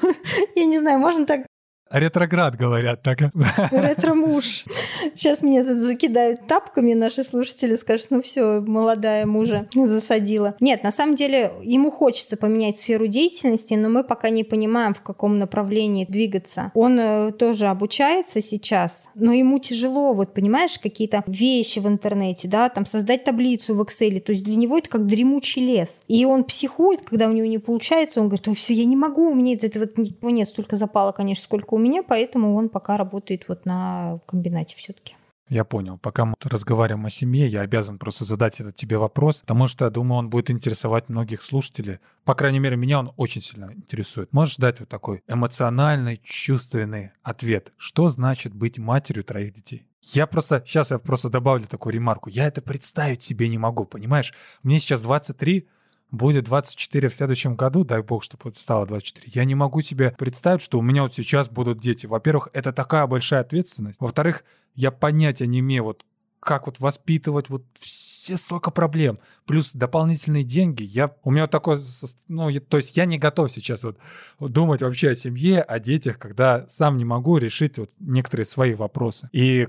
Я 0.55 0.65
не 0.65 0.79
знаю, 0.79 0.99
можно 0.99 1.25
так 1.25 1.41
Ретроград, 1.89 2.55
говорят 2.55 3.01
так. 3.01 3.19
Ретро-муж. 3.71 4.65
Сейчас 5.15 5.41
меня 5.41 5.63
тут 5.63 5.79
закидают 5.79 6.47
тапками 6.47 6.93
наши 6.93 7.23
слушатели, 7.23 7.75
скажут, 7.75 8.07
ну 8.09 8.21
все, 8.21 8.61
молодая 8.61 9.25
мужа 9.25 9.67
засадила. 9.73 10.55
Нет, 10.59 10.83
на 10.83 10.91
самом 10.91 11.15
деле 11.15 11.53
ему 11.63 11.91
хочется 11.91 12.37
поменять 12.37 12.77
сферу 12.77 13.07
деятельности, 13.07 13.73
но 13.73 13.89
мы 13.89 14.03
пока 14.03 14.29
не 14.29 14.43
понимаем, 14.43 14.93
в 14.93 15.01
каком 15.01 15.37
направлении 15.37 16.05
двигаться. 16.05 16.71
Он 16.73 16.99
э, 16.99 17.31
тоже 17.31 17.67
обучается 17.67 18.41
сейчас, 18.41 19.07
но 19.15 19.31
ему 19.31 19.59
тяжело, 19.59 20.13
вот 20.13 20.33
понимаешь, 20.33 20.77
какие-то 20.79 21.23
вещи 21.25 21.79
в 21.79 21.87
интернете, 21.87 22.47
да, 22.47 22.69
там 22.69 22.85
создать 22.85 23.23
таблицу 23.23 23.75
в 23.75 23.81
Excel, 23.81 24.19
то 24.19 24.33
есть 24.33 24.43
для 24.43 24.55
него 24.55 24.77
это 24.77 24.89
как 24.89 25.05
дремучий 25.05 25.65
лес. 25.65 26.03
И 26.07 26.25
он 26.25 26.43
психует, 26.43 27.01
когда 27.01 27.27
у 27.27 27.31
него 27.31 27.47
не 27.47 27.59
получается, 27.59 28.19
он 28.19 28.27
говорит, 28.27 28.47
все, 28.57 28.73
я 28.73 28.85
не 28.85 28.95
могу, 28.95 29.31
у 29.31 29.35
меня 29.35 29.57
это 29.59 29.79
вот 29.79 29.93
нет 30.21 30.49
столько 30.49 30.75
запала, 30.75 31.11
конечно, 31.11 31.43
сколько 31.43 31.76
у 31.77 31.79
меня, 31.79 32.03
поэтому 32.03 32.55
он 32.55 32.69
пока 32.69 32.97
работает 32.97 33.47
вот 33.47 33.65
на 33.65 34.19
комбинате 34.25 34.75
все-таки. 34.77 35.15
Я 35.49 35.63
понял. 35.63 35.97
Пока 35.97 36.25
мы 36.25 36.33
разговариваем 36.43 37.05
о 37.05 37.09
семье, 37.09 37.47
я 37.47 37.61
обязан 37.61 37.99
просто 37.99 38.25
задать 38.25 38.59
этот 38.59 38.75
тебе 38.75 38.97
вопрос, 38.97 39.37
потому 39.41 39.67
что, 39.67 39.89
думаю, 39.89 40.19
он 40.19 40.29
будет 40.29 40.49
интересовать 40.49 41.07
многих 41.07 41.41
слушателей. 41.41 41.99
По 42.25 42.35
крайней 42.35 42.59
мере, 42.59 42.75
меня 42.75 42.99
он 42.99 43.13
очень 43.15 43.41
сильно 43.41 43.71
интересует. 43.71 44.33
Можешь 44.33 44.57
дать 44.57 44.81
вот 44.81 44.89
такой 44.89 45.23
эмоциональный, 45.27 46.19
чувственный 46.21 47.11
ответ? 47.23 47.71
Что 47.77 48.09
значит 48.09 48.53
быть 48.53 48.77
матерью 48.77 49.23
троих 49.23 49.53
детей? 49.53 49.87
Я 50.01 50.27
просто, 50.27 50.61
сейчас 50.65 50.91
я 50.91 50.97
просто 50.99 51.29
добавлю 51.29 51.65
такую 51.65 51.93
ремарку. 51.93 52.29
Я 52.29 52.47
это 52.47 52.61
представить 52.61 53.23
себе 53.23 53.47
не 53.47 53.57
могу, 53.57 53.85
понимаешь? 53.85 54.33
Мне 54.63 54.79
сейчас 54.79 55.01
23, 55.01 55.67
будет 56.11 56.45
24 56.45 57.09
в 57.09 57.13
следующем 57.13 57.55
году, 57.55 57.83
дай 57.83 58.01
бог, 58.01 58.23
чтобы 58.23 58.43
вот 58.45 58.57
стало 58.57 58.85
24, 58.85 59.31
я 59.33 59.45
не 59.45 59.55
могу 59.55 59.81
себе 59.81 60.15
представить, 60.17 60.61
что 60.61 60.79
у 60.79 60.81
меня 60.81 61.03
вот 61.03 61.13
сейчас 61.13 61.49
будут 61.49 61.79
дети. 61.79 62.05
Во-первых, 62.05 62.49
это 62.53 62.71
такая 62.71 63.07
большая 63.07 63.41
ответственность. 63.41 63.99
Во-вторых, 63.99 64.43
я 64.75 64.91
понятия 64.91 65.47
не 65.47 65.59
имею, 65.59 65.83
вот 65.83 66.05
как 66.39 66.67
вот 66.67 66.79
воспитывать 66.79 67.49
вот 67.49 67.65
вообще 68.27 68.37
столько 68.37 68.71
проблем. 68.71 69.19
Плюс 69.45 69.71
дополнительные 69.73 70.43
деньги. 70.43 70.83
Я, 70.83 71.15
у 71.23 71.31
меня 71.31 71.47
такое, 71.47 71.79
ну, 72.27 72.51
то 72.59 72.77
есть 72.77 72.95
я 72.97 73.05
не 73.05 73.17
готов 73.17 73.51
сейчас 73.51 73.83
вот 73.83 73.97
думать 74.39 74.81
вообще 74.81 75.11
о 75.11 75.15
семье, 75.15 75.61
о 75.61 75.79
детях, 75.79 76.19
когда 76.19 76.67
сам 76.69 76.97
не 76.97 77.05
могу 77.05 77.37
решить 77.37 77.77
вот 77.77 77.91
некоторые 77.99 78.45
свои 78.45 78.73
вопросы. 78.73 79.29
И 79.31 79.67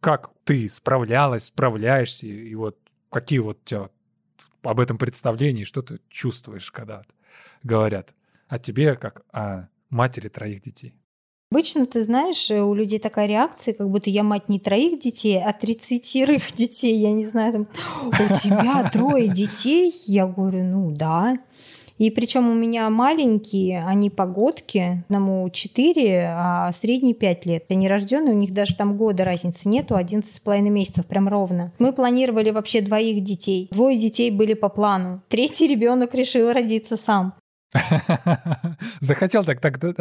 как 0.00 0.30
ты 0.44 0.68
справлялась, 0.68 1.44
справляешься, 1.44 2.26
и 2.26 2.54
вот 2.54 2.76
какие 3.10 3.38
вот 3.38 3.58
у 3.64 3.68
тебя 3.68 3.90
об 4.62 4.80
этом 4.80 4.98
представлении, 4.98 5.64
что 5.64 5.82
ты 5.82 6.00
чувствуешь, 6.08 6.70
когда 6.70 7.02
говорят 7.62 8.14
о 8.48 8.58
тебе, 8.58 8.96
как 8.96 9.22
о 9.32 9.68
матери 9.90 10.28
троих 10.28 10.62
детей? 10.62 10.94
Обычно, 11.52 11.84
ты 11.84 12.04
знаешь, 12.04 12.48
э, 12.52 12.62
у 12.62 12.74
людей 12.74 13.00
такая 13.00 13.26
реакция, 13.26 13.74
как 13.74 13.88
будто 13.90 14.08
я 14.08 14.22
мать 14.22 14.48
не 14.48 14.60
троих 14.60 15.00
детей, 15.00 15.42
а 15.42 15.52
тридцатерых 15.52 16.52
детей. 16.54 16.96
Я 16.96 17.10
не 17.10 17.26
знаю, 17.26 17.52
там, 17.52 17.68
у 18.06 18.34
тебя 18.36 18.88
трое 18.92 19.26
детей? 19.26 19.92
Я 20.06 20.28
говорю, 20.28 20.62
ну 20.62 20.92
да. 20.92 21.36
И 22.00 22.10
причем 22.10 22.48
у 22.48 22.54
меня 22.54 22.88
маленькие, 22.88 23.84
они 23.84 24.08
погодки, 24.08 25.04
одному 25.06 25.46
4, 25.50 26.32
а 26.34 26.72
средний 26.72 27.12
5 27.12 27.44
лет. 27.44 27.64
Они 27.68 27.88
рожденные, 27.88 28.34
у 28.34 28.38
них 28.38 28.54
даже 28.54 28.74
там 28.74 28.96
года 28.96 29.22
разницы 29.22 29.68
нету, 29.68 29.96
11 29.96 30.34
с 30.34 30.40
половиной 30.40 30.70
месяцев, 30.70 31.04
прям 31.04 31.28
ровно. 31.28 31.74
Мы 31.78 31.92
планировали 31.92 32.48
вообще 32.52 32.80
двоих 32.80 33.22
детей. 33.22 33.68
Двое 33.70 33.98
детей 33.98 34.30
были 34.30 34.54
по 34.54 34.70
плану. 34.70 35.20
Третий 35.28 35.66
ребенок 35.66 36.14
решил 36.14 36.50
родиться 36.50 36.96
сам. 36.96 37.34
Захотел 39.00 39.44
так, 39.44 39.60
так, 39.60 39.78
да, 39.78 39.92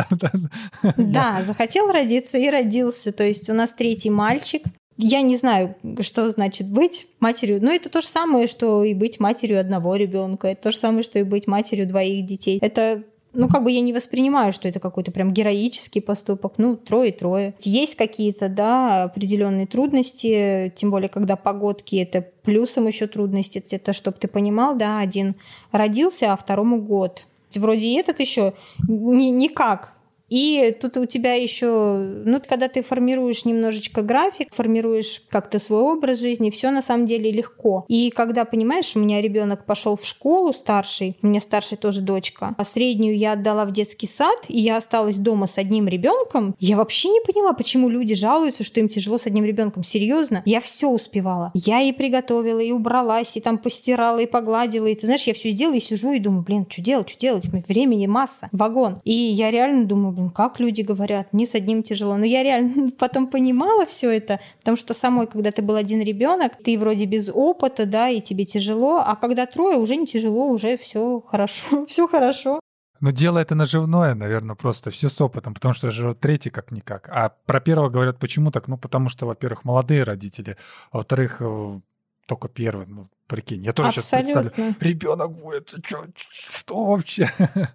да. 0.96 1.42
захотел 1.44 1.92
родиться 1.92 2.38
и 2.38 2.50
родился. 2.50 3.12
То 3.12 3.26
есть 3.26 3.50
у 3.50 3.54
нас 3.54 3.74
третий 3.74 4.10
мальчик. 4.10 4.64
Я 5.02 5.22
не 5.22 5.38
знаю, 5.38 5.76
что 6.02 6.30
значит 6.30 6.70
быть 6.70 7.08
матерью. 7.22 7.64
Но 7.64 7.72
это 7.72 7.90
то 7.90 8.02
же 8.02 8.08
самое, 8.08 8.48
что 8.48 8.84
и 8.84 8.94
быть 8.94 9.22
матерью 9.22 9.58
одного 9.62 9.96
ребенка. 9.96 10.50
Это 10.50 10.64
то 10.64 10.72
же 10.72 10.78
самое, 10.78 11.04
что 11.04 11.20
и 11.20 11.24
быть 11.24 11.48
матерью 11.48 11.88
двоих 11.88 12.26
детей. 12.26 12.60
Это 12.62 13.04
ну, 13.32 13.48
как 13.48 13.64
бы 13.64 13.72
я 13.72 13.80
не 13.80 13.94
воспринимаю, 13.94 14.52
что 14.52 14.68
это 14.68 14.82
какой-то 14.82 15.12
прям 15.12 15.32
героический 15.32 16.02
поступок. 16.02 16.56
Ну, 16.58 16.76
трое-трое. 16.76 17.54
Есть 17.62 17.96
какие-то, 17.96 18.50
да, 18.50 19.04
определенные 19.04 19.68
трудности, 19.68 20.74
тем 20.76 20.92
более, 20.92 21.08
когда 21.08 21.38
погодки, 21.38 21.96
это 21.96 22.26
плюсом 22.44 22.88
еще 22.88 23.08
трудности. 23.08 23.64
Это, 23.72 23.94
чтобы 23.94 24.18
ты 24.18 24.28
понимал, 24.28 24.76
да, 24.76 25.00
один 25.00 25.36
родился, 25.72 26.34
а 26.34 26.38
второму 26.38 26.82
год. 26.82 27.26
Вроде 27.56 27.88
и 27.88 27.94
этот 27.94 28.20
еще 28.20 28.54
ни, 28.88 29.30
никак 29.30 29.94
и 30.30 30.76
тут 30.80 30.98
у 30.98 31.06
тебя 31.06 31.34
еще, 31.34 31.98
ну, 32.26 32.42
когда 32.48 32.68
ты 32.68 32.82
формируешь 32.82 33.46
немножечко 33.46 34.02
график, 34.02 34.54
формируешь 34.54 35.24
как-то 35.30 35.60
свой 35.60 35.82
образ 35.82 36.20
жизни, 36.20 36.50
все 36.50 36.72
на 36.72 36.82
самом 36.82 37.06
деле 37.06 37.32
легко. 37.32 37.86
И 37.88 38.10
когда, 38.10 38.46
понимаешь, 38.46 38.96
у 38.96 39.00
меня 39.00 39.22
ребенок 39.22 39.66
пошел 39.66 39.96
в 39.96 40.06
школу 40.06 40.54
старший, 40.54 41.18
у 41.22 41.28
меня 41.28 41.40
старшая 41.40 41.80
тоже 41.80 42.02
дочка, 42.02 42.56
а 42.58 42.64
среднюю 42.64 43.18
я 43.18 43.34
отдала 43.34 43.66
в 43.66 43.72
детский 43.72 44.08
сад, 44.08 44.38
и 44.48 44.60
я 44.60 44.78
осталась 44.78 45.18
дома 45.18 45.48
с 45.48 45.58
одним 45.58 45.88
ребенком, 45.88 46.56
я 46.60 46.78
вообще 46.78 47.10
не 47.10 47.22
поняла, 47.22 47.54
почему 47.54 47.90
люди 47.90 48.16
жалуются, 48.16 48.64
что 48.64 48.80
им 48.80 48.90
тяжело 48.90 49.18
с 49.18 49.26
одним 49.26 49.46
ребенком. 49.46 49.84
Серьезно, 49.84 50.42
я 50.46 50.62
все 50.62 50.90
успевала. 50.90 51.52
Я 51.54 51.82
и 51.82 51.92
приготовила, 51.92 52.60
и 52.60 52.72
убралась, 52.72 53.36
и 53.38 53.42
там 53.42 53.58
постирала, 53.58 54.20
и 54.20 54.26
погладила, 54.26 54.88
и 54.88 54.96
ты 54.96 55.06
знаешь, 55.06 55.24
я 55.24 55.34
все 55.34 55.52
сделала, 55.52 55.76
и 55.76 55.80
сижу 55.80 56.12
и 56.12 56.20
думаю, 56.20 56.44
блин, 56.44 56.66
что 56.70 56.82
делать, 56.82 57.10
что 57.10 57.20
делать? 57.20 57.46
Времени 57.68 58.08
масса, 58.08 58.50
вагон. 58.52 59.02
И 59.04 59.14
я 59.14 59.52
реально 59.52 59.86
думаю, 59.86 60.14
блин, 60.20 60.30
как 60.30 60.60
люди 60.60 60.82
говорят, 60.82 61.34
мне 61.34 61.46
с 61.46 61.56
одним 61.56 61.84
тяжело. 61.84 62.18
Но 62.18 62.26
я 62.26 62.44
реально 62.44 62.92
потом 63.00 63.28
понимала 63.28 63.86
все 63.86 64.12
это, 64.12 64.40
потому 64.60 64.78
что 64.78 64.94
самой, 64.94 65.28
когда 65.28 65.52
ты 65.52 65.62
был 65.62 65.76
один 65.76 66.02
ребенок, 66.02 66.54
ты 66.64 66.78
вроде 66.78 67.06
без 67.06 67.30
опыта, 67.34 67.86
да, 67.86 68.10
и 68.10 68.22
тебе 68.22 68.46
тяжело, 68.46 68.98
а 69.06 69.16
когда 69.16 69.46
трое, 69.46 69.78
уже 69.78 69.96
не 69.96 70.06
тяжело, 70.06 70.48
уже 70.48 70.78
все 70.78 71.22
хорошо, 71.22 71.86
все 71.88 72.08
хорошо. 72.08 72.60
Но 73.02 73.12
дело 73.12 73.40
это 73.40 73.56
наживное, 73.56 74.14
наверное, 74.14 74.56
просто 74.56 74.90
все 74.90 75.08
с 75.08 75.22
опытом, 75.22 75.54
потому 75.54 75.74
что 75.74 75.90
же 75.90 76.14
третий 76.14 76.50
как-никак. 76.50 77.08
А 77.10 77.30
про 77.46 77.62
первого 77.62 77.90
говорят, 77.90 78.20
почему 78.20 78.52
так? 78.52 78.68
Ну, 78.68 78.78
потому 78.78 79.08
что, 79.08 79.26
во-первых, 79.26 79.64
молодые 79.64 80.04
родители, 80.04 80.58
а 80.92 80.98
во-вторых, 80.98 81.38
э, 81.40 81.80
только 82.26 82.50
первый, 82.50 82.88
ну, 82.88 83.08
прикинь. 83.28 83.64
Я 83.64 83.72
тоже 83.72 84.02
Абсолютно. 84.02 84.28
сейчас 84.28 84.54
представлю, 84.54 84.76
ребенок 84.82 85.32
будет, 85.32 85.76
что, 85.86 86.08
что 86.30 86.86
вообще? 86.86 87.32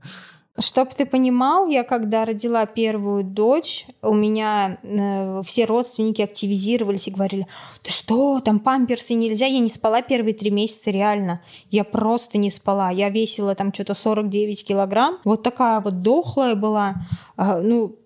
Чтоб 0.57 0.95
ты 0.95 1.05
понимал, 1.05 1.67
я 1.67 1.83
когда 1.83 2.25
родила 2.25 2.65
первую 2.65 3.25
дочь, 3.25 3.87
у 4.03 4.15
меня 4.15 4.79
э, 4.85 5.43
все 5.45 5.65
родственники 5.65 6.23
активизировались 6.23 7.09
и 7.09 7.11
говорили, 7.11 7.49
ты 7.83 7.91
что, 7.91 8.39
там 8.39 8.61
памперсы 8.61 9.15
нельзя, 9.15 9.47
я 9.47 9.59
не 9.59 9.69
спала 9.69 10.01
первые 10.01 10.33
три 10.33 10.53
месяца, 10.53 10.93
реально. 10.93 11.43
Я 11.71 11.83
просто 11.83 12.39
не 12.39 12.51
спала. 12.51 12.91
Я 12.91 13.09
весила 13.11 13.57
там 13.57 13.75
что-то 13.75 13.95
49 13.95 14.65
килограмм. 14.65 15.19
Вот 15.25 15.43
такая 15.43 15.81
вот 15.81 16.03
дохлая 16.03 16.55
была. 16.55 16.95
Э, 17.37 17.61
ну, 17.61 17.97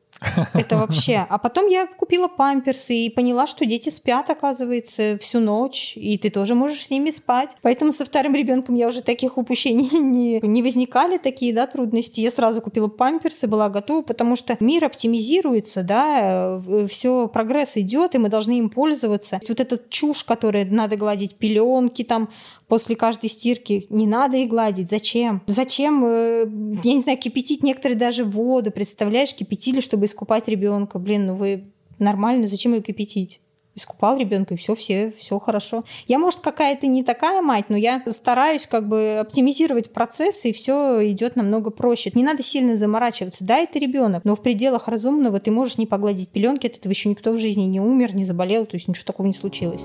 это 0.55 0.77
вообще. 0.77 1.27
А 1.29 1.39
потом 1.39 1.66
я 1.66 1.87
купила 1.87 2.29
памперсы 2.29 2.95
и 2.95 3.11
поняла, 3.11 3.47
что 3.47 3.64
дети 3.66 3.89
спят, 3.91 4.31
оказывается, 4.31 5.19
всю 5.19 5.41
ночь, 5.41 5.93
и 5.97 6.19
ты 6.19 6.31
тоже 6.31 6.55
можешь 6.55 6.87
с 6.87 6.91
ними 6.91 7.11
спать. 7.11 7.57
Поэтому 7.62 7.93
со 7.93 8.05
вторым 8.05 8.35
ребенком 8.35 8.75
я 8.75 8.89
уже 8.89 9.03
таких 9.03 9.39
упущений 9.39 9.89
не, 9.99 10.41
не 10.41 10.62
возникали, 10.62 11.19
такие, 11.19 11.53
да, 11.53 11.66
трудности. 11.66 12.21
Я 12.21 12.31
сразу 12.31 12.61
купила 12.61 12.89
памперсы, 12.89 13.47
была 13.47 13.69
готова, 13.69 14.03
потому 14.03 14.37
что 14.37 14.57
мир 14.61 14.85
оптимизируется, 14.85 15.83
да, 15.83 16.61
все, 16.89 17.29
прогресс 17.29 17.77
идет, 17.77 18.14
и 18.14 18.19
мы 18.19 18.29
должны 18.29 18.59
им 18.59 18.71
пользоваться. 18.71 19.41
Вот 19.49 19.61
эта 19.61 19.81
чушь, 19.89 20.25
которая 20.25 20.64
надо 20.64 20.97
гладить 20.97 21.37
пеленки 21.37 22.03
там 22.03 22.29
после 22.69 22.95
каждой 22.97 23.31
стирки, 23.31 23.87
не 23.91 24.07
надо 24.07 24.37
их 24.37 24.49
гладить. 24.49 24.89
Зачем? 24.89 25.43
Зачем, 25.47 26.05
э, 26.05 26.47
я 26.85 26.95
не 26.95 27.01
знаю, 27.01 27.19
кипятить 27.19 27.62
некоторые 27.62 27.99
даже 27.99 28.25
воду, 28.25 28.71
представляешь, 28.71 29.35
кипятили, 29.35 29.81
чтобы 29.81 30.07
искупать 30.07 30.47
ребенка. 30.49 30.99
Блин, 30.99 31.27
ну 31.27 31.35
вы 31.35 31.64
нормально, 31.99 32.47
зачем 32.47 32.75
ее 32.75 32.83
кипятить? 32.83 33.41
искупал 33.79 34.19
ребенка, 34.19 34.55
и 34.55 34.57
все, 34.57 34.75
все, 34.75 35.12
все 35.16 35.39
хорошо. 35.39 35.85
Я, 36.07 36.19
может, 36.19 36.41
какая-то 36.41 36.87
не 36.87 37.03
такая 37.03 37.41
мать, 37.41 37.66
но 37.69 37.77
я 37.77 38.03
стараюсь 38.09 38.66
как 38.66 38.89
бы 38.89 39.19
оптимизировать 39.21 39.93
процессы, 39.93 40.51
и 40.51 40.53
все 40.53 41.09
идет 41.11 41.37
намного 41.37 41.71
проще. 41.71 42.11
Не 42.14 42.25
надо 42.25 42.43
сильно 42.43 42.77
заморачиваться. 42.77 43.45
Да, 43.45 43.59
это 43.59 43.79
ребенок, 43.79 44.25
но 44.25 44.35
в 44.35 44.43
пределах 44.43 44.89
разумного 44.89 45.41
ты 45.41 45.51
можешь 45.51 45.79
не 45.79 45.87
погладить 45.87 46.29
пеленки, 46.29 46.66
от 46.66 46.77
этого 46.77 46.93
еще 46.93 47.09
никто 47.09 47.33
в 47.33 47.39
жизни 47.39 47.62
не 47.62 47.81
умер, 47.81 48.14
не 48.14 48.25
заболел, 48.25 48.66
то 48.66 48.75
есть 48.75 48.89
ничего 48.89 49.05
такого 49.07 49.27
не 49.27 49.35
случилось. 49.35 49.83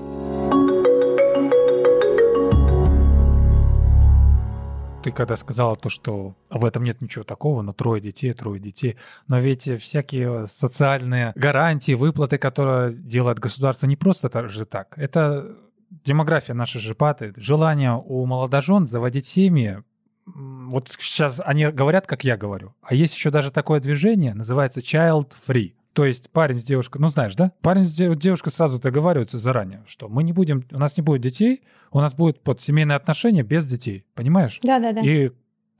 Ты 5.04 5.12
когда 5.12 5.36
сказала 5.36 5.76
то, 5.76 5.90
что 5.90 6.34
в 6.48 6.64
этом 6.64 6.82
нет 6.82 7.02
ничего 7.02 7.24
такого, 7.24 7.60
но 7.60 7.72
трое 7.72 8.00
детей, 8.00 8.32
трое 8.32 8.58
детей, 8.58 8.96
но 9.28 9.38
ведь 9.38 9.68
всякие 9.82 10.46
социальные 10.46 11.32
гарантии, 11.34 11.92
выплаты, 11.92 12.38
которые 12.38 12.90
делает 12.90 13.38
государство, 13.38 13.86
не 13.86 13.96
просто 13.96 14.30
так 14.30 14.48
же 14.48 14.64
так. 14.64 14.94
Это 14.96 15.56
демография 15.90 16.54
нашей 16.54 16.80
жепаты, 16.80 17.34
желание 17.36 17.92
у 17.92 18.24
молодожен 18.24 18.86
заводить 18.86 19.26
семьи, 19.26 19.82
вот 20.24 20.88
сейчас 20.98 21.38
они 21.44 21.66
говорят, 21.66 22.06
как 22.06 22.24
я 22.24 22.38
говорю. 22.38 22.74
А 22.80 22.94
есть 22.94 23.14
еще 23.14 23.30
даже 23.30 23.52
такое 23.52 23.80
движение, 23.80 24.32
называется 24.32 24.80
child 24.80 25.32
free. 25.46 25.74
То 25.94 26.04
есть 26.04 26.30
парень 26.30 26.58
с 26.58 26.64
девушкой, 26.64 26.98
ну 27.00 27.08
знаешь, 27.08 27.36
да? 27.36 27.52
Парень 27.62 27.84
с 27.84 27.94
девушкой 27.94 28.50
сразу 28.50 28.80
договариваются 28.80 29.38
заранее, 29.38 29.84
что 29.86 30.08
мы 30.08 30.24
не 30.24 30.32
будем, 30.32 30.64
у 30.72 30.78
нас 30.78 30.96
не 30.96 31.02
будет 31.02 31.22
детей, 31.22 31.62
у 31.92 32.00
нас 32.00 32.14
будет 32.14 32.40
под 32.40 32.60
семейные 32.60 32.96
отношения 32.96 33.44
без 33.44 33.66
детей, 33.66 34.04
понимаешь? 34.14 34.58
Да, 34.64 34.80
да, 34.80 34.92
да. 34.92 35.00
И 35.00 35.30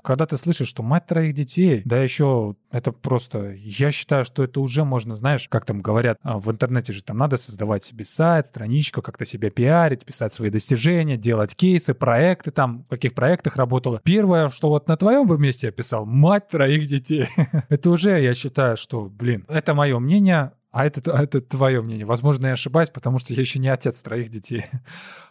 когда 0.05 0.27
ты 0.27 0.37
слышишь, 0.37 0.69
что 0.69 0.83
мать 0.83 1.07
троих 1.07 1.35
детей, 1.35 1.83
да 1.85 2.03
еще 2.03 2.57
это 2.71 2.93
просто, 2.93 3.53
я 3.53 3.91
считаю, 3.91 4.25
что 4.25 4.45
это 4.45 4.61
уже 4.61 4.85
можно, 4.85 5.17
знаешь, 5.17 5.49
как 5.49 5.65
там 5.65 5.81
говорят, 5.81 6.19
а, 6.23 6.39
в 6.39 6.51
интернете 6.51 6.93
же 6.93 7.03
там 7.03 7.17
надо 7.17 7.37
создавать 7.39 7.85
себе 7.85 8.05
сайт, 8.05 8.49
страничку, 8.49 9.01
как-то 9.01 9.25
себя 9.25 9.51
пиарить, 9.51 10.05
писать 10.05 10.33
свои 10.35 10.51
достижения, 10.51 11.17
делать 11.17 11.57
кейсы, 11.57 11.95
проекты 11.95 12.51
там, 12.51 12.85
в 12.85 12.89
каких 12.91 13.15
проектах 13.15 13.57
работала. 13.57 14.01
Первое, 14.05 14.49
что 14.49 14.69
вот 14.69 14.89
на 14.89 14.97
твоем 14.97 15.27
бы 15.27 15.39
месте 15.39 15.69
я 15.69 15.73
писал, 15.73 16.05
мать 16.05 16.49
троих 16.49 16.87
детей. 16.87 17.27
это 17.71 17.91
уже, 17.91 18.21
я 18.21 18.35
считаю, 18.35 18.77
что, 18.77 19.07
блин, 19.07 19.47
это 19.49 19.75
мое 19.75 19.99
мнение, 19.99 20.53
а 20.75 20.85
это, 20.87 21.17
а 21.17 21.23
это 21.23 21.41
твое 21.41 21.81
мнение. 21.83 22.05
Возможно, 22.05 22.49
я 22.49 22.55
ошибаюсь, 22.55 22.91
потому 22.91 23.21
что 23.21 23.33
я 23.33 23.41
еще 23.41 23.61
не 23.61 23.69
отец 23.69 24.01
троих 24.01 24.29
детей. 24.29 24.65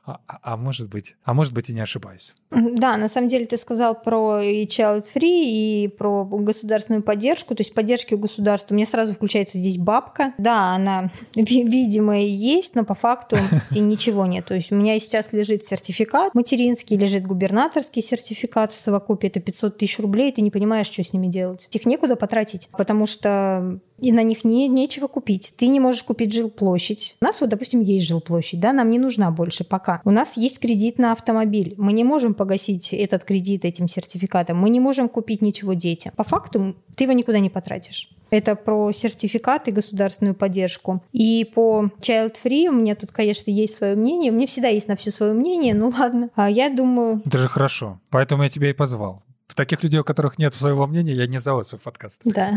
А, 0.06 0.20
а, 0.28 0.40
а 0.42 0.58
может 0.58 0.90
быть, 0.90 1.16
а 1.24 1.34
может 1.34 1.54
быть 1.54 1.70
и 1.70 1.74
не 1.74 1.80
ошибаюсь. 1.80 2.34
Да, 2.52 2.98
на 2.98 3.08
самом 3.08 3.30
деле 3.30 3.46
ты 3.46 3.56
сказал 3.56 3.96
про 3.96 4.42
и 4.42 4.66
child 4.66 5.06
free, 5.06 5.44
и 5.46 5.88
про 5.88 6.26
государственную 6.26 7.02
поддержку. 7.04 7.56
То 7.56 7.62
есть 7.62 7.74
поддержки 7.74 8.14
у 8.14 8.18
государства. 8.18 8.76
Мне 8.76 8.86
сразу 8.86 9.14
включается 9.14 9.58
здесь 9.58 9.78
бабка. 9.78 10.34
Да, 10.38 10.76
она, 10.76 11.10
видимо, 11.38 12.22
и 12.22 12.30
есть, 12.30 12.76
но 12.76 12.84
по 12.84 12.96
факту 12.96 13.38
ничего 13.72 14.26
нет. 14.26 14.46
То 14.46 14.56
есть 14.56 14.74
у 14.74 14.76
меня 14.76 15.00
сейчас 15.00 15.32
лежит 15.32 15.64
сертификат 15.64 16.36
материнский, 16.36 16.98
лежит 16.98 17.26
губернаторский 17.26 18.02
сертификат 18.02 18.74
в 18.74 18.76
совокупе. 18.78 19.30
Это 19.30 19.40
500 19.40 19.78
тысяч 19.78 20.00
рублей, 20.00 20.34
ты 20.34 20.42
не 20.42 20.52
понимаешь, 20.52 20.88
что 20.88 21.02
с 21.02 21.14
ними 21.14 21.28
делать. 21.28 21.70
Их 21.72 21.86
некуда 21.86 22.18
потратить, 22.18 22.68
потому 22.78 23.06
что 23.06 23.80
и 24.04 24.12
на 24.12 24.22
них 24.22 24.44
не, 24.44 24.68
нечего 24.68 25.08
купить. 25.08 25.54
Ты 25.58 25.68
не 25.68 25.80
можешь 25.80 26.04
купить 26.04 26.34
жилплощадь. 26.34 27.16
У 27.22 27.26
нас 27.26 27.40
вот, 27.40 27.50
допустим, 27.50 27.80
есть 27.80 28.06
жилплощадь, 28.06 28.60
да, 28.60 28.74
нам 28.74 28.90
не 28.90 29.00
нужна 29.00 29.32
больше 29.32 29.64
пока. 29.64 30.02
У 30.04 30.12
нас 30.12 30.36
есть 30.36 30.60
кредит 30.60 30.98
на 31.00 31.14
автомобиль. 31.14 31.74
Мы 31.78 31.94
не 31.94 32.04
можем 32.04 32.34
погасить 32.34 32.94
этот 32.94 33.24
кредит 33.24 33.64
этим 33.64 33.88
сертификатом. 33.88 34.58
Мы 34.58 34.70
не 34.70 34.82
можем 34.82 35.08
купить 35.08 35.42
ничего 35.42 35.74
детям. 35.74 36.12
По 36.18 36.24
факту 36.24 36.76
ты 36.96 37.06
его 37.06 37.14
никуда 37.14 37.40
не 37.40 37.50
потратишь. 37.50 38.10
Это 38.30 38.56
про 38.56 38.92
сертификат 38.92 39.68
и 39.68 39.72
государственную 39.72 40.36
поддержку. 40.36 41.02
И 41.12 41.46
по 41.46 41.92
Child 42.02 42.36
Free 42.44 42.68
у 42.68 42.72
меня 42.74 42.96
тут, 42.96 43.12
конечно, 43.12 43.52
есть 43.52 43.76
свое 43.76 43.96
мнение. 43.96 44.32
У 44.32 44.36
меня 44.36 44.48
всегда 44.48 44.68
есть 44.68 44.88
на 44.88 44.96
все 44.96 45.12
свое 45.12 45.34
мнение, 45.34 45.76
ну 45.76 45.94
ладно. 45.98 46.30
А 46.36 46.50
я 46.50 46.70
думаю... 46.70 47.22
Это 47.26 47.38
же 47.38 47.48
хорошо. 47.48 48.00
Поэтому 48.10 48.44
я 48.44 48.50
тебя 48.50 48.70
и 48.70 48.74
позвал. 48.74 49.23
Таких 49.56 49.84
людей, 49.84 50.00
у 50.00 50.04
которых 50.04 50.40
нет 50.40 50.54
своего 50.54 50.88
мнения, 50.88 51.14
я 51.14 51.28
не 51.28 51.38
зову 51.38 51.64
свой 51.64 51.80
подкаст. 51.80 52.22
Да. 52.26 52.52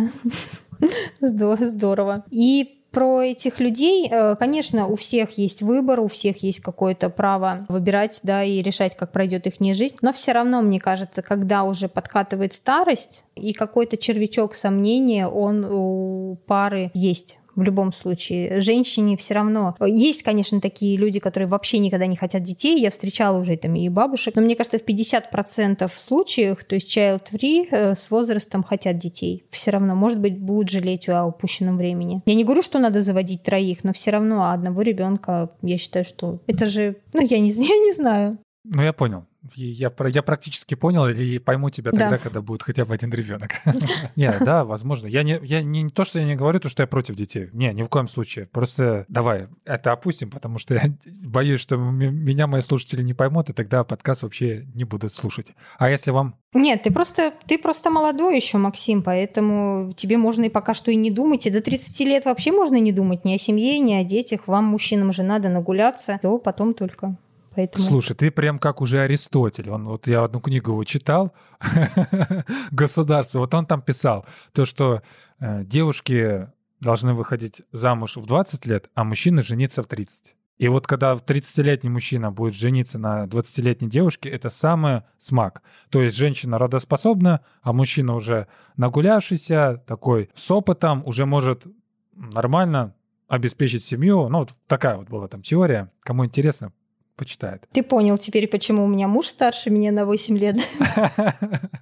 Здорово. 1.20 2.24
И 2.30 2.76
про 2.96 3.22
этих 3.22 3.60
людей, 3.60 4.08
э, 4.10 4.36
конечно, 4.36 4.86
у 4.86 4.96
всех 4.96 5.36
есть 5.36 5.60
выбор, 5.60 6.00
у 6.00 6.08
всех 6.08 6.42
есть 6.42 6.60
какое-то 6.60 7.10
право 7.10 7.66
выбирать, 7.68 8.20
да, 8.22 8.42
и 8.42 8.62
решать, 8.62 8.96
как 8.96 9.12
пройдет 9.12 9.46
их 9.46 9.60
жизнь. 9.74 9.96
Но 10.00 10.14
все 10.14 10.32
равно, 10.32 10.62
мне 10.62 10.80
кажется, 10.80 11.20
когда 11.20 11.64
уже 11.64 11.88
подкатывает 11.88 12.54
старость, 12.54 13.26
и 13.34 13.52
какой-то 13.52 13.98
червячок 13.98 14.54
сомнения, 14.54 15.28
он 15.28 15.66
у 15.68 16.38
пары 16.46 16.90
есть 16.94 17.38
в 17.56 17.62
любом 17.62 17.92
случае. 17.92 18.60
Женщине 18.60 19.16
все 19.16 19.34
равно... 19.34 19.74
Есть, 19.84 20.22
конечно, 20.22 20.60
такие 20.60 20.96
люди, 20.96 21.18
которые 21.18 21.48
вообще 21.48 21.78
никогда 21.78 22.06
не 22.06 22.16
хотят 22.16 22.42
детей. 22.42 22.80
Я 22.80 22.90
встречала 22.90 23.38
уже 23.38 23.56
там 23.56 23.74
и 23.74 23.88
бабушек. 23.88 24.36
Но 24.36 24.42
мне 24.42 24.54
кажется, 24.54 24.78
в 24.78 24.84
50% 24.84 25.90
случаев, 25.96 26.62
то 26.64 26.74
есть 26.74 26.96
child-free 26.96 27.68
э, 27.70 27.94
с 27.94 28.10
возрастом 28.10 28.62
хотят 28.62 28.98
детей. 28.98 29.44
Все 29.50 29.70
равно, 29.70 29.94
может 29.94 30.20
быть, 30.20 30.38
будут 30.38 30.70
жалеть 30.70 31.08
о 31.08 31.26
упущенном 31.26 31.76
времени. 31.76 32.22
Я 32.26 32.34
не 32.34 32.44
говорю, 32.44 32.62
что 32.62 32.78
надо 32.78 33.00
заводить 33.00 33.42
троих, 33.42 33.84
но 33.84 33.92
все 33.92 34.10
равно 34.10 34.50
одного 34.50 34.82
ребенка, 34.82 35.50
я 35.62 35.78
считаю, 35.78 36.04
что 36.04 36.40
это 36.46 36.66
же... 36.66 36.96
Ну, 37.12 37.20
я 37.22 37.38
не, 37.38 37.50
я 37.50 37.76
не 37.78 37.92
знаю. 37.92 38.38
Ну, 38.64 38.82
я 38.82 38.92
понял. 38.92 39.24
Я, 39.54 39.92
я 39.98 40.22
практически 40.22 40.74
понял 40.74 41.06
и 41.08 41.38
пойму 41.38 41.70
тебя 41.70 41.90
тогда, 41.90 42.10
да. 42.10 42.18
когда 42.18 42.40
будет 42.40 42.62
хотя 42.62 42.84
бы 42.84 42.94
один 42.94 43.12
ребенок. 43.12 43.52
Не, 44.16 44.32
да, 44.40 44.64
возможно. 44.64 45.06
Я 45.06 45.22
не, 45.22 45.38
я 45.42 45.62
не 45.62 45.88
то, 45.90 46.04
что 46.04 46.18
я 46.18 46.24
не 46.24 46.36
говорю, 46.36 46.60
то, 46.60 46.68
что 46.68 46.82
я 46.82 46.86
против 46.86 47.14
детей. 47.14 47.48
Не, 47.52 47.72
ни 47.72 47.82
в 47.82 47.88
коем 47.88 48.08
случае. 48.08 48.46
Просто 48.46 49.04
давай 49.08 49.48
это 49.64 49.92
опустим, 49.92 50.30
потому 50.30 50.58
что 50.58 50.74
я 50.74 50.82
боюсь, 51.24 51.60
что 51.60 51.76
меня 51.76 52.46
мои 52.46 52.60
слушатели 52.60 53.02
не 53.02 53.14
поймут, 53.14 53.50
и 53.50 53.52
тогда 53.52 53.84
подкаст 53.84 54.22
вообще 54.22 54.66
не 54.74 54.84
будут 54.84 55.12
слушать. 55.12 55.48
А 55.78 55.90
если 55.90 56.10
вам 56.10 56.36
нет, 56.56 56.84
ты 56.84 56.90
просто, 56.90 57.34
ты 57.46 57.58
просто 57.58 57.90
молодой 57.90 58.36
еще, 58.36 58.56
Максим, 58.56 59.02
поэтому 59.02 59.92
тебе 59.94 60.16
можно 60.16 60.44
и 60.44 60.48
пока 60.48 60.72
что 60.72 60.90
и 60.90 60.96
не 60.96 61.10
думать. 61.10 61.46
И 61.46 61.50
до 61.50 61.60
30 61.60 62.00
лет 62.00 62.24
вообще 62.24 62.50
можно 62.50 62.76
не 62.76 62.92
думать 62.92 63.26
ни 63.26 63.34
о 63.34 63.38
семье, 63.38 63.78
ни 63.78 63.92
о 63.92 64.04
детях. 64.04 64.46
Вам, 64.46 64.64
мужчинам 64.64 65.12
же, 65.12 65.22
надо 65.22 65.50
нагуляться, 65.50 66.18
то 66.22 66.38
потом 66.38 66.72
только. 66.72 67.16
Поэтому... 67.56 67.82
Слушай, 67.82 68.14
ты 68.14 68.30
прям 68.30 68.58
как 68.58 68.82
уже 68.82 69.00
Аристотель. 69.00 69.70
Он, 69.70 69.86
вот 69.86 70.06
я 70.06 70.22
одну 70.22 70.40
книгу 70.40 70.72
его 70.72 70.84
читал, 70.84 71.32
«Государство». 72.70 73.38
Вот 73.38 73.54
он 73.54 73.64
там 73.64 73.80
писал 73.80 74.26
то, 74.52 74.66
что 74.66 75.02
э, 75.40 75.64
девушки 75.64 76.48
должны 76.80 77.14
выходить 77.14 77.62
замуж 77.72 78.16
в 78.16 78.26
20 78.26 78.66
лет, 78.66 78.90
а 78.94 79.04
мужчины 79.04 79.42
жениться 79.42 79.82
в 79.82 79.86
30. 79.86 80.36
И 80.58 80.68
вот 80.68 80.86
когда 80.86 81.14
30-летний 81.14 81.88
мужчина 81.88 82.30
будет 82.30 82.54
жениться 82.54 82.98
на 82.98 83.24
20-летней 83.24 83.88
девушке, 83.88 84.28
это 84.28 84.50
самый 84.50 85.02
смак. 85.16 85.62
То 85.90 86.02
есть 86.02 86.16
женщина 86.16 86.58
родоспособна, 86.58 87.40
а 87.62 87.72
мужчина 87.72 88.14
уже 88.14 88.48
нагулявшийся, 88.76 89.82
такой 89.86 90.28
с 90.34 90.50
опытом, 90.50 91.02
уже 91.06 91.24
может 91.24 91.66
нормально 92.14 92.94
обеспечить 93.28 93.82
семью. 93.82 94.28
Ну, 94.28 94.40
вот 94.40 94.54
такая 94.66 94.96
вот 94.96 95.08
была 95.08 95.28
там 95.28 95.42
теория. 95.42 95.90
Кому 96.00 96.24
интересно, 96.24 96.72
почитает. 97.16 97.66
Ты 97.72 97.82
понял 97.82 98.18
теперь, 98.18 98.46
почему 98.46 98.84
у 98.84 98.88
меня 98.88 99.08
муж 99.08 99.26
старше 99.26 99.70
меня 99.70 99.92
на 99.92 100.04
8 100.04 100.38
лет. 100.38 100.56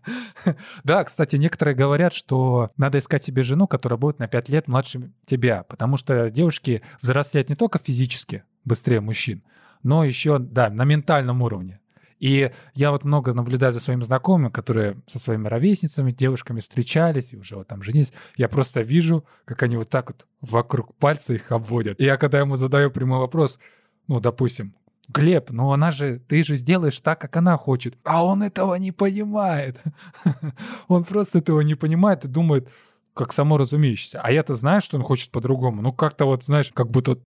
Да, 0.84 1.04
кстати, 1.04 1.36
некоторые 1.36 1.74
говорят, 1.74 2.12
что 2.12 2.70
надо 2.76 2.98
искать 2.98 3.22
себе 3.22 3.42
жену, 3.42 3.66
которая 3.66 3.98
будет 3.98 4.18
на 4.18 4.28
5 4.28 4.48
лет 4.48 4.68
младше 4.68 5.12
тебя, 5.26 5.64
потому 5.64 5.96
что 5.96 6.30
девушки 6.30 6.82
взрослеют 7.02 7.48
не 7.48 7.56
только 7.56 7.78
физически 7.78 8.44
быстрее 8.64 9.00
мужчин, 9.00 9.42
но 9.82 10.04
еще, 10.04 10.38
да, 10.38 10.70
на 10.70 10.84
ментальном 10.84 11.42
уровне. 11.42 11.80
И 12.20 12.50
я 12.74 12.90
вот 12.90 13.04
много 13.04 13.34
наблюдаю 13.34 13.72
за 13.72 13.80
своими 13.80 14.02
знакомыми, 14.02 14.48
которые 14.48 14.96
со 15.06 15.18
своими 15.18 15.48
ровесницами, 15.48 16.12
девушками 16.12 16.60
встречались 16.60 17.32
и 17.32 17.36
уже 17.36 17.56
вот 17.56 17.68
там 17.68 17.82
женились. 17.82 18.12
Я 18.36 18.48
просто 18.48 18.80
вижу, 18.82 19.26
как 19.44 19.62
они 19.62 19.76
вот 19.76 19.90
так 19.90 20.10
вот 20.10 20.26
вокруг 20.40 20.94
пальца 20.96 21.34
их 21.34 21.52
обводят. 21.52 22.00
И 22.00 22.04
я 22.04 22.16
когда 22.16 22.38
ему 22.38 22.56
задаю 22.56 22.90
прямой 22.90 23.18
вопрос, 23.18 23.58
ну, 24.06 24.20
допустим, 24.20 24.74
Глеб, 25.08 25.50
ну 25.50 25.72
она 25.72 25.90
же, 25.90 26.18
ты 26.18 26.42
же 26.44 26.56
сделаешь 26.56 26.98
так, 27.00 27.20
как 27.20 27.36
она 27.36 27.56
хочет. 27.56 27.96
А 28.04 28.24
он 28.24 28.42
этого 28.42 28.74
не 28.76 28.92
понимает. 28.92 29.80
он 30.88 31.04
просто 31.04 31.38
этого 31.38 31.60
не 31.60 31.74
понимает 31.74 32.24
и 32.24 32.28
думает, 32.28 32.68
как 33.14 33.32
само 33.32 33.58
разумеющееся. 33.58 34.20
А 34.22 34.32
я-то 34.32 34.54
знаю, 34.54 34.80
что 34.80 34.96
он 34.96 35.02
хочет 35.02 35.30
по-другому. 35.30 35.82
Ну, 35.82 35.92
как-то 35.92 36.24
вот, 36.24 36.44
знаешь, 36.44 36.70
как 36.72 36.90
будто 36.90 37.18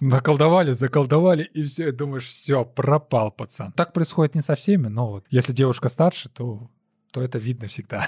наколдовали, 0.00 0.72
заколдовали, 0.72 1.44
и 1.44 1.62
все, 1.62 1.88
и 1.88 1.92
думаешь, 1.92 2.26
все, 2.26 2.64
пропал 2.64 3.30
пацан. 3.30 3.72
Так 3.72 3.92
происходит 3.92 4.34
не 4.34 4.42
со 4.42 4.54
всеми, 4.54 4.88
но 4.88 5.10
вот 5.10 5.26
если 5.30 5.52
девушка 5.52 5.88
старше, 5.88 6.28
то, 6.30 6.70
то 7.12 7.22
это 7.22 7.38
видно 7.38 7.68
всегда. 7.68 8.06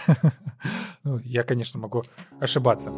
ну, 1.04 1.18
я, 1.18 1.42
конечно, 1.42 1.78
могу 1.78 2.02
ошибаться. 2.40 2.90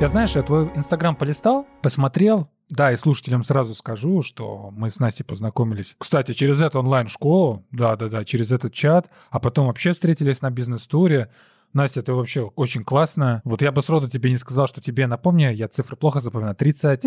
Я, 0.00 0.08
знаешь, 0.08 0.34
я 0.34 0.42
твой 0.42 0.70
Инстаграм 0.76 1.14
полистал, 1.14 1.66
посмотрел, 1.82 2.48
да, 2.70 2.90
и 2.90 2.96
слушателям 2.96 3.44
сразу 3.44 3.74
скажу, 3.74 4.22
что 4.22 4.70
мы 4.72 4.90
с 4.90 4.98
Настей 4.98 5.26
познакомились. 5.26 5.94
Кстати, 5.98 6.32
через 6.32 6.62
эту 6.62 6.78
онлайн-школу, 6.78 7.66
да-да-да, 7.70 8.24
через 8.24 8.50
этот 8.50 8.72
чат, 8.72 9.10
а 9.28 9.38
потом 9.38 9.66
вообще 9.66 9.92
встретились 9.92 10.40
на 10.40 10.50
бизнес-туре. 10.50 11.30
Настя, 11.74 12.00
ты 12.00 12.14
вообще 12.14 12.44
очень 12.56 12.82
классная. 12.82 13.42
Вот 13.44 13.60
я 13.60 13.72
бы 13.72 13.82
сроду 13.82 14.08
тебе 14.08 14.30
не 14.30 14.38
сказал, 14.38 14.66
что 14.68 14.80
тебе, 14.80 15.06
напомню, 15.06 15.52
я 15.52 15.68
цифры 15.68 15.96
плохо 15.96 16.20
запоминаю, 16.20 16.56
30... 16.56 17.02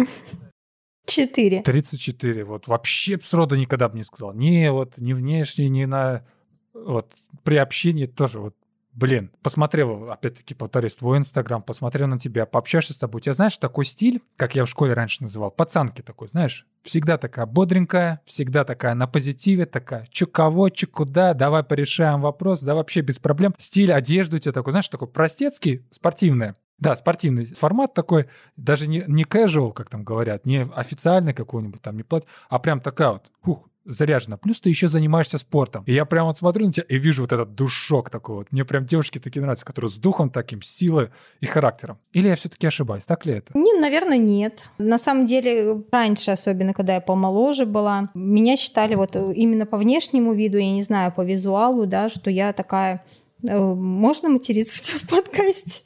Четыре. 1.07 1.63
34. 1.63 2.45
Вот 2.45 2.67
вообще 2.67 3.19
сроду 3.23 3.55
никогда 3.55 3.89
бы 3.89 3.97
не 3.97 4.03
сказал. 4.03 4.33
Не 4.33 4.71
вот, 4.71 4.99
ни 4.99 5.13
внешне, 5.13 5.67
ни 5.67 5.85
на... 5.85 6.23
Вот 6.75 7.15
при 7.43 7.55
общении 7.55 8.05
тоже 8.05 8.39
вот 8.39 8.55
блин, 8.93 9.31
посмотрел, 9.41 10.11
опять-таки, 10.11 10.53
повторюсь, 10.53 10.95
твой 10.95 11.17
Инстаграм, 11.17 11.61
посмотрел 11.61 12.07
на 12.07 12.19
тебя, 12.19 12.45
пообщаешься 12.45 12.93
с 12.93 12.97
тобой. 12.97 13.19
У 13.19 13.21
тебя, 13.21 13.33
знаешь, 13.33 13.57
такой 13.57 13.85
стиль, 13.85 14.21
как 14.37 14.55
я 14.55 14.65
в 14.65 14.69
школе 14.69 14.93
раньше 14.93 15.23
называл, 15.23 15.51
пацанки 15.51 16.01
такой, 16.01 16.27
знаешь, 16.29 16.67
всегда 16.83 17.17
такая 17.17 17.45
бодренькая, 17.45 18.21
всегда 18.25 18.63
такая 18.63 18.93
на 18.93 19.07
позитиве, 19.07 19.65
такая, 19.65 20.07
чё 20.11 20.27
кого, 20.27 20.69
чё 20.69 20.87
куда, 20.87 21.33
давай 21.33 21.63
порешаем 21.63 22.21
вопрос, 22.21 22.61
да 22.61 22.75
вообще 22.75 23.01
без 23.01 23.19
проблем. 23.19 23.53
Стиль 23.57 23.91
одежды 23.93 24.37
у 24.37 24.39
тебя 24.39 24.51
такой, 24.51 24.71
знаешь, 24.71 24.89
такой 24.89 25.07
простецкий, 25.07 25.85
спортивный. 25.91 26.53
Да, 26.79 26.95
спортивный 26.95 27.45
формат 27.45 27.93
такой, 27.93 28.25
даже 28.57 28.87
не, 28.87 29.03
не 29.07 29.23
casual, 29.23 29.71
как 29.73 29.89
там 29.89 30.03
говорят, 30.03 30.45
не 30.45 30.67
официальный 30.75 31.33
какой-нибудь 31.33 31.81
там, 31.81 31.95
не 31.95 32.03
плат, 32.03 32.25
а 32.49 32.59
прям 32.59 32.81
такая 32.81 33.11
вот, 33.11 33.31
фух, 33.41 33.69
заряжена. 33.85 34.37
Плюс 34.37 34.59
ты 34.59 34.69
еще 34.69 34.87
занимаешься 34.87 35.37
спортом. 35.37 35.83
И 35.85 35.93
я 35.93 36.05
прям 36.05 36.27
вот 36.27 36.37
смотрю 36.37 36.67
на 36.67 36.71
тебя 36.71 36.85
и 36.87 36.97
вижу 36.97 37.23
вот 37.23 37.31
этот 37.31 37.55
душок 37.55 38.09
такой 38.09 38.35
вот. 38.37 38.51
Мне 38.51 38.65
прям 38.65 38.85
девушки 38.85 39.19
такие 39.19 39.41
нравятся, 39.41 39.65
которые 39.65 39.89
с 39.89 39.95
духом 39.95 40.29
таким, 40.29 40.61
силой 40.61 41.09
и 41.41 41.45
характером. 41.45 41.99
Или 42.11 42.27
я 42.27 42.35
все-таки 42.35 42.67
ошибаюсь, 42.67 43.05
так 43.05 43.25
ли 43.25 43.33
это? 43.33 43.57
Не, 43.57 43.73
наверное, 43.79 44.17
нет. 44.17 44.69
На 44.77 44.97
самом 44.97 45.25
деле, 45.25 45.83
раньше, 45.91 46.31
особенно 46.31 46.73
когда 46.73 46.95
я 46.95 47.01
помоложе 47.01 47.65
была, 47.65 48.09
меня 48.13 48.55
считали 48.55 48.95
вот 48.95 49.15
именно 49.15 49.65
по 49.65 49.77
внешнему 49.77 50.33
виду, 50.33 50.57
я 50.57 50.71
не 50.71 50.83
знаю, 50.83 51.11
по 51.11 51.21
визуалу, 51.21 51.85
да, 51.85 52.09
что 52.09 52.29
я 52.29 52.53
такая... 52.53 53.03
Э, 53.47 53.59
можно 53.59 54.29
материться 54.29 54.97
в 54.99 55.07
подкасте? 55.09 55.81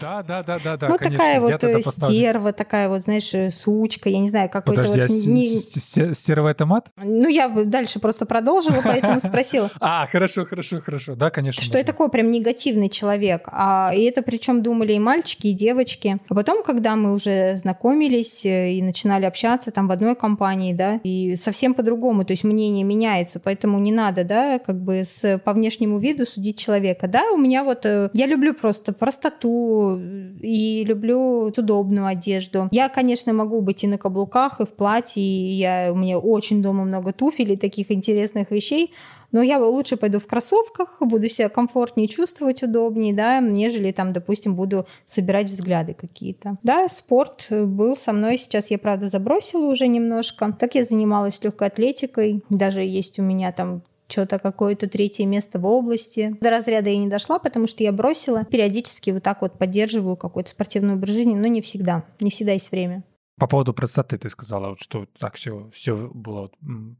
Да, 0.00 0.22
да, 0.22 0.40
да, 0.46 0.58
да, 0.62 0.76
да. 0.76 0.88
Ну, 0.88 0.96
конечно. 0.96 1.18
такая 1.18 1.40
вот 1.40 1.64
э, 1.64 1.82
стерва, 1.82 2.52
такая 2.52 2.88
вот, 2.88 3.02
знаешь, 3.02 3.32
э, 3.34 3.50
сучка, 3.50 4.08
я 4.08 4.18
не 4.18 4.28
знаю, 4.28 4.48
какой-то 4.48 4.82
Подожди, 4.82 5.00
вот... 5.00 5.10
а 5.10 5.30
не... 5.30 6.14
стерва 6.14 6.48
это 6.48 6.66
мат? 6.66 6.88
Ну, 7.02 7.28
я 7.28 7.48
дальше 7.48 8.00
просто 8.00 8.26
продолжила, 8.26 8.80
поэтому 8.82 9.20
спросила. 9.24 9.70
А, 9.80 10.06
хорошо, 10.06 10.44
хорошо, 10.44 10.80
хорошо. 10.80 11.14
Да, 11.14 11.30
конечно. 11.30 11.62
Что 11.62 11.78
я 11.78 11.84
такой 11.84 12.08
прям 12.10 12.30
негативный 12.30 12.88
человек. 12.88 13.48
А, 13.48 13.92
и 13.94 14.02
это 14.02 14.22
причем 14.22 14.62
думали 14.62 14.94
и 14.94 14.98
мальчики, 14.98 15.48
и 15.48 15.52
девочки. 15.52 16.18
А 16.28 16.34
потом, 16.34 16.62
когда 16.62 16.96
мы 16.96 17.12
уже 17.12 17.56
знакомились 17.56 18.44
э, 18.44 18.72
и 18.72 18.82
начинали 18.82 19.26
общаться 19.26 19.70
там 19.70 19.88
в 19.88 19.92
одной 19.92 20.16
компании, 20.16 20.72
да, 20.72 21.00
и 21.02 21.34
совсем 21.36 21.74
по-другому, 21.74 22.24
то 22.24 22.32
есть 22.32 22.44
мнение 22.44 22.84
меняется, 22.84 23.40
поэтому 23.40 23.78
не 23.78 23.92
надо, 23.92 24.24
да, 24.24 24.58
как 24.58 24.80
бы 24.80 25.04
с, 25.04 25.38
по 25.38 25.52
внешнему 25.52 25.98
виду 25.98 26.24
судить 26.24 26.58
человека. 26.58 27.08
Да, 27.08 27.30
у 27.32 27.36
меня 27.36 27.64
вот... 27.64 27.84
Я 27.84 28.26
люблю 28.26 28.54
просто 28.54 28.92
простоту, 28.92 29.49
красоту 29.50 30.00
и 30.40 30.84
люблю 30.84 31.52
удобную 31.56 32.06
одежду. 32.06 32.68
Я, 32.70 32.88
конечно, 32.88 33.32
могу 33.32 33.60
быть 33.60 33.84
и 33.84 33.86
на 33.86 33.98
каблуках, 33.98 34.60
и 34.60 34.64
в 34.64 34.70
платье, 34.70 35.22
и 35.22 35.54
я, 35.54 35.90
у 35.92 35.96
меня 35.96 36.18
очень 36.18 36.62
дома 36.62 36.84
много 36.84 37.12
туфель 37.12 37.52
и 37.52 37.56
таких 37.56 37.90
интересных 37.90 38.50
вещей, 38.50 38.92
но 39.32 39.42
я 39.42 39.58
лучше 39.58 39.96
пойду 39.96 40.18
в 40.18 40.26
кроссовках, 40.26 40.96
буду 41.00 41.28
себя 41.28 41.48
комфортнее 41.48 42.08
чувствовать, 42.08 42.62
удобнее, 42.62 43.14
да, 43.14 43.40
нежели 43.40 43.92
там, 43.92 44.12
допустим, 44.12 44.56
буду 44.56 44.86
собирать 45.04 45.48
взгляды 45.48 45.94
какие-то. 45.94 46.56
Да, 46.62 46.88
спорт 46.88 47.48
был 47.50 47.96
со 47.96 48.12
мной, 48.12 48.38
сейчас 48.38 48.70
я, 48.70 48.78
правда, 48.78 49.06
забросила 49.08 49.66
уже 49.66 49.86
немножко. 49.86 50.52
Так 50.58 50.74
я 50.74 50.84
занималась 50.84 51.42
легкой 51.44 51.68
атлетикой, 51.68 52.42
даже 52.50 52.82
есть 52.82 53.18
у 53.18 53.22
меня 53.22 53.52
там 53.52 53.82
что-то 54.10 54.38
какое-то 54.38 54.88
третье 54.88 55.26
место 55.26 55.58
в 55.58 55.66
области. 55.66 56.36
До 56.40 56.50
разряда 56.50 56.90
я 56.90 56.98
не 56.98 57.08
дошла, 57.08 57.38
потому 57.38 57.66
что 57.66 57.82
я 57.82 57.92
бросила. 57.92 58.44
Периодически 58.44 59.10
вот 59.10 59.22
так 59.22 59.42
вот 59.42 59.58
поддерживаю 59.58 60.16
какой-то 60.16 60.50
спортивный 60.50 60.94
образ 60.94 61.10
жизни, 61.10 61.34
но 61.34 61.46
не 61.46 61.60
всегда. 61.60 62.04
Не 62.20 62.30
всегда 62.30 62.52
есть 62.52 62.70
время. 62.70 63.04
По 63.38 63.46
поводу 63.46 63.72
простоты 63.72 64.18
ты 64.18 64.28
сказала, 64.28 64.70
вот, 64.70 64.80
что 64.80 65.06
так 65.18 65.36
все, 65.36 65.70
все 65.72 65.96
было 65.96 66.50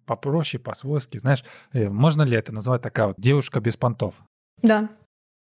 попроще, 0.06 0.62
по-свойски. 0.62 1.18
Знаешь, 1.18 1.44
э, 1.72 1.90
можно 1.90 2.22
ли 2.22 2.34
это 2.34 2.50
назвать 2.50 2.80
такая 2.80 3.08
вот 3.08 3.16
девушка 3.18 3.60
без 3.60 3.76
понтов? 3.76 4.14
Да. 4.62 4.88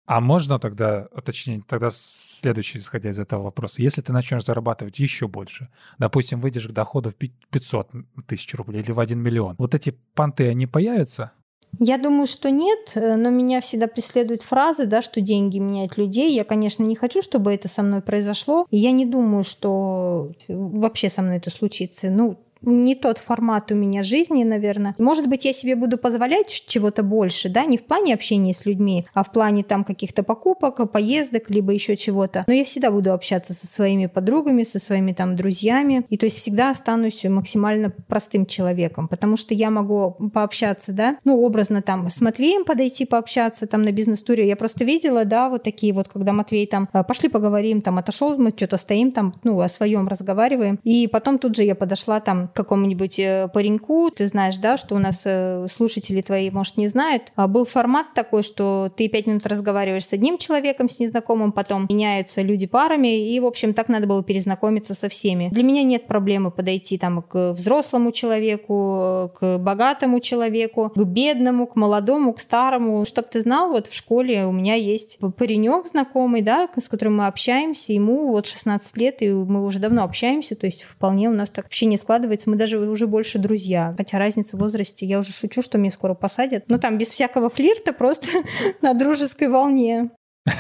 А 0.06 0.22
можно 0.22 0.58
тогда, 0.58 1.10
точнее, 1.26 1.62
тогда 1.68 1.90
следующий, 1.92 2.80
исходя 2.80 3.10
из 3.10 3.20
этого 3.20 3.44
вопроса, 3.44 3.82
если 3.82 4.02
ты 4.02 4.14
начнешь 4.14 4.46
зарабатывать 4.46 4.98
еще 5.00 5.28
больше, 5.28 5.68
допустим, 5.98 6.40
выйдешь 6.40 6.70
к 6.70 6.72
доходу 6.72 7.10
в 7.10 7.16
500 7.16 7.92
тысяч 8.26 8.56
рублей 8.56 8.82
или 8.82 8.94
в 8.94 9.02
1 9.02 9.20
миллион, 9.20 9.56
вот 9.58 9.76
эти 9.76 10.00
понты, 10.14 10.48
они 10.48 10.66
появятся? 10.66 11.34
Я 11.80 11.98
думаю, 11.98 12.26
что 12.26 12.50
нет, 12.50 12.94
э, 12.96 13.16
но 13.16 13.30
меня 13.30 13.62
всегда 13.62 13.88
преследует 13.88 14.44
фразы, 14.44 14.86
да, 14.86 15.02
что 15.02 15.22
деньги 15.22 15.60
меняют 15.60 15.98
людей. 15.98 16.34
Я, 16.34 16.44
конечно, 16.44 16.84
не 16.84 16.96
хочу, 16.96 17.22
чтобы 17.22 17.54
это 17.54 17.68
со 17.68 17.84
мной 17.84 18.02
произошло. 18.02 18.66
И 18.72 18.78
я 18.78 18.92
не 18.92 19.06
думаю, 19.06 19.44
что 19.44 20.32
вообще 20.48 21.10
со 21.10 21.22
мной 21.22 21.38
это 21.38 21.50
случится. 21.52 22.10
Ну, 22.10 22.38
не 22.62 22.96
тот 22.96 23.18
формат 23.18 23.72
у 23.72 23.76
меня 23.76 24.04
жизни, 24.04 24.44
наверное. 24.44 24.96
Может 24.98 25.28
быть, 25.28 25.46
я 25.46 25.54
себе 25.54 25.76
буду 25.76 25.98
позволять 25.98 26.64
чего-то 26.68 27.04
больше, 27.04 27.50
да, 27.50 27.66
не 27.66 27.78
в 27.78 27.84
плане 27.84 28.14
общения 28.14 28.54
с 28.54 28.66
людьми, 28.66 29.06
а 29.14 29.24
в 29.24 29.32
плане 29.32 29.64
там 29.64 29.84
каких-то 29.84 30.24
покупок, 30.24 30.92
поездок, 30.92 31.50
либо 31.50 31.74
еще 31.74 31.96
чего-то. 31.96 32.44
Но 32.48 32.54
я 32.54 32.64
всегда 32.64 32.92
буду 32.92 33.14
общаться 33.14 33.54
со 33.54 33.68
своими 33.68 34.06
подругами, 34.06 34.64
со 34.64 34.80
своими 34.80 35.14
там 35.14 35.36
друзьями, 35.36 36.06
и 36.10 36.18
то 36.18 36.26
есть 36.26 36.38
всегда 36.38 36.70
останусь 36.70 37.24
максимально 37.26 37.92
простым 38.08 38.46
человеком, 38.46 39.08
потому 39.08 39.38
что 39.38 39.54
я 39.54 39.70
могу 39.70 40.16
пообщаться, 40.34 40.92
да, 40.92 41.18
ну, 41.24 41.42
образно 41.42 41.82
там 41.82 42.10
с 42.10 42.22
Матвеем 42.22 42.66
подойти 42.66 43.06
пообщаться 43.06 43.68
там 43.68 43.82
на 43.82 43.92
бизнес-туре. 43.92 44.48
Я 44.48 44.56
просто 44.56 44.86
видела, 44.86 45.26
да, 45.26 45.50
вот 45.50 45.64
такие 45.64 45.94
вот, 45.94 46.10
когда 46.10 46.34
Матвей 46.34 46.68
там, 46.68 46.90
«А, 46.94 47.04
пошли 47.04 47.30
поговорим, 47.30 47.82
там, 47.82 47.98
отошел, 47.98 48.38
мы 48.38 48.50
что-то 48.50 48.78
стоим 48.78 49.12
там, 49.12 49.34
ну, 49.44 49.60
о 49.60 49.70
своем 49.70 50.08
разговариваем, 50.08 50.80
и 50.84 51.08
потом 51.08 51.40
тут 51.40 51.56
же 51.56 51.64
я 51.64 51.76
подошла 51.76 52.20
там 52.20 52.47
какому-нибудь 52.54 53.20
э, 53.20 53.50
пареньку, 53.54 54.12
ты 54.12 54.28
знаешь, 54.28 54.58
да, 54.58 54.78
что 54.78 54.96
у 54.96 55.00
нас 55.00 55.22
э, 55.26 55.68
слушатели 55.70 56.22
твои, 56.22 56.50
может, 56.50 56.78
не 56.78 56.88
знают, 56.88 57.32
а 57.36 57.48
был 57.48 57.66
формат 57.66 58.14
такой, 58.14 58.44
что 58.44 58.92
ты 58.96 59.08
пять 59.08 59.28
минут 59.28 59.46
разговариваешь 59.46 60.06
с 60.06 60.14
одним 60.14 60.38
человеком, 60.38 60.90
с 60.90 61.00
незнакомым, 61.00 61.52
потом 61.52 61.86
меняются 61.90 62.42
люди 62.42 62.68
парами, 62.68 63.34
и, 63.34 63.40
в 63.40 63.46
общем, 63.46 63.74
так 63.74 63.90
надо 63.90 64.08
было 64.08 64.24
перезнакомиться 64.24 64.94
со 64.94 65.10
всеми. 65.10 65.50
Для 65.52 65.64
меня 65.64 65.84
нет 65.84 66.08
проблемы 66.08 66.52
подойти 66.52 66.98
там 66.98 67.22
к 67.22 67.52
взрослому 67.52 68.12
человеку, 68.12 69.32
к 69.40 69.58
богатому 69.58 70.20
человеку, 70.20 70.92
к 70.96 71.04
бедному, 71.04 71.68
к 71.68 71.76
молодому, 71.76 72.34
к 72.34 72.40
старому. 72.40 73.06
Чтоб 73.06 73.30
ты 73.30 73.42
знал, 73.42 73.72
вот 73.72 73.88
в 73.88 73.94
школе 73.94 74.46
у 74.46 74.52
меня 74.52 74.76
есть 74.76 75.20
паренек 75.38 75.88
знакомый, 75.88 76.42
да, 76.42 76.68
с 76.78 76.88
которым 76.88 77.18
мы 77.18 77.28
общаемся, 77.28 77.94
ему 77.94 78.32
вот 78.32 78.46
16 78.46 78.98
лет, 78.98 79.22
и 79.22 79.30
мы 79.30 79.66
уже 79.66 79.80
давно 79.80 80.04
общаемся, 80.04 80.56
то 80.56 80.66
есть 80.66 80.84
вполне 80.84 81.30
у 81.30 81.34
нас 81.34 81.50
так 81.50 81.66
общение 81.66 81.98
складывается 81.98 82.37
складывается, 82.38 82.50
мы 82.50 82.56
даже 82.56 82.80
уже 82.80 83.08
больше 83.08 83.40
друзья. 83.40 83.94
Хотя 83.98 84.20
разница 84.20 84.58
в 84.58 84.60
возрасте, 84.60 85.06
я 85.06 85.20
уже 85.20 85.32
шучу, 85.32 85.62
что 85.62 85.78
меня 85.78 85.92
скоро 85.92 86.14
посадят. 86.14 86.70
Но 86.70 86.78
там 86.78 86.98
без 86.98 87.08
всякого 87.08 87.50
флирта, 87.50 87.94
просто 87.94 88.28
на 88.82 88.94
дружеской 88.94 89.50
волне. 89.50 90.12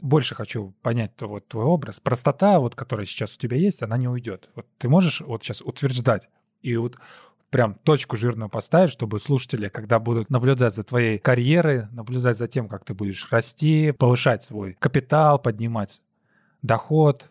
Больше 0.00 0.34
хочу 0.34 0.74
понять 0.82 1.12
вот, 1.20 1.46
твой 1.46 1.64
образ. 1.64 2.00
Простота, 2.00 2.58
вот, 2.58 2.74
которая 2.74 3.06
сейчас 3.06 3.36
у 3.36 3.38
тебя 3.38 3.56
есть, 3.56 3.82
она 3.82 3.96
не 3.96 4.08
уйдет. 4.08 4.48
Вот 4.56 4.66
ты 4.78 4.88
можешь 4.88 5.20
вот 5.20 5.44
сейчас 5.44 5.62
утверждать 5.62 6.28
и 6.60 6.76
вот 6.76 6.96
прям 7.50 7.74
точку 7.74 8.16
жирную 8.16 8.48
поставить, 8.48 8.90
чтобы 8.90 9.20
слушатели, 9.20 9.68
когда 9.68 10.00
будут 10.00 10.30
наблюдать 10.30 10.74
за 10.74 10.82
твоей 10.82 11.18
карьерой, 11.18 11.86
наблюдать 11.92 12.36
за 12.36 12.48
тем, 12.48 12.66
как 12.66 12.84
ты 12.84 12.94
будешь 12.94 13.28
расти, 13.30 13.92
повышать 13.92 14.42
свой 14.42 14.74
капитал, 14.80 15.38
поднимать 15.38 16.00
доход, 16.62 17.30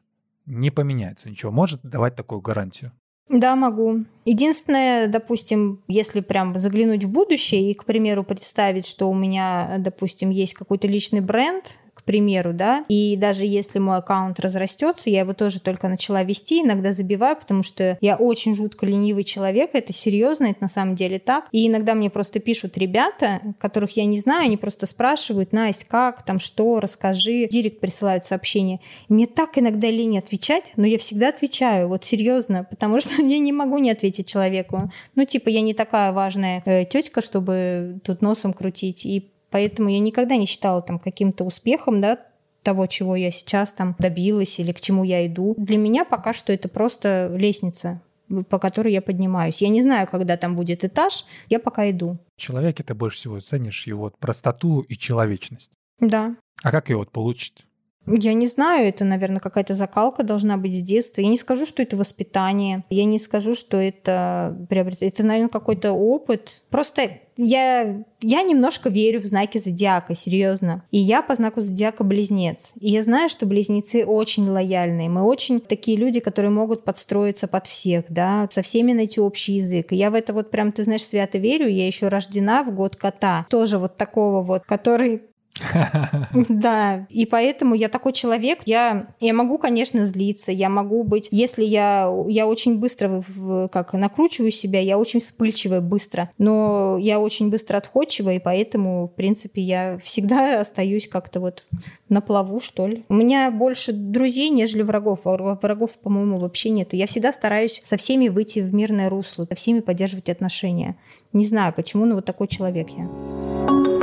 не 0.51 0.69
поменяется 0.69 1.29
ничего. 1.29 1.51
Может 1.51 1.81
давать 1.81 2.15
такую 2.15 2.41
гарантию? 2.41 2.91
Да, 3.29 3.55
могу. 3.55 4.03
Единственное, 4.25 5.07
допустим, 5.07 5.81
если 5.87 6.19
прям 6.19 6.57
заглянуть 6.57 7.05
в 7.05 7.09
будущее 7.09 7.71
и, 7.71 7.73
к 7.73 7.85
примеру, 7.85 8.25
представить, 8.25 8.85
что 8.85 9.09
у 9.09 9.15
меня, 9.15 9.77
допустим, 9.79 10.29
есть 10.29 10.53
какой-то 10.53 10.87
личный 10.87 11.21
бренд, 11.21 11.77
примеру, 12.03 12.53
да, 12.53 12.85
и 12.87 13.15
даже 13.15 13.45
если 13.45 13.79
мой 13.79 13.97
аккаунт 13.97 14.39
разрастется, 14.39 15.09
я 15.09 15.21
его 15.21 15.33
тоже 15.33 15.59
только 15.59 15.87
начала 15.87 16.23
вести, 16.23 16.61
иногда 16.61 16.91
забиваю, 16.91 17.35
потому 17.35 17.63
что 17.63 17.97
я 18.01 18.15
очень 18.15 18.55
жутко 18.55 18.85
ленивый 18.85 19.23
человек, 19.23 19.71
это 19.73 19.93
серьезно, 19.93 20.45
это 20.45 20.61
на 20.61 20.67
самом 20.67 20.95
деле 20.95 21.19
так, 21.19 21.47
и 21.51 21.67
иногда 21.67 21.93
мне 21.93 22.09
просто 22.09 22.39
пишут 22.39 22.77
ребята, 22.77 23.41
которых 23.59 23.97
я 23.97 24.05
не 24.05 24.19
знаю, 24.19 24.45
они 24.45 24.57
просто 24.57 24.85
спрашивают, 24.85 25.51
Настя, 25.51 25.85
как 25.87 26.23
там, 26.23 26.39
что, 26.39 26.79
расскажи, 26.79 27.47
директ 27.47 27.79
присылают 27.79 28.25
сообщения. 28.25 28.79
И 29.09 29.13
мне 29.13 29.27
так 29.27 29.57
иногда 29.57 29.89
лень 29.89 30.17
отвечать, 30.17 30.71
но 30.75 30.85
я 30.85 30.97
всегда 30.97 31.29
отвечаю, 31.29 31.87
вот 31.87 32.03
серьезно, 32.03 32.65
потому 32.69 32.99
что 32.99 33.15
я 33.21 33.39
не 33.39 33.51
могу 33.51 33.77
не 33.77 33.91
ответить 33.91 34.27
человеку. 34.27 34.91
Ну, 35.15 35.25
типа, 35.25 35.49
я 35.49 35.61
не 35.61 35.73
такая 35.73 36.11
важная 36.11 36.61
э, 36.65 36.85
тетка, 36.85 37.21
чтобы 37.21 37.99
тут 38.03 38.21
носом 38.21 38.53
крутить, 38.53 39.05
и 39.05 39.31
Поэтому 39.51 39.89
я 39.89 39.99
никогда 39.99 40.35
не 40.37 40.45
считала 40.45 40.81
там 40.81 40.97
каким-то 40.97 41.43
успехом, 41.43 42.01
да, 42.01 42.19
того, 42.63 42.87
чего 42.87 43.15
я 43.15 43.31
сейчас 43.31 43.73
там 43.73 43.95
добилась 43.99 44.59
или 44.59 44.71
к 44.71 44.81
чему 44.81 45.03
я 45.03 45.25
иду. 45.27 45.55
Для 45.57 45.77
меня 45.77 46.05
пока 46.05 46.33
что 46.33 46.53
это 46.53 46.69
просто 46.69 47.31
лестница, 47.35 48.01
по 48.49 48.59
которой 48.59 48.93
я 48.93 49.01
поднимаюсь. 49.01 49.61
Я 49.61 49.69
не 49.69 49.81
знаю, 49.81 50.07
когда 50.07 50.37
там 50.37 50.55
будет 50.55 50.85
этаж, 50.85 51.25
я 51.49 51.59
пока 51.59 51.89
иду. 51.89 52.17
В 52.37 52.41
человеке 52.41 52.83
ты 52.83 52.93
больше 52.93 53.17
всего 53.17 53.39
ценишь 53.39 53.87
его 53.87 54.11
простоту 54.19 54.81
и 54.81 54.95
человечность. 54.95 55.71
Да. 55.99 56.35
А 56.63 56.71
как 56.71 56.89
ее 56.89 56.97
вот 56.97 57.11
получить? 57.11 57.65
Я 58.07 58.33
не 58.33 58.47
знаю, 58.47 58.87
это, 58.87 59.05
наверное, 59.05 59.39
какая-то 59.39 59.73
закалка 59.73 60.23
должна 60.23 60.57
быть 60.57 60.73
с 60.73 60.81
детства. 60.81 61.21
Я 61.21 61.27
не 61.27 61.37
скажу, 61.37 61.65
что 61.65 61.83
это 61.83 61.97
воспитание. 61.97 62.83
Я 62.89 63.05
не 63.05 63.19
скажу, 63.19 63.53
что 63.53 63.77
это 63.77 64.57
приобретение. 64.69 65.13
Это, 65.13 65.23
наверное, 65.23 65.49
какой-то 65.49 65.91
опыт. 65.91 66.61
Просто 66.69 67.19
я, 67.37 68.03
я 68.21 68.43
немножко 68.43 68.89
верю 68.89 69.21
в 69.21 69.25
знаки 69.25 69.59
зодиака, 69.59 70.15
серьезно. 70.15 70.83
И 70.89 70.97
я 70.97 71.21
по 71.21 71.35
знаку 71.35 71.61
зодиака 71.61 72.03
близнец. 72.03 72.71
И 72.79 72.89
я 72.89 73.03
знаю, 73.03 73.29
что 73.29 73.45
близнецы 73.45 74.03
очень 74.03 74.49
лояльные. 74.49 75.09
Мы 75.09 75.21
очень 75.23 75.59
такие 75.59 75.97
люди, 75.97 76.19
которые 76.19 76.51
могут 76.51 76.83
подстроиться 76.83 77.47
под 77.47 77.67
всех, 77.67 78.05
да, 78.09 78.49
со 78.51 78.63
всеми 78.63 78.93
найти 78.93 79.21
общий 79.21 79.53
язык. 79.53 79.91
И 79.91 79.95
я 79.95 80.09
в 80.09 80.15
это 80.15 80.33
вот 80.33 80.49
прям, 80.49 80.71
ты 80.71 80.83
знаешь, 80.83 81.05
свято 81.05 81.37
верю. 81.37 81.67
Я 81.67 81.85
еще 81.85 82.07
рождена 82.07 82.63
в 82.63 82.73
год 82.73 82.95
кота. 82.95 83.45
Тоже 83.49 83.77
вот 83.77 83.95
такого 83.95 84.41
вот, 84.41 84.63
который 84.65 85.21
Да, 86.49 87.05
и 87.09 87.25
поэтому 87.25 87.75
я 87.75 87.89
такой 87.89 88.13
человек, 88.13 88.59
я, 88.65 89.07
я 89.19 89.33
могу, 89.33 89.57
конечно, 89.57 90.05
злиться, 90.05 90.51
я 90.51 90.69
могу 90.69 91.03
быть, 91.03 91.27
если 91.31 91.63
я, 91.63 92.11
я 92.27 92.47
очень 92.47 92.77
быстро 92.77 93.23
как 93.71 93.93
накручиваю 93.93 94.51
себя, 94.51 94.79
я 94.79 94.97
очень 94.97 95.19
вспыльчивая 95.19 95.81
быстро, 95.81 96.31
но 96.37 96.97
я 96.99 97.19
очень 97.19 97.49
быстро 97.49 97.77
отходчивая, 97.77 98.35
и 98.35 98.39
поэтому, 98.39 99.07
в 99.07 99.15
принципе, 99.15 99.61
я 99.61 99.97
всегда 100.03 100.61
остаюсь 100.61 101.07
как-то 101.07 101.39
вот 101.39 101.65
на 102.09 102.21
плаву, 102.21 102.59
что 102.59 102.87
ли. 102.87 103.05
У 103.09 103.13
меня 103.13 103.51
больше 103.51 103.93
друзей, 103.93 104.49
нежели 104.49 104.81
врагов, 104.81 105.21
а 105.25 105.57
врагов, 105.61 105.91
по-моему, 106.01 106.39
вообще 106.39 106.69
нету. 106.69 106.95
Я 106.95 107.07
всегда 107.07 107.31
стараюсь 107.31 107.81
со 107.83 107.97
всеми 107.97 108.27
выйти 108.27 108.59
в 108.59 108.73
мирное 108.73 109.09
русло, 109.09 109.45
со 109.49 109.55
всеми 109.55 109.79
поддерживать 109.79 110.29
отношения. 110.29 110.97
Не 111.33 111.45
знаю, 111.45 111.73
почему, 111.73 112.05
но 112.05 112.15
вот 112.15 112.25
такой 112.25 112.47
человек 112.47 112.89
я. 112.89 114.00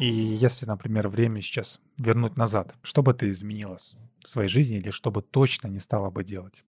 И 0.00 0.06
если, 0.06 0.64
например, 0.64 1.08
время 1.08 1.42
сейчас 1.42 1.78
вернуть 1.98 2.38
назад, 2.38 2.74
что 2.82 3.02
бы 3.02 3.12
ты 3.12 3.28
изменила 3.28 3.76
в 4.24 4.28
своей 4.28 4.48
жизни 4.48 4.78
или 4.78 4.90
что 4.90 5.10
бы 5.10 5.20
точно 5.20 5.68
не 5.68 5.78
стала 5.78 6.10
бы 6.10 6.24
делать? 6.24 6.64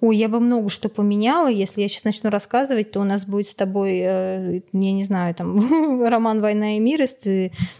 Ой, 0.00 0.18
я 0.18 0.28
бы 0.28 0.40
много 0.40 0.68
что 0.68 0.90
поменяла. 0.90 1.50
Если 1.50 1.80
я 1.80 1.88
сейчас 1.88 2.04
начну 2.04 2.28
рассказывать, 2.28 2.90
то 2.90 3.00
у 3.00 3.04
нас 3.04 3.24
будет 3.24 3.46
с 3.46 3.54
тобой, 3.54 3.92
э, 3.98 4.60
я 4.72 4.92
не 4.92 5.04
знаю, 5.04 5.34
там 5.34 6.02
роман 6.06 6.42
«Война 6.42 6.76
и 6.76 6.80
мир» 6.80 7.00
из 7.00 7.16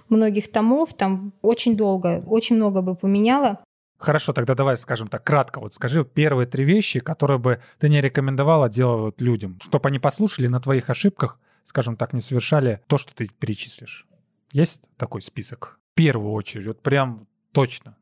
многих 0.09 0.51
томов. 0.51 0.95
Там 0.95 1.35
очень 1.43 1.77
долго, 1.77 2.25
очень 2.27 2.57
много 2.57 2.81
бы 2.81 2.95
поменяла. 2.95 3.63
Хорошо, 3.99 4.33
тогда 4.33 4.55
давай 4.55 4.79
скажем 4.79 5.09
так, 5.09 5.23
кратко. 5.25 5.61
Вот 5.61 5.75
скажи 5.75 6.07
первые 6.07 6.47
три 6.47 6.65
вещи, 6.65 7.01
которые 7.01 7.39
бы 7.39 7.61
ты 7.79 7.91
не 7.91 8.01
рекомендовала 8.01 8.71
делать 8.71 9.21
людям, 9.21 9.59
чтобы 9.61 9.91
они 9.91 9.99
послушали 9.99 10.47
на 10.47 10.59
твоих 10.59 10.89
ошибках, 10.89 11.39
скажем 11.65 11.97
так, 11.97 12.15
не 12.15 12.23
совершали 12.23 12.81
то, 12.87 12.97
что 12.97 13.15
ты 13.15 13.29
перечислишь. 13.29 14.07
Есть 14.55 14.83
такой 14.97 15.21
список? 15.21 15.81
В 15.93 15.97
первую 15.97 16.33
очередь, 16.33 16.67
вот 16.69 16.81
прям 16.81 17.27
точно. 17.53 17.97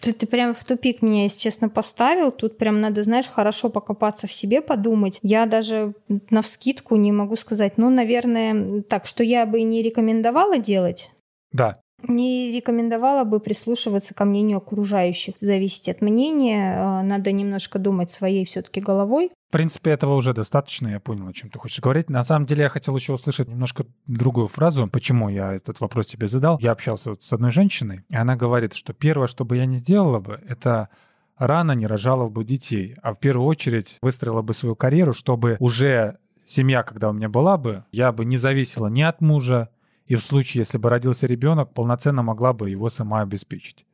Ты, 0.00 0.14
ты 0.14 0.26
прям 0.26 0.54
в 0.54 0.64
тупик 0.64 1.02
меня, 1.02 1.24
если 1.24 1.38
честно, 1.38 1.68
поставил. 1.68 2.32
Тут 2.32 2.56
прям 2.56 2.80
надо, 2.80 3.02
знаешь, 3.02 3.28
хорошо 3.28 3.68
покопаться 3.68 4.26
в 4.26 4.32
себе, 4.32 4.62
подумать. 4.62 5.20
Я 5.22 5.44
даже 5.44 5.94
на 6.30 6.40
вскидку 6.40 6.96
не 6.96 7.12
могу 7.12 7.36
сказать. 7.36 7.76
Ну, 7.76 7.90
наверное, 7.90 8.80
так, 8.82 9.06
что 9.06 9.22
я 9.22 9.44
бы 9.44 9.60
не 9.60 9.82
рекомендовала 9.82 10.56
делать. 10.56 11.12
Да. 11.52 11.78
Не 12.08 12.50
рекомендовала 12.50 13.24
бы 13.24 13.38
прислушиваться 13.38 14.14
ко 14.14 14.24
мнению 14.24 14.56
окружающих. 14.56 15.36
Зависит 15.38 15.86
от 15.88 16.00
мнения. 16.00 16.76
Э, 16.76 17.02
надо 17.02 17.30
немножко 17.30 17.78
думать 17.78 18.10
своей 18.10 18.46
все-таки 18.46 18.80
головой. 18.80 19.30
В 19.52 19.54
принципе, 19.54 19.90
этого 19.90 20.14
уже 20.14 20.32
достаточно, 20.32 20.88
я 20.88 20.98
понял, 20.98 21.28
о 21.28 21.32
чем 21.34 21.50
ты 21.50 21.58
хочешь 21.58 21.80
говорить. 21.80 22.08
На 22.08 22.24
самом 22.24 22.46
деле, 22.46 22.62
я 22.62 22.68
хотел 22.70 22.96
еще 22.96 23.12
услышать 23.12 23.48
немножко 23.48 23.84
другую 24.06 24.46
фразу, 24.46 24.88
почему 24.88 25.28
я 25.28 25.52
этот 25.52 25.78
вопрос 25.82 26.06
тебе 26.06 26.26
задал. 26.26 26.58
Я 26.62 26.72
общался 26.72 27.10
вот 27.10 27.22
с 27.22 27.30
одной 27.34 27.50
женщиной, 27.50 28.02
и 28.08 28.16
она 28.16 28.34
говорит, 28.34 28.72
что 28.72 28.94
первое, 28.94 29.26
что 29.26 29.44
бы 29.44 29.58
я 29.58 29.66
не 29.66 29.76
сделала 29.76 30.20
бы, 30.20 30.40
это 30.48 30.88
рано 31.36 31.72
не 31.72 31.86
рожала 31.86 32.30
бы 32.30 32.44
детей, 32.44 32.96
а 33.02 33.12
в 33.12 33.18
первую 33.18 33.46
очередь 33.46 33.98
выстроила 34.00 34.40
бы 34.40 34.54
свою 34.54 34.74
карьеру, 34.74 35.12
чтобы 35.12 35.58
уже 35.60 36.16
семья, 36.46 36.82
когда 36.82 37.10
у 37.10 37.12
меня 37.12 37.28
была 37.28 37.58
бы, 37.58 37.84
я 37.92 38.10
бы 38.10 38.24
не 38.24 38.38
зависела 38.38 38.86
ни 38.86 39.02
от 39.02 39.20
мужа, 39.20 39.68
и 40.06 40.14
в 40.14 40.22
случае, 40.22 40.62
если 40.62 40.78
бы 40.78 40.88
родился 40.88 41.26
ребенок, 41.26 41.74
полноценно 41.74 42.22
могла 42.22 42.54
бы 42.54 42.70
его 42.70 42.88
сама 42.88 43.20
обеспечить 43.20 43.84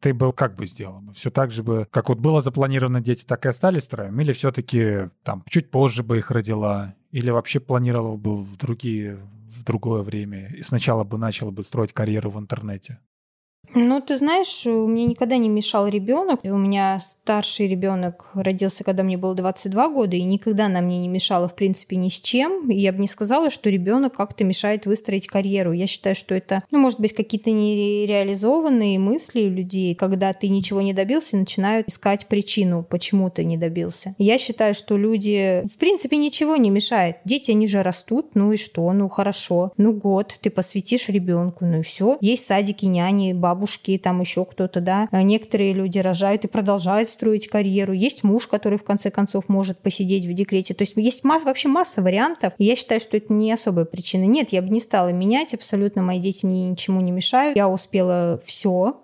ты 0.00 0.12
бы 0.12 0.32
как 0.32 0.54
бы 0.56 0.66
сделал? 0.66 1.02
Все 1.14 1.30
так 1.30 1.50
же 1.50 1.62
бы, 1.62 1.86
как 1.90 2.08
вот 2.08 2.18
было 2.18 2.40
запланировано, 2.40 3.00
дети 3.00 3.24
так 3.24 3.46
и 3.46 3.48
остались 3.48 3.84
втроем? 3.84 4.20
Или 4.20 4.32
все-таки 4.32 5.08
там 5.22 5.42
чуть 5.48 5.70
позже 5.70 6.02
бы 6.02 6.18
их 6.18 6.30
родила? 6.30 6.94
Или 7.10 7.30
вообще 7.30 7.60
планировал 7.60 8.16
бы 8.16 8.36
в 8.36 8.56
другие, 8.56 9.18
в 9.50 9.64
другое 9.64 10.02
время? 10.02 10.48
И 10.48 10.62
сначала 10.62 11.04
бы 11.04 11.18
начала 11.18 11.50
бы 11.50 11.62
строить 11.62 11.92
карьеру 11.92 12.30
в 12.30 12.38
интернете? 12.38 12.98
Ну, 13.74 14.00
ты 14.00 14.18
знаешь, 14.18 14.64
мне 14.66 15.06
никогда 15.06 15.36
не 15.36 15.48
мешал 15.48 15.88
ребенок. 15.88 16.40
У 16.44 16.56
меня 16.56 16.98
старший 16.98 17.68
ребенок 17.68 18.30
родился, 18.34 18.84
когда 18.84 19.02
мне 19.02 19.16
было 19.16 19.34
22 19.34 19.88
года, 19.88 20.16
и 20.16 20.22
никогда 20.22 20.66
она 20.66 20.80
мне 20.80 20.98
не 20.98 21.08
мешала, 21.08 21.48
в 21.48 21.54
принципе, 21.54 21.96
ни 21.96 22.08
с 22.08 22.20
чем. 22.20 22.70
И 22.70 22.78
я 22.78 22.92
бы 22.92 23.00
не 23.00 23.08
сказала, 23.08 23.50
что 23.50 23.70
ребенок 23.70 24.14
как-то 24.14 24.44
мешает 24.44 24.86
выстроить 24.86 25.26
карьеру. 25.26 25.72
Я 25.72 25.86
считаю, 25.86 26.14
что 26.14 26.34
это, 26.34 26.62
ну, 26.70 26.78
может 26.78 27.00
быть, 27.00 27.14
какие-то 27.14 27.50
нереализованные 27.50 28.98
мысли 28.98 29.42
у 29.42 29.50
людей, 29.50 29.94
когда 29.94 30.32
ты 30.32 30.48
ничего 30.48 30.80
не 30.80 30.92
добился, 30.92 31.36
начинают 31.36 31.88
искать 31.88 32.26
причину, 32.26 32.84
почему 32.88 33.30
ты 33.30 33.44
не 33.44 33.56
добился. 33.56 34.14
Я 34.18 34.38
считаю, 34.38 34.74
что 34.74 34.96
люди, 34.96 35.62
в 35.72 35.78
принципе, 35.78 36.16
ничего 36.16 36.56
не 36.56 36.70
мешает. 36.70 37.16
Дети, 37.24 37.50
они 37.50 37.66
же 37.66 37.82
растут, 37.82 38.34
ну 38.34 38.52
и 38.52 38.56
что? 38.56 38.92
Ну, 38.92 39.08
хорошо. 39.08 39.72
Ну, 39.76 39.92
год 39.92 40.38
ты 40.40 40.50
посвятишь 40.50 41.08
ребенку, 41.08 41.64
ну 41.64 41.80
и 41.80 41.82
все. 41.82 42.18
Есть 42.20 42.46
садики, 42.46 42.86
няни, 42.86 43.32
бабушки, 43.32 43.53
бабушки, 43.54 43.98
там 43.98 44.20
еще 44.20 44.44
кто-то, 44.44 44.80
да. 44.80 45.08
А 45.10 45.22
некоторые 45.22 45.72
люди 45.72 45.98
рожают 45.98 46.44
и 46.44 46.48
продолжают 46.48 47.08
строить 47.08 47.48
карьеру. 47.48 47.92
Есть 47.92 48.24
муж, 48.24 48.46
который 48.46 48.78
в 48.78 48.84
конце 48.84 49.10
концов 49.10 49.48
может 49.48 49.78
посидеть 49.78 50.26
в 50.26 50.32
декрете. 50.32 50.74
То 50.74 50.82
есть 50.82 50.94
есть 50.96 51.22
вообще 51.24 51.68
масса 51.68 52.02
вариантов. 52.02 52.52
Я 52.58 52.74
считаю, 52.76 53.00
что 53.00 53.16
это 53.16 53.32
не 53.32 53.52
особая 53.52 53.84
причина. 53.84 54.24
Нет, 54.24 54.50
я 54.50 54.60
бы 54.60 54.68
не 54.68 54.80
стала 54.80 55.08
менять 55.08 55.54
абсолютно. 55.54 56.02
Мои 56.02 56.18
дети 56.18 56.44
мне 56.44 56.68
ничему 56.68 57.00
не 57.00 57.12
мешают. 57.12 57.56
Я 57.56 57.68
успела 57.68 58.40
все, 58.44 59.00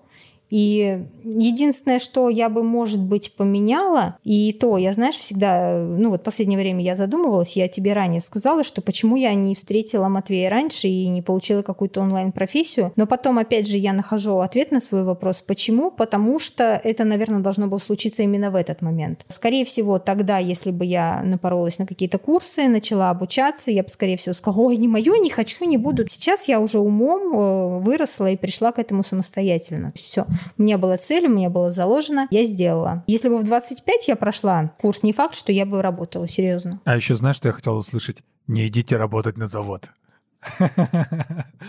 и 0.50 1.04
единственное, 1.22 2.00
что 2.00 2.28
я 2.28 2.48
бы, 2.48 2.62
может 2.62 3.00
быть, 3.00 3.34
поменяла, 3.34 4.16
и 4.24 4.52
то, 4.52 4.76
я, 4.76 4.92
знаешь, 4.92 5.16
всегда, 5.16 5.78
ну 5.78 6.10
вот 6.10 6.20
в 6.20 6.24
последнее 6.24 6.58
время 6.58 6.82
я 6.82 6.96
задумывалась, 6.96 7.56
я 7.56 7.68
тебе 7.68 7.92
ранее 7.92 8.20
сказала, 8.20 8.64
что 8.64 8.82
почему 8.82 9.16
я 9.16 9.32
не 9.34 9.54
встретила 9.54 10.08
Матвея 10.08 10.50
раньше 10.50 10.88
и 10.88 11.06
не 11.08 11.22
получила 11.22 11.62
какую-то 11.62 12.00
онлайн-профессию, 12.00 12.92
но 12.96 13.06
потом, 13.06 13.38
опять 13.38 13.68
же, 13.68 13.78
я 13.78 13.92
нахожу 13.92 14.38
ответ 14.38 14.72
на 14.72 14.80
свой 14.80 15.04
вопрос, 15.04 15.40
почему, 15.40 15.90
потому 15.90 16.38
что 16.38 16.80
это, 16.82 17.04
наверное, 17.04 17.40
должно 17.40 17.68
было 17.68 17.78
случиться 17.78 18.22
именно 18.22 18.50
в 18.50 18.56
этот 18.56 18.82
момент. 18.82 19.24
Скорее 19.28 19.64
всего, 19.64 19.98
тогда, 19.98 20.38
если 20.38 20.72
бы 20.72 20.84
я 20.84 21.22
напоролась 21.22 21.78
на 21.78 21.86
какие-то 21.86 22.18
курсы, 22.18 22.66
начала 22.66 23.10
обучаться, 23.10 23.70
я 23.70 23.84
бы, 23.84 23.88
скорее 23.88 24.16
всего, 24.16 24.34
сказала, 24.34 24.62
ой, 24.62 24.76
не 24.76 24.88
мое, 24.88 25.16
не 25.18 25.30
хочу, 25.30 25.64
не 25.64 25.76
буду. 25.76 26.08
Сейчас 26.08 26.48
я 26.48 26.58
уже 26.58 26.80
умом 26.80 27.38
э, 27.38 27.78
выросла 27.80 28.30
и 28.30 28.36
пришла 28.36 28.72
к 28.72 28.78
этому 28.78 29.02
самостоятельно. 29.02 29.92
Все. 29.94 30.26
Меня 30.58 30.78
была 30.78 30.96
цель, 30.96 31.26
у 31.26 31.30
меня 31.30 31.50
было 31.50 31.68
заложено, 31.68 32.28
я 32.30 32.44
сделала. 32.44 33.04
Если 33.06 33.28
бы 33.28 33.38
в 33.38 33.44
25 33.44 34.08
я 34.08 34.16
прошла 34.16 34.72
курс, 34.78 35.02
не 35.02 35.12
факт, 35.12 35.34
что 35.34 35.52
я 35.52 35.66
бы 35.66 35.82
работала, 35.82 36.26
серьезно. 36.28 36.80
А 36.84 36.96
еще 36.96 37.14
знаешь, 37.14 37.36
что 37.36 37.48
я 37.48 37.52
хотел 37.52 37.76
услышать? 37.76 38.18
Не 38.46 38.66
идите 38.66 38.96
работать 38.96 39.36
на 39.38 39.46
завод. 39.46 39.90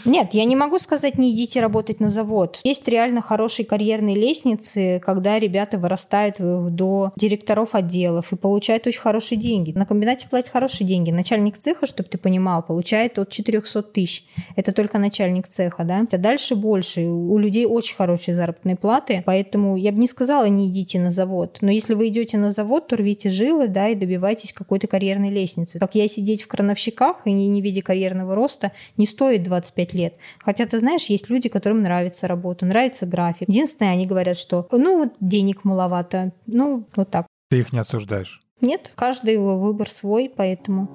Нет, 0.06 0.34
я 0.34 0.46
не 0.46 0.56
могу 0.56 0.80
сказать, 0.80 1.18
не 1.18 1.34
идите 1.34 1.62
работать 1.62 2.00
на 2.00 2.08
завод. 2.08 2.60
Есть 2.64 2.88
реально 2.88 3.22
хорошие 3.22 3.66
карьерные 3.66 4.16
лестницы, 4.16 5.02
когда 5.06 5.40
ребята 5.40 5.78
вырастают 5.78 6.38
до 6.40 7.12
директоров 7.16 7.76
отделов 7.76 8.32
и 8.32 8.36
получают 8.36 8.88
очень 8.88 9.02
хорошие 9.02 9.38
деньги. 9.38 9.72
На 9.72 9.86
комбинате 9.86 10.28
платят 10.30 10.52
хорошие 10.52 10.88
деньги. 10.88 11.12
Начальник 11.12 11.58
цеха, 11.58 11.86
чтобы 11.86 12.10
ты 12.10 12.18
понимал, 12.18 12.64
получает 12.64 13.20
от 13.20 13.30
400 13.30 13.84
тысяч. 13.84 14.26
Это 14.56 14.72
только 14.72 14.98
начальник 14.98 15.48
цеха, 15.48 15.84
да? 15.84 16.06
А 16.12 16.18
дальше 16.18 16.56
больше. 16.56 17.02
У 17.02 17.38
людей 17.38 17.66
очень 17.66 17.96
хорошие 17.96 18.36
заработные 18.36 18.76
платы, 18.76 19.24
поэтому 19.26 19.76
я 19.76 19.92
бы 19.92 20.00
не 20.00 20.08
сказала, 20.08 20.46
не 20.46 20.68
идите 20.70 21.00
на 21.00 21.12
завод. 21.12 21.58
Но 21.62 21.72
если 21.72 21.94
вы 21.94 22.08
идете 22.08 22.38
на 22.38 22.52
завод, 22.52 22.88
то 22.88 22.96
рвите 22.96 23.30
жилы, 23.30 23.68
да, 23.68 23.90
и 23.90 23.96
добивайтесь 23.96 24.54
какой-то 24.54 24.88
карьерной 24.88 25.30
лестницы. 25.30 25.80
Как 25.80 25.96
я 25.96 26.08
сидеть 26.08 26.44
в 26.44 26.48
крановщиках 26.48 27.18
и 27.26 27.32
не, 27.32 27.48
не 27.48 27.62
видя 27.62 27.82
карьерного 27.82 28.36
роста, 28.36 28.61
просто 28.62 28.72
не 28.98 29.06
стоит 29.06 29.44
25 29.44 29.94
лет. 29.94 30.16
Хотя, 30.40 30.66
ты 30.66 30.80
знаешь, 30.80 31.06
есть 31.06 31.30
люди, 31.30 31.50
которым 31.50 31.82
нравится 31.82 32.28
работа, 32.28 32.66
нравится 32.66 33.06
график. 33.06 33.50
Единственное, 33.50 33.94
они 33.94 34.06
говорят, 34.06 34.38
что 34.38 34.68
ну 34.72 35.00
вот 35.00 35.14
денег 35.20 35.64
маловато, 35.64 36.32
ну 36.46 36.88
вот 36.96 37.10
так. 37.10 37.28
Ты 37.50 37.60
их 37.60 37.74
не 37.74 37.80
осуждаешь? 37.80 38.42
Нет, 38.62 38.92
каждый 38.96 39.34
его 39.34 39.58
выбор 39.58 39.90
свой, 39.90 40.32
поэтому... 40.36 40.88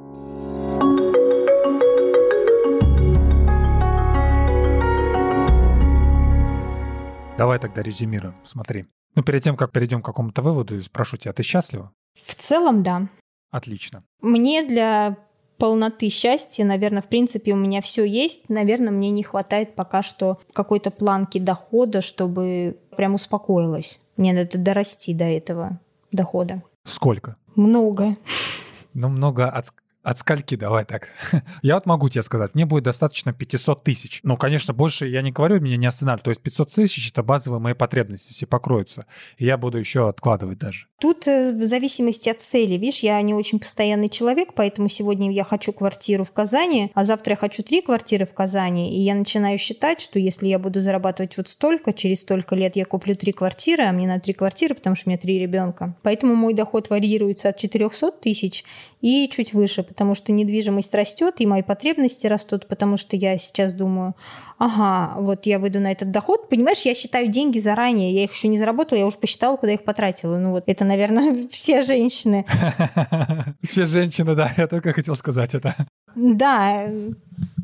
Давай 7.39 7.59
тогда 7.59 7.83
резюмируем. 7.83 8.35
Смотри. 8.45 8.87
Ну, 9.15 9.23
перед 9.23 9.43
тем, 9.43 9.57
как 9.57 9.71
перейдем 9.73 10.01
к 10.01 10.07
какому-то 10.07 10.41
выводу, 10.41 10.81
спрошу 10.81 11.19
тебя, 11.19 11.33
ты 11.33 11.43
счастлива? 11.43 11.93
В 12.15 12.35
целом, 12.35 12.83
да. 12.83 13.09
Отлично. 13.51 14.05
Мне 14.23 14.65
для 14.65 15.19
полноты 15.59 16.09
счастья, 16.09 16.65
наверное, 16.65 17.03
в 17.03 17.09
принципе, 17.09 17.53
у 17.53 17.57
меня 17.57 17.81
все 17.83 18.05
есть. 18.05 18.49
Наверное, 18.49 18.91
мне 18.91 19.11
не 19.11 19.23
хватает 19.23 19.75
пока 19.75 20.03
что 20.03 20.39
какой-то 20.53 20.91
планки 20.91 21.39
дохода, 21.39 22.01
чтобы 22.01 22.79
прям 22.97 23.15
успокоилась. 23.15 23.99
Мне 24.17 24.33
надо 24.33 24.59
дорасти 24.59 25.13
до 25.15 25.25
этого 25.25 25.79
дохода. 26.13 26.63
Сколько? 26.85 27.37
Много. 27.55 28.17
Ну, 28.95 29.09
много 29.09 29.49
от, 29.49 29.67
от 30.07 30.21
скольки, 30.21 30.55
давай 30.55 30.85
так. 30.85 31.09
я 31.63 31.75
вот 31.75 31.85
могу 31.85 32.09
тебе 32.09 32.23
сказать, 32.23 32.55
мне 32.55 32.65
будет 32.65 32.85
достаточно 32.85 33.33
500 33.33 33.83
тысяч. 33.83 34.21
Ну, 34.23 34.37
конечно, 34.37 34.73
больше 34.73 35.09
я 35.09 35.21
не 35.21 35.33
говорю, 35.33 35.59
меня 35.61 35.77
не 35.77 35.87
останавливает. 35.87 36.23
То 36.23 36.31
есть 36.31 36.43
500 36.43 36.73
тысяч— 36.73 37.11
это 37.11 37.25
базовые 37.25 37.59
мои 37.59 37.75
потребности, 37.75 38.33
все 38.33 38.47
покроются. 38.47 39.07
И 39.37 39.45
я 39.45 39.57
буду 39.57 39.79
еще 39.79 40.09
откладывать 40.09 40.59
даже. 40.59 40.87
Тут 41.01 41.27
э, 41.27 41.53
в 41.53 41.65
зависимости 41.65 42.29
от 42.29 42.41
цели. 42.41 42.75
Видишь, 42.75 43.01
я 43.01 43.21
не 43.21 43.35
очень 43.35 43.59
постоянный 43.59 44.09
человек, 44.09 44.55
поэтому 44.55 44.89
сегодня 44.89 45.33
я 45.33 45.43
хочу 45.43 45.73
квартиру 45.73 46.25
в 46.25 46.31
Казани, 46.31 46.93
а 46.95 47.03
завтра 47.03 47.33
я 47.33 47.37
хочу 47.37 47.65
три 47.65 47.83
квартиры 47.83 48.27
в 48.27 48.33
Казани. 48.33 48.97
И 48.97 49.03
я 49.03 49.17
начинаю 49.17 49.59
считать, 49.59 50.01
что 50.01 50.21
если 50.21 50.49
я 50.49 50.61
буду 50.61 50.81
зарабатывать 50.81 51.37
вот 51.37 51.49
столько, 51.49 51.93
через 51.93 52.21
столько 52.21 52.55
лет 52.55 52.77
я 52.77 52.85
куплю 52.85 53.17
три 53.17 53.33
квартиры, 53.33 53.83
а 53.83 53.93
мне 53.93 54.07
на 54.07 54.21
три 54.21 54.35
квартиры, 54.35 54.77
потому 54.77 54.95
что 54.95 55.09
у 55.09 55.11
меня 55.11 55.19
три 55.19 55.41
ребенка. 55.41 55.97
Поэтому 56.03 56.37
мой 56.37 56.55
доход 56.55 56.91
варьируется 56.91 57.49
от 57.49 57.57
400 57.57 58.13
тысяч 58.13 58.65
и 59.07 59.29
чуть 59.29 59.55
выше, 59.55 59.85
потому 59.85 60.17
что 60.17 60.33
недвижимость 60.33 60.93
растет, 60.93 61.37
и 61.39 61.47
мои 61.47 61.63
потребности 61.63 62.27
растут, 62.27 62.67
потому 62.67 62.97
что 62.97 63.15
я 63.15 63.39
сейчас 63.39 63.73
думаю, 63.73 64.17
ага, 64.59 65.15
вот 65.21 65.47
я 65.47 65.61
выйду 65.61 65.79
на 65.79 65.93
этот 65.93 66.11
доход. 66.11 66.49
Понимаешь, 66.49 66.81
я 66.81 66.93
считаю 66.93 67.29
деньги 67.29 67.61
заранее, 67.61 68.13
я 68.13 68.25
их 68.25 68.33
еще 68.33 68.49
не 68.49 68.59
заработала, 68.59 68.99
я 68.99 69.07
уже 69.07 69.17
посчитала, 69.19 69.59
куда 69.59 69.75
их 69.75 69.85
потратила. 69.85 70.39
Ну 70.39 70.51
вот 70.51 70.65
это, 70.67 70.85
наверное, 70.85 71.47
все 71.53 71.83
женщины. 71.83 72.47
Все 73.63 73.87
женщины, 73.87 74.35
да, 74.35 74.53
я 74.57 74.67
только 74.67 74.93
хотел 74.93 75.15
сказать 75.15 75.55
это. 75.55 75.75
Да, 76.17 76.89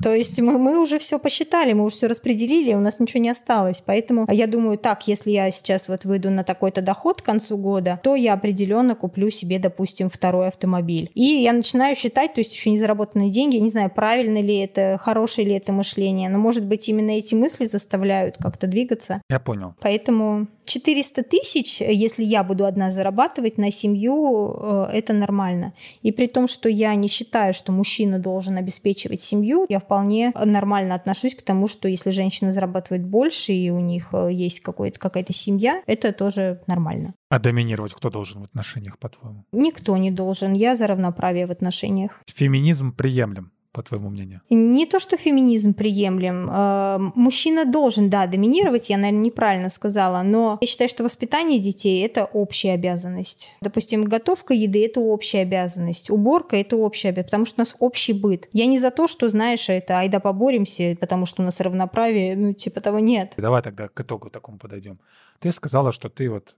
То 0.03 0.15
есть 0.15 0.41
мы, 0.41 0.59
мы 0.59 0.81
уже 0.81 0.99
все 0.99 1.19
посчитали, 1.19 1.73
мы 1.73 1.85
уже 1.85 1.97
все 1.97 2.07
распределили, 2.09 2.75
у 2.75 2.81
нас 2.81 2.99
ничего 2.99 3.23
не 3.23 3.31
осталось. 3.31 3.83
Поэтому 3.85 4.27
я 4.29 4.47
думаю, 4.47 4.77
так, 4.77 5.07
если 5.07 5.31
я 5.31 5.51
сейчас 5.51 5.87
вот 5.87 6.05
выйду 6.05 6.31
на 6.31 6.43
такой-то 6.43 6.83
доход 6.83 7.23
к 7.23 7.25
концу 7.25 7.57
года, 7.57 8.01
то 8.03 8.17
я 8.17 8.33
определенно 8.33 8.95
куплю 8.97 9.31
себе, 9.31 9.59
допустим, 9.59 10.11
второй 10.11 10.49
автомобиль. 10.49 11.11
И 11.15 11.23
я 11.23 11.53
начинаю 11.53 11.95
считать, 11.95 12.35
то 12.35 12.41
есть 12.41 12.53
еще 12.53 12.71
не 12.71 12.79
заработанные 12.79 13.31
деньги, 13.31 13.57
я 13.57 13.63
не 13.63 13.69
знаю, 13.69 13.91
правильно 13.91 14.41
ли 14.41 14.59
это, 14.59 14.99
хорошее 15.01 15.49
ли 15.49 15.55
это 15.55 15.73
мышление, 15.73 16.29
но, 16.29 16.39
может 16.39 16.67
быть, 16.67 16.89
именно 16.89 17.11
эти 17.11 17.35
мысли 17.35 17.67
заставляют 17.67 18.37
как-то 18.39 18.67
двигаться. 18.67 19.23
Я 19.31 19.39
понял. 19.39 19.75
Поэтому 19.81 20.49
400 20.65 21.23
тысяч, 21.25 21.81
если 21.81 22.25
я 22.25 22.45
буду 22.45 22.65
одна 22.65 22.91
зарабатывать 22.91 23.59
на 23.59 23.71
семью, 23.71 24.57
э, 24.59 24.91
это 24.93 25.13
нормально. 25.13 25.73
И 26.03 26.13
при 26.13 26.27
том, 26.27 26.49
что 26.49 26.69
я 26.69 26.95
не 26.95 27.09
считаю, 27.09 27.53
что 27.53 27.73
мужчина 27.73 28.19
должен 28.19 28.57
обеспечивать 28.57 29.21
семью, 29.21 29.62
я 29.69 29.79
вполне 29.79 30.33
нормально 30.35 30.95
отношусь 30.95 31.35
к 31.35 31.43
тому, 31.43 31.69
что 31.69 31.89
если 31.89 32.11
женщина 32.11 32.53
зарабатывает 32.53 33.05
больше 33.05 33.53
и 33.53 33.71
у 33.71 33.81
них 33.81 34.11
э, 34.13 34.29
есть 34.33 34.61
какая-то 34.61 35.33
семья, 35.33 35.83
это 35.87 36.13
тоже 36.13 36.61
нормально. 36.67 37.15
А 37.29 37.39
доминировать 37.39 37.95
кто 37.95 38.11
должен 38.11 38.43
в 38.43 38.45
отношениях, 38.45 38.99
по-твоему? 38.99 39.45
Никто 39.53 39.97
не 39.97 40.11
должен. 40.11 40.53
Я 40.53 40.77
за 40.77 40.87
равноправие 40.87 41.47
в 41.47 41.51
отношениях. 41.51 42.21
Феминизм 42.27 42.95
приемлем 42.95 43.53
по 43.73 43.83
твоему 43.83 44.11
мнению? 44.11 44.43
Не 44.51 44.87
то, 44.87 45.01
что 45.01 45.17
феминизм 45.17 45.75
приемлем. 45.75 46.49
Э, 46.51 46.99
мужчина 47.15 47.65
должен, 47.65 48.11
да, 48.11 48.27
доминировать, 48.27 48.91
я, 48.91 48.99
наверное, 48.99 49.25
неправильно 49.25 49.69
сказала, 49.69 50.23
но 50.23 50.59
я 50.61 50.67
считаю, 50.67 50.89
что 50.89 51.05
воспитание 51.05 51.59
детей– 51.59 52.05
это 52.07 52.25
общая 52.25 52.73
обязанность. 52.73 53.51
Допустим, 53.61 54.05
готовка 54.05 54.55
еды– 54.55 54.85
это 54.87 55.01
общая 55.01 55.41
обязанность, 55.41 56.11
уборка– 56.11 56.57
это 56.59 56.77
общая 56.77 57.09
обязанность, 57.09 57.31
потому 57.31 57.47
что 57.47 57.61
у 57.61 57.63
нас 57.63 57.77
общий 57.79 58.13
быт. 58.13 58.49
Я 58.53 58.67
не 58.67 58.79
за 58.79 58.91
то, 58.91 59.07
что, 59.07 59.29
знаешь, 59.29 59.69
это 59.69 59.99
айда 59.99 60.21
поборемся, 60.21 60.97
потому 61.01 61.27
что 61.27 61.43
у 61.43 61.45
нас 61.45 61.61
равноправие, 61.61 62.37
ну, 62.37 62.53
типа 62.53 62.81
того 62.81 62.99
нет. 62.99 63.35
Давай 63.37 63.63
тогда 63.63 63.89
к 63.89 64.01
итогу 64.01 64.31
такому 64.31 64.59
подойдем. 64.59 64.99
Ты 65.41 65.51
сказала, 65.51 65.93
что 65.93 66.09
ты 66.09 66.29
вот 66.29 66.55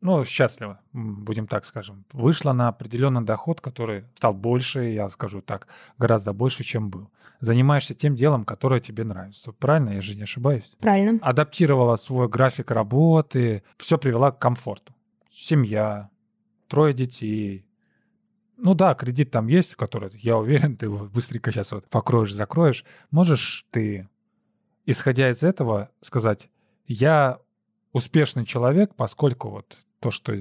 ну, 0.00 0.24
счастлива, 0.24 0.80
будем 0.92 1.48
так 1.48 1.64
скажем. 1.64 2.04
Вышла 2.12 2.52
на 2.52 2.68
определенный 2.68 3.22
доход, 3.22 3.60
который 3.60 4.04
стал 4.14 4.32
больше, 4.32 4.84
я 4.84 5.08
скажу 5.08 5.40
так, 5.40 5.66
гораздо 5.98 6.32
больше, 6.32 6.62
чем 6.62 6.88
был. 6.88 7.10
Занимаешься 7.40 7.94
тем 7.94 8.14
делом, 8.14 8.44
которое 8.44 8.80
тебе 8.80 9.04
нравится. 9.04 9.52
Правильно? 9.52 9.90
Я 9.90 10.00
же 10.00 10.14
не 10.14 10.22
ошибаюсь. 10.22 10.76
Правильно. 10.78 11.18
Адаптировала 11.22 11.96
свой 11.96 12.28
график 12.28 12.70
работы, 12.70 13.64
все 13.76 13.98
привела 13.98 14.30
к 14.30 14.38
комфорту. 14.38 14.94
Семья, 15.32 16.10
трое 16.68 16.94
детей. 16.94 17.66
Ну 18.56 18.74
да, 18.74 18.94
кредит 18.94 19.32
там 19.32 19.48
есть, 19.48 19.74
который, 19.74 20.10
я 20.14 20.36
уверен, 20.36 20.76
ты 20.76 20.86
его 20.86 21.06
быстренько 21.06 21.50
сейчас 21.50 21.72
вот 21.72 21.88
покроешь, 21.88 22.32
закроешь. 22.32 22.84
Можешь 23.10 23.66
ты, 23.70 24.08
исходя 24.86 25.30
из 25.30 25.42
этого, 25.42 25.90
сказать, 26.00 26.50
я 26.86 27.38
успешный 27.92 28.44
человек, 28.44 28.94
поскольку 28.94 29.50
вот 29.50 29.78
то, 30.00 30.10
что 30.10 30.34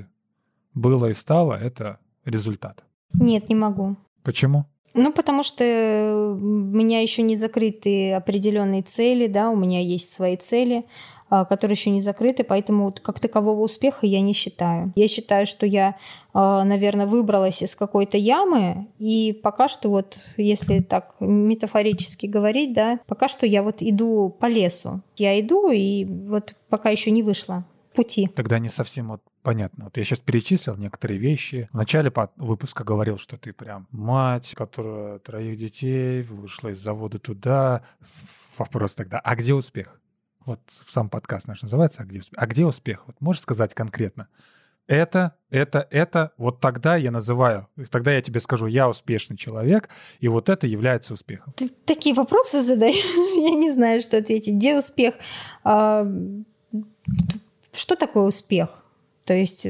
было 0.74 1.08
и 1.08 1.14
стало, 1.14 1.54
это 1.54 2.00
результат. 2.26 2.84
Нет, 3.14 3.50
не 3.50 3.56
могу. 3.56 3.96
Почему? 4.24 4.66
Ну, 4.94 5.12
потому 5.12 5.44
что 5.44 5.64
у 5.64 6.44
меня 6.44 7.02
еще 7.02 7.22
не 7.22 7.36
закрыты 7.36 8.14
определенные 8.14 8.82
цели, 8.82 9.28
да, 9.28 9.50
у 9.50 9.56
меня 9.56 9.80
есть 9.80 10.12
свои 10.12 10.38
цели, 10.38 10.86
а, 11.30 11.46
которые 11.46 11.76
еще 11.76 11.92
не 11.92 12.02
закрыты, 12.02 12.44
поэтому 12.44 12.94
как 13.04 13.20
такового 13.20 13.62
успеха 13.62 14.06
я 14.06 14.22
не 14.22 14.34
считаю. 14.34 14.94
Я 14.96 15.08
считаю, 15.08 15.46
что 15.46 15.66
я, 15.66 15.98
а, 16.34 16.64
наверное, 16.64 17.06
выбралась 17.06 17.62
из 17.62 17.76
какой-то 17.76 18.18
ямы, 18.18 18.88
и 18.98 19.40
пока 19.44 19.68
что 19.68 19.90
вот, 19.90 20.20
если 20.38 20.80
так 20.80 21.16
метафорически 21.20 22.26
говорить, 22.26 22.74
да, 22.74 23.00
пока 23.06 23.28
что 23.28 23.46
я 23.46 23.62
вот 23.62 23.78
иду 23.82 24.36
по 24.40 24.48
лесу. 24.48 25.02
Я 25.16 25.40
иду, 25.40 25.70
и 25.70 26.06
вот 26.06 26.56
пока 26.70 26.90
еще 26.90 27.12
не 27.12 27.24
вышла 27.24 27.66
пути. 27.98 28.28
Тогда 28.28 28.60
не 28.60 28.70
совсем 28.70 29.08
вот 29.08 29.24
понятно. 29.42 29.86
Вот 29.86 29.98
я 29.98 30.04
сейчас 30.04 30.20
перечислил 30.20 30.76
некоторые 30.76 31.18
вещи. 31.18 31.68
В 31.74 31.78
начале 31.78 32.14
выпуска 32.36 32.84
говорил, 32.84 33.18
что 33.18 33.38
ты 33.38 33.54
прям 33.54 33.88
мать, 33.90 34.54
которая 34.56 35.18
троих 35.18 35.58
детей, 35.58 36.22
вышла 36.22 36.70
из 36.70 36.80
завода 36.80 37.18
туда. 37.18 37.82
Вопрос 38.56 38.94
тогда, 38.94 39.20
а 39.20 39.36
где 39.36 39.56
успех? 39.56 40.00
Вот 40.46 40.60
сам 40.88 41.10
подкаст 41.10 41.48
наш 41.48 41.64
называется 41.64 42.04
«А 42.04 42.06
где 42.06 42.20
успех?». 42.20 42.40
А 42.42 42.46
где 42.46 42.66
успех? 42.66 43.04
Вот 43.08 43.20
можешь 43.20 43.42
сказать 43.42 43.74
конкретно? 43.74 44.28
Это, 44.86 45.36
это, 45.50 45.88
это, 45.90 46.32
вот 46.38 46.62
тогда 46.62 46.96
я 46.96 47.12
называю, 47.12 47.68
тогда 47.92 48.14
я 48.14 48.22
тебе 48.22 48.40
скажу, 48.40 48.68
я 48.68 48.88
успешный 48.88 49.36
человек, 49.36 49.90
и 50.20 50.30
вот 50.30 50.48
это 50.48 50.66
является 50.68 51.14
успехом. 51.14 51.54
Ты 51.58 51.70
такие 51.86 52.16
вопросы 52.16 52.62
задаешь, 52.62 52.96
я 53.52 53.56
не 53.56 53.72
знаю, 53.74 54.02
что 54.02 54.18
ответить. 54.18 54.56
Где 54.56 54.78
успех? 54.78 55.16
А, 55.66 56.08
что 57.78 57.96
такое 57.96 58.24
успех? 58.24 58.84
То 59.26 59.34
есть 59.34 59.68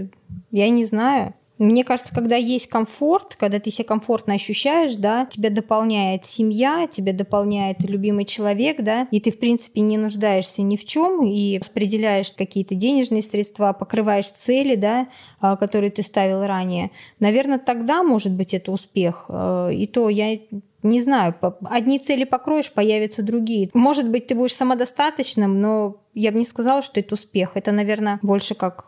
я 0.52 0.70
не 0.70 0.86
знаю. 0.86 1.34
Мне 1.58 1.84
кажется, 1.84 2.14
когда 2.14 2.36
есть 2.36 2.68
комфорт, 2.68 3.36
когда 3.36 3.60
ты 3.60 3.72
себя 3.72 3.86
комфортно 3.86 4.36
ощущаешь, 4.36 4.94
да, 4.96 5.26
тебя 5.26 5.50
дополняет 5.50 6.24
семья, 6.24 6.88
тебя 6.88 7.14
дополняет 7.14 7.82
любимый 7.82 8.26
человек, 8.26 8.84
да, 8.84 9.08
и 9.10 9.20
ты, 9.20 9.32
в 9.32 9.40
принципе, 9.40 9.82
не 9.82 9.98
нуждаешься 9.98 10.62
ни 10.62 10.78
в 10.78 10.86
чем 10.86 11.26
и 11.26 11.58
распределяешь 11.58 12.32
какие-то 12.32 12.76
денежные 12.76 13.24
средства, 13.24 13.74
покрываешь 13.74 14.30
цели, 14.30 14.76
да, 14.76 15.08
а, 15.40 15.58
которые 15.58 15.90
ты 15.90 16.04
ставил 16.04 16.46
ранее. 16.46 16.92
Наверное, 17.20 17.58
тогда, 17.58 18.04
может 18.04 18.34
быть, 18.34 18.54
это 18.54 18.72
успех. 18.72 19.26
Э, 19.28 19.72
и 19.74 19.88
то 19.88 20.10
я 20.10 20.38
не 20.84 21.02
знаю, 21.02 21.36
одни 21.66 22.00
цели 22.00 22.24
покроешь, 22.24 22.72
появятся 22.72 23.24
другие. 23.24 23.70
Может 23.74 24.10
быть, 24.10 24.28
ты 24.28 24.36
будешь 24.36 24.56
самодостаточным, 24.56 25.60
но 25.60 26.04
я 26.14 26.32
бы 26.32 26.38
не 26.38 26.46
сказала, 26.46 26.82
что 26.82 27.00
это 27.00 27.16
успех. 27.16 27.52
Это, 27.56 27.72
наверное, 27.72 28.20
больше 28.22 28.56
как 28.56 28.86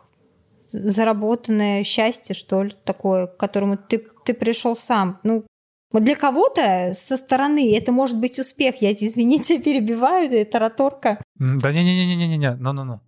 заработанное 0.72 1.82
счастье, 1.82 2.34
что 2.34 2.62
ли, 2.62 2.74
такое, 2.84 3.26
к 3.26 3.36
которому 3.36 3.76
ты, 3.76 4.06
ты 4.24 4.34
пришел 4.34 4.76
сам. 4.76 5.18
Ну, 5.24 5.44
вот 5.92 6.04
для 6.04 6.14
кого-то 6.14 6.92
со 6.94 7.16
стороны 7.16 7.76
это 7.76 7.90
может 7.90 8.18
быть 8.18 8.38
успех. 8.38 8.80
Я, 8.80 8.92
извините, 8.98 9.58
перебиваю, 9.58 10.30
это 10.32 10.52
тараторка. 10.52 11.22
Да 11.36 11.72
не-не-не-не-не-не, 11.72 12.56
ну-ну-ну. 12.56 13.00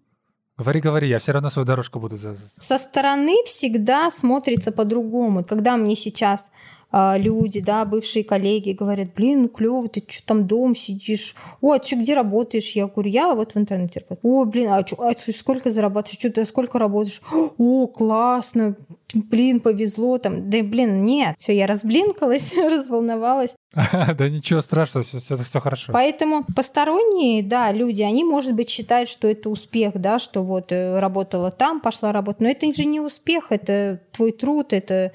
Говори, 0.58 0.80
говори, 0.80 1.08
я 1.08 1.18
все 1.18 1.32
равно 1.32 1.50
свою 1.50 1.66
дорожку 1.66 1.98
буду... 1.98 2.18
Со 2.18 2.78
стороны 2.78 3.34
всегда 3.46 4.10
смотрится 4.10 4.70
по-другому. 4.70 5.44
Когда 5.44 5.76
мне 5.76 5.96
сейчас 5.96 6.52
люди, 6.92 7.60
да, 7.60 7.84
бывшие 7.84 8.24
коллеги 8.24 8.72
говорят, 8.72 9.14
блин, 9.14 9.48
клево, 9.48 9.88
ты 9.88 10.04
что 10.06 10.26
там 10.26 10.46
дом 10.46 10.76
сидишь? 10.76 11.34
О, 11.60 11.72
а 11.72 11.78
ты 11.78 11.96
где 11.96 12.14
работаешь? 12.14 12.72
Я 12.72 12.86
говорю, 12.86 13.10
я 13.10 13.34
вот 13.34 13.54
в 13.54 13.58
интернете 13.58 14.00
работаю. 14.00 14.32
О, 14.32 14.44
блин, 14.44 14.70
а, 14.70 14.82
чё, 14.82 14.96
а 14.98 15.12
сколько 15.16 15.70
зарабатываешь? 15.70 16.18
Что 16.18 16.30
ты 16.30 16.44
сколько 16.44 16.78
работаешь? 16.78 17.22
О, 17.30 17.86
классно, 17.86 18.76
блин, 19.14 19.60
повезло 19.60 20.18
там. 20.18 20.50
Да, 20.50 20.62
блин, 20.62 21.02
нет. 21.02 21.36
Все, 21.38 21.56
я 21.56 21.66
разблинкалась, 21.66 22.54
разволновалась. 22.56 23.54
Да 24.18 24.28
ничего 24.28 24.60
страшного, 24.60 25.06
все, 25.06 25.18
все, 25.18 25.36
все 25.36 25.60
хорошо. 25.60 25.92
Поэтому 25.92 26.44
посторонние, 26.54 27.42
да, 27.42 27.72
люди, 27.72 28.02
они, 28.02 28.24
может 28.24 28.54
быть, 28.54 28.68
считают, 28.68 29.08
что 29.08 29.28
это 29.28 29.48
успех, 29.48 29.92
да, 29.94 30.18
что 30.18 30.42
вот 30.42 30.72
э, 30.72 30.98
работала 30.98 31.50
там, 31.50 31.80
пошла 31.80 32.12
работать. 32.12 32.40
Но 32.40 32.48
это 32.48 32.70
же 32.72 32.84
не 32.84 33.00
успех, 33.00 33.46
это 33.48 34.00
твой 34.12 34.32
труд, 34.32 34.72
это 34.72 35.12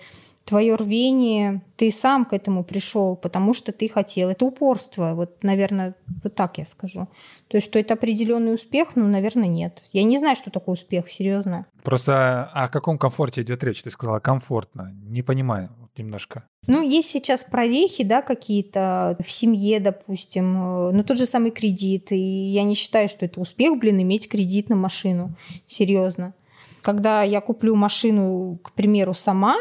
твое 0.48 0.76
рвение, 0.76 1.62
ты 1.76 1.92
сам 1.92 2.24
к 2.26 2.34
этому 2.34 2.64
пришел, 2.64 3.16
потому 3.18 3.54
что 3.54 3.72
ты 3.74 3.90
хотел. 3.90 4.30
Это 4.30 4.46
упорство. 4.46 5.14
Вот, 5.14 5.44
наверное, 5.44 5.94
вот 6.24 6.36
так 6.36 6.58
я 6.58 6.66
скажу. 6.66 7.08
То 7.50 7.58
есть, 7.58 7.68
что 7.68 7.80
это 7.80 7.96
определенный 7.96 8.54
успех, 8.54 8.96
ну, 8.96 9.08
наверное, 9.08 9.48
нет. 9.48 9.84
Я 9.92 10.04
не 10.04 10.18
знаю, 10.18 10.36
что 10.36 10.50
такое 10.50 10.74
успех, 10.74 11.12
серьезно. 11.12 11.66
Просто 11.84 12.46
о 12.54 12.70
каком 12.70 12.98
комфорте 12.98 13.42
идет 13.42 13.64
речь? 13.64 13.84
Ты 13.84 13.92
сказала 13.92 14.20
комфортно. 14.20 14.94
Не 15.04 15.22
понимаю 15.22 15.70
немножко. 15.98 16.44
Ну, 16.68 16.82
есть 16.82 17.10
сейчас 17.10 17.44
прорехи, 17.44 18.04
да, 18.04 18.22
какие-то 18.22 19.18
в 19.20 19.30
семье, 19.30 19.80
допустим, 19.80 20.56
э, 20.56 20.92
ну, 20.92 21.04
тот 21.04 21.18
же 21.18 21.26
самый 21.26 21.52
кредит. 21.52 22.12
И 22.12 22.52
я 22.52 22.64
не 22.64 22.74
считаю, 22.74 23.10
что 23.10 23.26
это 23.26 23.42
успех, 23.42 23.78
блин, 23.80 24.02
иметь 24.02 24.30
кредит 24.30 24.70
на 24.70 24.76
машину. 24.76 25.36
Серьезно. 25.66 26.34
Когда 26.82 27.24
я 27.24 27.42
куплю 27.42 27.76
машину, 27.76 28.60
к 28.64 28.72
примеру, 28.72 29.14
сама, 29.14 29.58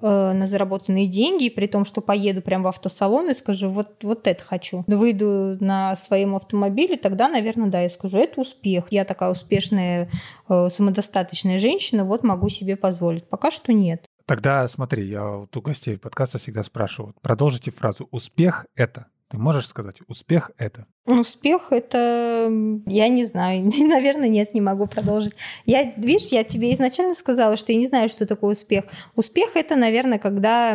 э, 0.00 0.32
на 0.32 0.46
заработанные 0.46 1.06
деньги, 1.06 1.48
при 1.48 1.66
том, 1.66 1.84
что 1.84 2.00
поеду 2.00 2.42
прямо 2.42 2.64
в 2.64 2.68
автосалон 2.68 3.30
и 3.30 3.34
скажу, 3.34 3.68
вот, 3.68 4.02
вот 4.02 4.26
это 4.26 4.42
хочу. 4.42 4.84
Выйду 4.86 5.56
на 5.60 5.96
своем 5.96 6.36
автомобиле, 6.36 6.96
тогда, 6.96 7.28
наверное, 7.28 7.68
да, 7.68 7.80
я 7.80 7.88
скажу, 7.88 8.18
это 8.18 8.40
успех. 8.40 8.86
Я 8.90 9.04
такая 9.04 9.30
успешная, 9.30 10.10
э, 10.48 10.68
самодостаточная 10.70 11.58
женщина, 11.58 12.04
вот 12.04 12.22
могу 12.22 12.48
себе 12.48 12.76
позволить. 12.76 13.24
Пока 13.28 13.50
что 13.50 13.72
нет. 13.72 14.06
Тогда 14.30 14.68
смотри, 14.68 15.08
я 15.08 15.24
вот 15.24 15.56
у 15.56 15.60
гостей 15.60 15.98
подкаста 15.98 16.38
всегда 16.38 16.62
спрашиваю, 16.62 17.14
продолжите 17.20 17.72
фразу 17.72 18.06
«успех– 18.12 18.64
это». 18.76 19.06
Ты 19.30 19.38
можешь 19.38 19.68
сказать, 19.68 19.98
успех 20.08 20.50
это? 20.58 20.86
Успех 21.06 21.68
это, 21.70 22.50
я 22.86 23.08
не 23.08 23.24
знаю, 23.24 23.70
наверное, 23.78 24.28
нет, 24.28 24.54
не 24.54 24.60
могу 24.60 24.86
продолжить. 24.86 25.34
Я, 25.66 25.92
видишь, 25.92 26.28
я 26.32 26.42
тебе 26.42 26.74
изначально 26.74 27.14
сказала, 27.14 27.56
что 27.56 27.72
я 27.72 27.78
не 27.78 27.86
знаю, 27.86 28.08
что 28.08 28.26
такое 28.26 28.52
успех. 28.52 28.86
Успех 29.14 29.54
это, 29.54 29.76
наверное, 29.76 30.18
когда 30.18 30.72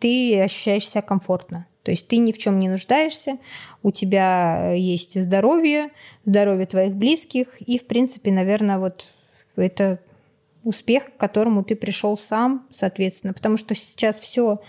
ты 0.00 0.40
ощущаешь 0.40 0.88
себя 0.88 1.02
комфортно. 1.02 1.66
То 1.82 1.90
есть 1.90 2.06
ты 2.06 2.18
ни 2.18 2.30
в 2.30 2.38
чем 2.38 2.60
не 2.60 2.68
нуждаешься, 2.68 3.38
у 3.82 3.90
тебя 3.90 4.72
есть 4.74 5.20
здоровье, 5.20 5.88
здоровье 6.24 6.66
твоих 6.66 6.94
близких, 6.94 7.48
и, 7.60 7.78
в 7.78 7.86
принципе, 7.86 8.30
наверное, 8.30 8.78
вот 8.78 9.06
это 9.56 9.98
успех, 10.62 11.06
к 11.06 11.16
которому 11.16 11.64
ты 11.64 11.74
пришел 11.74 12.16
сам, 12.16 12.66
соответственно, 12.70 13.32
потому 13.32 13.56
что 13.56 13.74
сейчас 13.74 14.20
все 14.20 14.60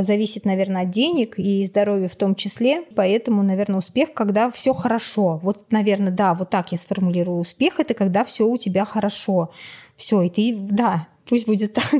зависит, 0.00 0.44
наверное, 0.44 0.82
от 0.82 0.90
денег 0.90 1.38
и 1.38 1.62
здоровья 1.64 2.08
в 2.08 2.16
том 2.16 2.34
числе. 2.34 2.84
Поэтому, 2.96 3.42
наверное, 3.42 3.78
успех, 3.78 4.14
когда 4.14 4.50
все 4.50 4.72
хорошо. 4.72 5.38
Вот, 5.42 5.70
наверное, 5.70 6.12
да, 6.12 6.34
вот 6.34 6.50
так 6.50 6.72
я 6.72 6.78
сформулирую. 6.78 7.38
Успех 7.38 7.80
это 7.80 7.92
когда 7.94 8.24
все 8.24 8.46
у 8.46 8.56
тебя 8.56 8.84
хорошо. 8.84 9.50
Все, 9.96 10.22
и 10.22 10.30
ты, 10.30 10.56
да, 10.56 11.08
пусть 11.28 11.46
будет 11.46 11.74
так. 11.74 11.92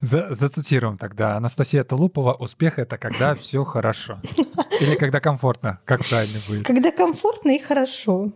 За, 0.00 0.32
зацитируем 0.32 0.96
тогда. 0.96 1.36
Анастасия 1.36 1.82
Тулупова. 1.82 2.34
Успех— 2.34 2.78
это 2.80 2.98
когда 2.98 3.34
все 3.34 3.64
хорошо. 3.64 4.20
Или 4.80 4.94
когда 4.96 5.20
комфортно, 5.20 5.80
как 5.84 6.04
правильно 6.08 6.38
будет? 6.46 6.66
Когда 6.66 6.92
комфортно 6.92 7.50
и 7.50 7.58
хорошо. 7.58 8.30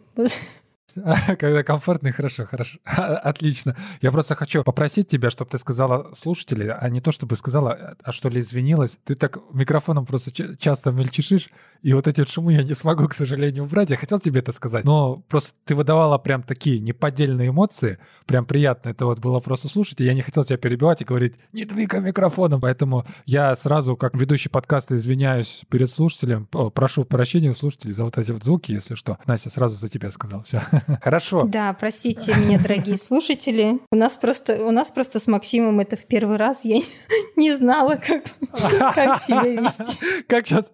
Когда 1.39 1.63
комфортно 1.63 2.09
и 2.09 2.13
хорошо, 2.13 2.47
хорошо. 2.47 2.79
Отлично. 2.85 3.77
Я 4.01 4.13
просто 4.13 4.35
хочу 4.35 4.63
попросить 4.65 5.09
тебя, 5.09 5.31
чтобы 5.31 5.51
ты 5.51 5.59
сказала 5.59 6.13
слушателей, 6.15 6.73
а 6.73 6.89
не 6.89 7.01
то, 7.01 7.13
чтобы 7.13 7.37
сказала, 7.37 7.97
а 8.03 8.13
что 8.13 8.29
ли 8.29 8.41
извинилась. 8.41 8.99
Ты 9.05 9.15
так 9.15 9.39
микрофоном 9.53 10.07
просто 10.07 10.31
часто 10.57 10.91
мельчишишь, 10.91 11.51
и 11.83 11.93
вот 11.93 12.07
эти 12.07 12.25
шумы 12.25 12.55
я 12.55 12.63
не 12.63 12.75
смогу, 12.75 13.09
к 13.09 13.15
сожалению, 13.15 13.65
убрать. 13.65 13.91
Я 13.91 13.97
хотел 13.97 14.19
тебе 14.19 14.41
это 14.41 14.53
сказать, 14.53 14.85
но 14.85 15.17
просто 15.29 15.53
ты 15.65 15.75
выдавала 15.75 16.19
прям 16.19 16.43
такие 16.43 16.79
неподдельные 16.79 17.49
эмоции, 17.49 17.99
прям 18.27 18.45
приятно 18.45 18.91
это 18.91 19.07
вот 19.07 19.19
было 19.19 19.41
просто 19.41 19.69
слушать, 19.69 20.01
и 20.01 20.05
я 20.05 20.15
не 20.15 20.23
хотел 20.23 20.45
тебя 20.45 20.59
перебивать 20.59 21.03
и 21.03 21.05
говорить, 21.05 21.35
не 21.53 21.65
двигай 21.65 22.01
микрофоном, 22.01 22.61
поэтому 22.61 23.05
я 23.27 23.55
сразу, 23.57 23.97
как 23.97 24.15
ведущий 24.15 24.49
подкаста, 24.49 24.97
извиняюсь 24.97 25.63
перед 25.69 25.91
слушателем, 25.91 26.47
прошу 26.47 27.05
прощения 27.05 27.51
у 27.51 27.55
слушателей 27.55 27.95
за 27.95 28.05
вот 28.05 28.19
эти 28.19 28.31
вот 28.31 28.45
звуки, 28.45 28.73
если 28.73 28.95
что. 28.95 29.19
Настя, 29.27 29.51
сразу 29.51 29.77
за 29.77 29.89
тебя 29.89 30.11
сказал, 30.11 30.43
все. 30.43 30.63
Хорошо. 31.01 31.45
Да, 31.45 31.73
простите 31.73 32.35
меня, 32.35 32.59
дорогие 32.59 32.97
слушатели. 32.97 33.79
У 33.91 33.97
нас 33.97 34.17
просто, 34.17 34.65
у 34.65 34.71
нас 34.71 34.91
просто 34.91 35.19
с 35.19 35.27
Максимом 35.27 35.81
это 35.81 35.97
в 35.97 36.05
первый 36.05 36.37
раз. 36.37 36.65
Я 36.65 36.81
не 37.37 37.55
знала, 37.55 37.97
как, 37.97 38.25
как 38.95 39.21
себя 39.21 39.43
вести. 39.43 39.99
Как 40.27 40.47
сейчас 40.47 40.67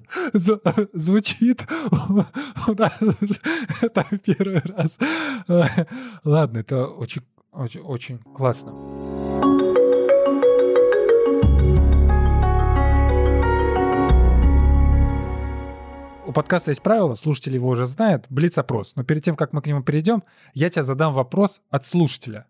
звучит? 0.92 1.66
Это 3.82 4.04
первый 4.24 4.62
раз. 4.76 4.98
Ладно, 6.24 6.58
это 6.58 6.86
очень, 6.86 7.22
очень, 7.52 7.80
очень 7.80 8.18
классно. 8.18 9.27
У 16.28 16.32
подкаста 16.32 16.70
есть 16.70 16.82
правило, 16.82 17.14
слушатели 17.14 17.54
его 17.54 17.68
уже 17.68 17.86
знают, 17.86 18.26
блиц-опрос. 18.28 18.94
Но 18.96 19.02
перед 19.02 19.24
тем, 19.24 19.34
как 19.34 19.54
мы 19.54 19.62
к 19.62 19.66
нему 19.66 19.82
перейдем, 19.82 20.22
я 20.52 20.68
тебе 20.68 20.82
задам 20.82 21.14
вопрос 21.14 21.62
от 21.70 21.86
слушателя, 21.86 22.44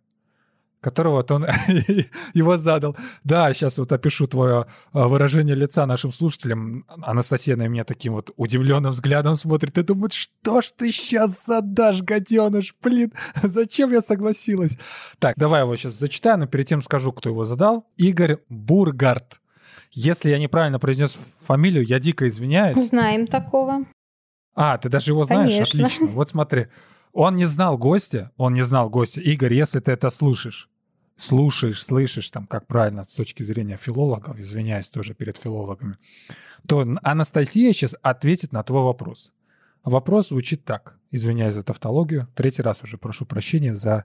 которого 0.81 1.19
вот 1.19 1.31
он 1.31 1.47
его 2.35 2.57
задал. 2.57 2.97
Да, 3.23 3.55
сейчас 3.55 3.79
вот 3.79 3.93
опишу 3.93 4.27
твое 4.27 4.67
а, 4.93 5.07
выражение 5.07 5.55
лица 5.55 5.87
нашим 5.87 6.11
слушателям. 6.11 6.87
Анастасия 6.89 7.55
на 7.55 7.69
меня 7.69 7.85
таким 7.85 8.15
вот 8.15 8.33
удивленным 8.37 8.91
взглядом 8.91 9.37
смотрит 9.37 9.79
и 9.79 9.85
думает, 9.85 10.13
что 10.13 10.61
ж 10.61 10.73
ты 10.77 10.91
сейчас 10.91 11.47
задашь, 11.47 12.03
гаденыш, 12.03 12.75
блин, 12.83 13.13
зачем 13.45 13.93
я 13.93 14.03
согласилась? 14.03 14.77
Так, 15.21 15.37
давай 15.37 15.63
его 15.63 15.77
сейчас 15.77 15.95
зачитаю, 15.95 16.39
но 16.39 16.47
перед 16.49 16.67
тем 16.67 16.83
скажу, 16.83 17.13
кто 17.13 17.29
его 17.29 17.45
задал. 17.45 17.87
Игорь 17.97 18.39
Бургард. 18.49 19.39
Если 19.91 20.31
я 20.31 20.39
неправильно 20.39 20.79
произнес 20.79 21.19
фамилию, 21.41 21.85
я 21.85 21.99
дико 21.99 22.29
извиняюсь. 22.29 22.79
Знаем 22.79 23.27
такого. 23.27 23.85
А, 24.55 24.77
ты 24.79 24.89
даже 24.89 25.13
его 25.13 25.25
знаешь? 25.25 25.53
Конечно. 25.53 25.87
Отлично. 25.87 26.07
Вот 26.09 26.31
смотри. 26.31 26.67
Он 27.13 27.37
не 27.37 27.47
знал 27.47 27.79
гостя, 27.79 28.33
он 28.37 28.55
не 28.55 28.63
знал 28.65 28.91
гостя. 28.91 29.21
Игорь, 29.21 29.55
если 29.55 29.81
ты 29.81 29.93
это 29.93 30.11
слышишь, 30.11 30.69
слушаешь, 31.17 31.83
слышишь, 31.83 32.31
там, 32.31 32.47
как 32.47 32.67
правильно, 32.67 33.05
с 33.05 33.15
точки 33.15 33.43
зрения 33.43 33.77
филологов, 33.77 34.39
извиняюсь 34.39 34.91
тоже 34.91 35.15
перед 35.15 35.37
филологами, 35.37 35.97
то 36.67 36.87
Анастасия 37.03 37.73
сейчас 37.73 37.97
ответит 38.03 38.53
на 38.53 38.63
твой 38.63 38.83
вопрос. 38.83 39.33
Вопрос 39.85 40.29
звучит 40.29 40.65
так. 40.65 40.99
Извиняюсь 41.11 41.55
за 41.55 41.63
тавтологию. 41.63 42.29
Третий 42.35 42.63
раз 42.63 42.83
уже 42.83 42.99
прошу 42.99 43.25
прощения 43.25 43.75
за 43.75 44.05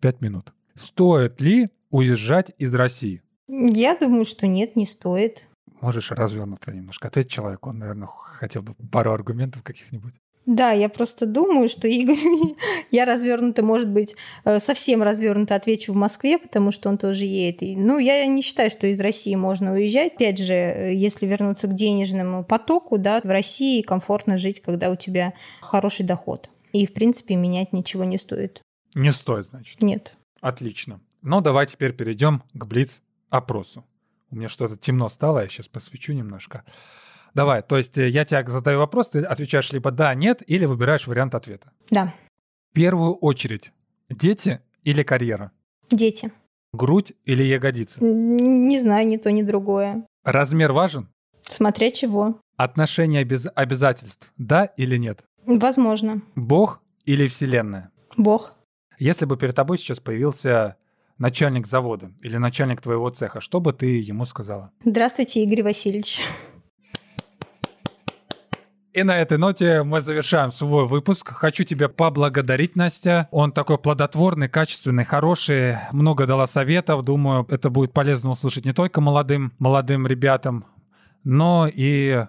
пять 0.00 0.20
минут. 0.22 0.52
Стоит 0.76 1.40
ли 1.40 1.68
уезжать 1.90 2.52
из 2.58 2.74
России? 2.74 3.22
Я 3.48 3.96
думаю, 3.96 4.24
что 4.24 4.46
нет, 4.46 4.76
не 4.76 4.86
стоит. 4.86 5.48
Можешь 5.80 6.10
развернуто 6.10 6.72
немножко 6.72 7.08
ответить 7.08 7.30
человеку, 7.30 7.70
он, 7.70 7.78
наверное, 7.78 8.08
хотел 8.08 8.62
бы 8.62 8.74
пару 8.90 9.12
аргументов 9.12 9.62
каких-нибудь. 9.62 10.14
Да, 10.46 10.72
я 10.72 10.90
просто 10.90 11.26
думаю, 11.26 11.68
что 11.68 11.88
Игорь, 11.88 12.16
я 12.90 13.04
развернуто, 13.04 13.62
может 13.62 13.88
быть, 13.88 14.14
э, 14.44 14.58
совсем 14.58 15.02
развернуто 15.02 15.54
отвечу 15.54 15.92
в 15.92 15.96
Москве, 15.96 16.38
потому 16.38 16.70
что 16.70 16.90
он 16.90 16.98
тоже 16.98 17.24
едет. 17.24 17.78
Ну, 17.78 17.98
я 17.98 18.26
не 18.26 18.42
считаю, 18.42 18.68
что 18.70 18.86
из 18.86 19.00
России 19.00 19.34
можно 19.34 19.72
уезжать. 19.72 20.14
Опять 20.14 20.38
же, 20.38 20.54
э, 20.54 20.94
если 20.94 21.26
вернуться 21.26 21.66
к 21.66 21.74
денежному 21.74 22.44
потоку, 22.44 22.98
да, 22.98 23.20
в 23.22 23.28
России 23.28 23.80
комфортно 23.80 24.36
жить, 24.36 24.60
когда 24.60 24.90
у 24.90 24.96
тебя 24.96 25.32
хороший 25.62 26.04
доход. 26.04 26.50
И, 26.72 26.86
в 26.86 26.92
принципе, 26.92 27.36
менять 27.36 27.72
ничего 27.72 28.04
не 28.04 28.18
стоит. 28.18 28.60
Не 28.94 29.12
стоит, 29.12 29.46
значит? 29.46 29.82
Нет. 29.82 30.16
Отлично. 30.40 31.00
Ну, 31.22 31.40
давай 31.40 31.66
теперь 31.66 31.92
перейдем 31.92 32.42
к 32.52 32.66
Блиц 32.66 33.00
опросу. 33.30 33.84
У 34.30 34.36
меня 34.36 34.48
что-то 34.48 34.76
темно 34.76 35.08
стало, 35.08 35.40
я 35.40 35.48
сейчас 35.48 35.68
посвечу 35.68 36.12
немножко. 36.12 36.64
Давай, 37.34 37.62
то 37.62 37.76
есть 37.76 37.98
э, 37.98 38.08
я 38.08 38.24
тебе 38.24 38.44
задаю 38.46 38.78
вопрос, 38.78 39.08
ты 39.10 39.20
отвечаешь 39.20 39.72
либо 39.72 39.90
да, 39.90 40.14
нет, 40.14 40.42
или 40.46 40.66
выбираешь 40.66 41.06
вариант 41.06 41.34
ответа. 41.34 41.72
Да. 41.90 42.14
В 42.70 42.74
первую 42.74 43.14
очередь, 43.14 43.72
дети 44.08 44.60
или 44.84 45.02
карьера? 45.02 45.52
Дети. 45.90 46.32
Грудь 46.72 47.12
или 47.24 47.42
ягодицы? 47.42 48.00
Не 48.02 48.80
знаю, 48.80 49.06
ни 49.06 49.16
то, 49.16 49.30
ни 49.30 49.42
другое. 49.42 50.06
Размер 50.24 50.72
важен? 50.72 51.08
Смотря 51.48 51.90
чего. 51.90 52.40
Отношения 52.56 53.24
без 53.24 53.46
обязательств, 53.54 54.32
да 54.36 54.64
или 54.64 54.96
нет? 54.96 55.24
Возможно. 55.44 56.22
Бог 56.34 56.80
или 57.04 57.28
Вселенная? 57.28 57.90
Бог. 58.16 58.54
Если 58.98 59.24
бы 59.24 59.36
перед 59.36 59.54
тобой 59.54 59.78
сейчас 59.78 60.00
появился 60.00 60.76
начальник 61.24 61.66
завода 61.66 62.12
или 62.20 62.36
начальник 62.36 62.82
твоего 62.82 63.08
цеха, 63.08 63.40
что 63.40 63.58
бы 63.58 63.72
ты 63.72 63.98
ему 63.98 64.26
сказала? 64.26 64.70
Здравствуйте, 64.84 65.42
Игорь 65.42 65.62
Васильевич. 65.62 66.20
И 68.92 69.02
на 69.02 69.16
этой 69.16 69.38
ноте 69.38 69.84
мы 69.84 70.02
завершаем 70.02 70.52
свой 70.52 70.86
выпуск. 70.86 71.32
Хочу 71.32 71.64
тебя 71.64 71.88
поблагодарить, 71.88 72.76
Настя. 72.76 73.26
Он 73.30 73.52
такой 73.52 73.78
плодотворный, 73.78 74.50
качественный, 74.50 75.06
хороший. 75.06 75.78
Много 75.92 76.26
дала 76.26 76.46
советов. 76.46 77.02
Думаю, 77.02 77.46
это 77.48 77.70
будет 77.70 77.94
полезно 77.94 78.30
услышать 78.30 78.66
не 78.66 78.74
только 78.74 79.00
молодым, 79.00 79.54
молодым 79.58 80.06
ребятам, 80.06 80.66
но 81.24 81.66
и 81.72 82.26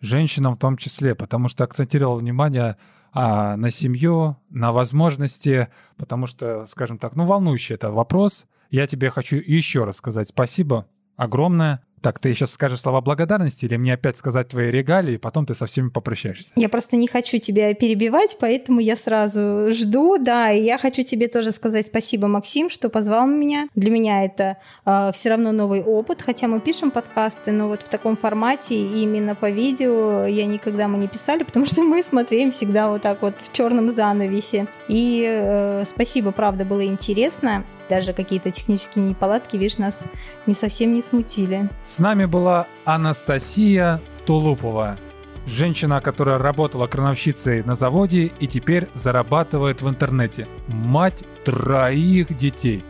женщинам 0.00 0.54
в 0.54 0.58
том 0.58 0.76
числе, 0.76 1.16
потому 1.16 1.48
что 1.48 1.64
акцентировал 1.64 2.18
внимание 2.18 2.76
а, 3.18 3.56
на 3.56 3.70
семью, 3.70 4.36
на 4.50 4.72
возможности, 4.72 5.68
потому 5.96 6.26
что, 6.26 6.66
скажем 6.66 6.98
так, 6.98 7.16
ну, 7.16 7.24
волнующий 7.24 7.74
это 7.74 7.90
вопрос. 7.90 8.44
Я 8.68 8.86
тебе 8.86 9.08
хочу 9.08 9.36
еще 9.36 9.84
раз 9.84 9.96
сказать 9.96 10.28
спасибо 10.28 10.86
огромное 11.16 11.82
так, 12.06 12.20
ты 12.20 12.32
сейчас 12.34 12.52
скажешь 12.52 12.78
слова 12.78 13.00
благодарности 13.00 13.64
или 13.64 13.76
мне 13.76 13.94
опять 13.94 14.16
сказать 14.16 14.46
твои 14.46 14.70
регалии, 14.70 15.14
и 15.14 15.18
потом 15.18 15.44
ты 15.44 15.54
со 15.54 15.66
всеми 15.66 15.88
попрощаешься? 15.88 16.52
Я 16.54 16.68
просто 16.68 16.96
не 16.96 17.08
хочу 17.08 17.38
тебя 17.38 17.74
перебивать, 17.74 18.36
поэтому 18.38 18.78
я 18.78 18.94
сразу 18.94 19.72
жду, 19.72 20.16
да, 20.16 20.52
и 20.52 20.62
я 20.62 20.78
хочу 20.78 21.02
тебе 21.02 21.26
тоже 21.26 21.50
сказать 21.50 21.88
спасибо, 21.88 22.28
Максим, 22.28 22.70
что 22.70 22.90
позвал 22.90 23.26
меня. 23.26 23.66
Для 23.74 23.90
меня 23.90 24.24
это 24.24 24.44
э, 24.44 24.54
а, 24.84 25.10
все 25.10 25.30
равно 25.30 25.50
новый 25.50 25.82
опыт, 25.82 26.22
хотя 26.22 26.46
мы 26.46 26.60
пишем 26.60 26.92
подкасты, 26.92 27.50
но 27.50 27.66
вот 27.66 27.82
в 27.82 27.88
таком 27.88 28.16
формате 28.16 28.76
именно 28.76 29.34
по 29.34 29.50
видео 29.50 30.26
я 30.26 30.46
никогда 30.46 30.86
мы 30.86 30.98
не 30.98 31.08
писали, 31.08 31.42
потому 31.42 31.66
что 31.66 31.82
мы 31.82 32.04
смотрим 32.04 32.52
всегда 32.52 32.88
вот 32.88 33.02
так 33.02 33.20
вот 33.20 33.34
в 33.40 33.52
черном 33.52 33.90
занавесе. 33.90 34.68
И 34.86 35.26
э, 35.28 35.82
спасибо, 35.84 36.30
правда, 36.30 36.64
было 36.64 36.86
интересно 36.86 37.64
даже 37.88 38.12
какие-то 38.12 38.50
технические 38.50 39.04
неполадки, 39.04 39.56
видишь, 39.56 39.78
нас 39.78 40.04
не 40.46 40.54
совсем 40.54 40.92
не 40.92 41.02
смутили. 41.02 41.68
С 41.84 41.98
нами 41.98 42.24
была 42.24 42.66
Анастасия 42.84 44.00
Тулупова, 44.26 44.98
женщина, 45.46 46.00
которая 46.00 46.38
работала 46.38 46.86
крановщицей 46.86 47.62
на 47.62 47.74
заводе 47.74 48.32
и 48.40 48.46
теперь 48.46 48.88
зарабатывает 48.94 49.82
в 49.82 49.88
интернете. 49.88 50.48
Мать 50.68 51.24
троих 51.44 52.36
детей. 52.36 52.84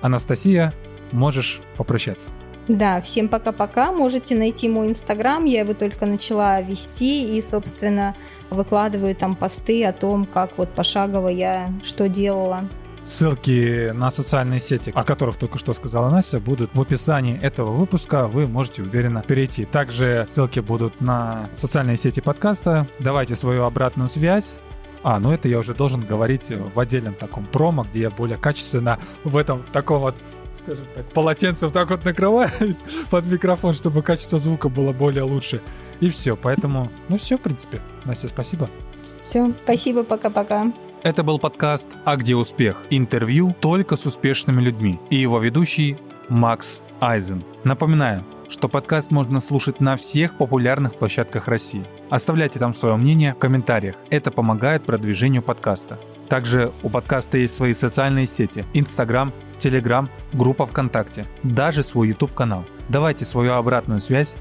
Анастасия, 0.00 0.72
можешь 1.12 1.60
попрощаться. 1.76 2.30
Да, 2.68 3.00
всем 3.02 3.28
пока-пока. 3.28 3.92
Можете 3.92 4.34
найти 4.34 4.68
мой 4.68 4.88
инстаграм. 4.88 5.44
Я 5.44 5.60
его 5.60 5.74
только 5.74 6.06
начала 6.06 6.60
вести 6.62 7.36
и, 7.36 7.42
собственно, 7.42 8.16
выкладываю 8.48 9.14
там 9.14 9.34
посты 9.34 9.84
о 9.84 9.92
том, 9.92 10.24
как 10.24 10.56
вот 10.56 10.70
пошагово 10.70 11.28
я 11.28 11.70
что 11.82 12.08
делала. 12.08 12.68
Ссылки 13.04 13.90
на 13.90 14.10
социальные 14.10 14.60
сети, 14.60 14.90
о 14.94 15.04
которых 15.04 15.36
только 15.36 15.58
что 15.58 15.74
сказала 15.74 16.08
Настя, 16.08 16.40
будут 16.40 16.74
в 16.74 16.80
описании 16.80 17.38
этого 17.38 17.70
выпуска. 17.70 18.28
Вы 18.28 18.46
можете 18.46 18.82
уверенно 18.82 19.22
перейти. 19.22 19.66
Также 19.66 20.26
ссылки 20.30 20.60
будут 20.60 21.02
на 21.02 21.50
социальные 21.52 21.98
сети 21.98 22.20
подкаста. 22.20 22.86
Давайте 22.98 23.36
свою 23.36 23.64
обратную 23.64 24.08
связь. 24.08 24.54
А, 25.02 25.20
ну 25.20 25.32
это 25.32 25.48
я 25.48 25.58
уже 25.58 25.74
должен 25.74 26.00
говорить 26.00 26.50
в 26.50 26.80
отдельном 26.80 27.12
таком 27.14 27.44
промо, 27.44 27.84
где 27.84 28.00
я 28.00 28.10
более 28.10 28.38
качественно 28.38 28.98
в 29.22 29.36
этом 29.36 29.62
таком 29.70 30.00
вот 30.00 30.14
скажем 30.62 30.86
так, 30.96 31.04
полотенцем 31.12 31.70
так 31.70 31.90
вот 31.90 32.06
накрываюсь 32.06 32.78
под 33.10 33.26
микрофон, 33.26 33.74
чтобы 33.74 34.02
качество 34.02 34.38
звука 34.38 34.70
было 34.70 34.94
более 34.94 35.24
лучше. 35.24 35.60
И 36.00 36.08
все, 36.08 36.36
поэтому, 36.36 36.90
ну 37.10 37.18
все, 37.18 37.36
в 37.36 37.42
принципе. 37.42 37.82
Настя, 38.06 38.28
спасибо. 38.28 38.70
Все, 39.02 39.52
спасибо, 39.62 40.04
пока-пока. 40.04 40.72
Это 41.04 41.22
был 41.22 41.38
подкаст 41.38 41.88
«А 42.06 42.16
где 42.16 42.34
успех?» 42.34 42.80
Интервью 42.88 43.54
только 43.60 43.94
с 43.94 44.06
успешными 44.06 44.62
людьми. 44.62 44.98
И 45.10 45.16
его 45.16 45.38
ведущий 45.38 45.98
Макс 46.30 46.80
Айзен. 46.98 47.44
Напоминаю, 47.62 48.24
что 48.48 48.70
подкаст 48.70 49.10
можно 49.10 49.40
слушать 49.40 49.82
на 49.82 49.98
всех 49.98 50.38
популярных 50.38 50.94
площадках 50.94 51.46
России. 51.46 51.84
Оставляйте 52.08 52.58
там 52.58 52.72
свое 52.72 52.96
мнение 52.96 53.34
в 53.34 53.38
комментариях. 53.38 53.96
Это 54.08 54.30
помогает 54.30 54.86
продвижению 54.86 55.42
подкаста. 55.42 55.98
Также 56.30 56.72
у 56.82 56.88
подкаста 56.88 57.36
есть 57.36 57.54
свои 57.54 57.74
социальные 57.74 58.26
сети. 58.26 58.64
Инстаграм, 58.72 59.30
Телеграм, 59.58 60.08
группа 60.32 60.66
ВКонтакте, 60.66 61.26
даже 61.42 61.82
свой 61.82 62.08
YouTube-канал. 62.08 62.64
Давайте 62.88 63.26
свою 63.26 63.52
обратную 63.52 64.00
связь. 64.00 64.36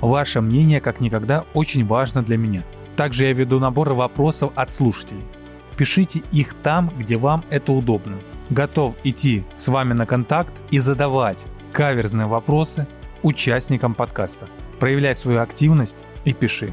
Ваше 0.00 0.40
мнение, 0.40 0.80
как 0.80 1.00
никогда, 1.00 1.44
очень 1.54 1.84
важно 1.84 2.22
для 2.22 2.36
меня. 2.36 2.62
Также 2.94 3.24
я 3.24 3.32
веду 3.32 3.58
набор 3.58 3.94
вопросов 3.94 4.52
от 4.54 4.70
слушателей. 4.70 5.24
Пишите 5.76 6.22
их 6.30 6.54
там, 6.62 6.92
где 6.98 7.16
вам 7.16 7.44
это 7.50 7.72
удобно. 7.72 8.16
Готов 8.50 8.94
идти 9.04 9.44
с 9.58 9.68
вами 9.68 9.92
на 9.92 10.06
контакт 10.06 10.52
и 10.70 10.78
задавать 10.78 11.44
каверзные 11.72 12.26
вопросы 12.26 12.86
участникам 13.22 13.94
подкаста. 13.94 14.48
Проявляй 14.78 15.16
свою 15.16 15.40
активность 15.40 15.96
и 16.24 16.32
пиши. 16.32 16.72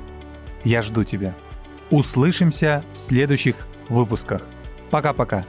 Я 0.64 0.82
жду 0.82 1.04
тебя. 1.04 1.34
Услышимся 1.90 2.84
в 2.94 2.98
следующих 2.98 3.68
выпусках. 3.90 4.44
Пока-пока. 4.92 5.44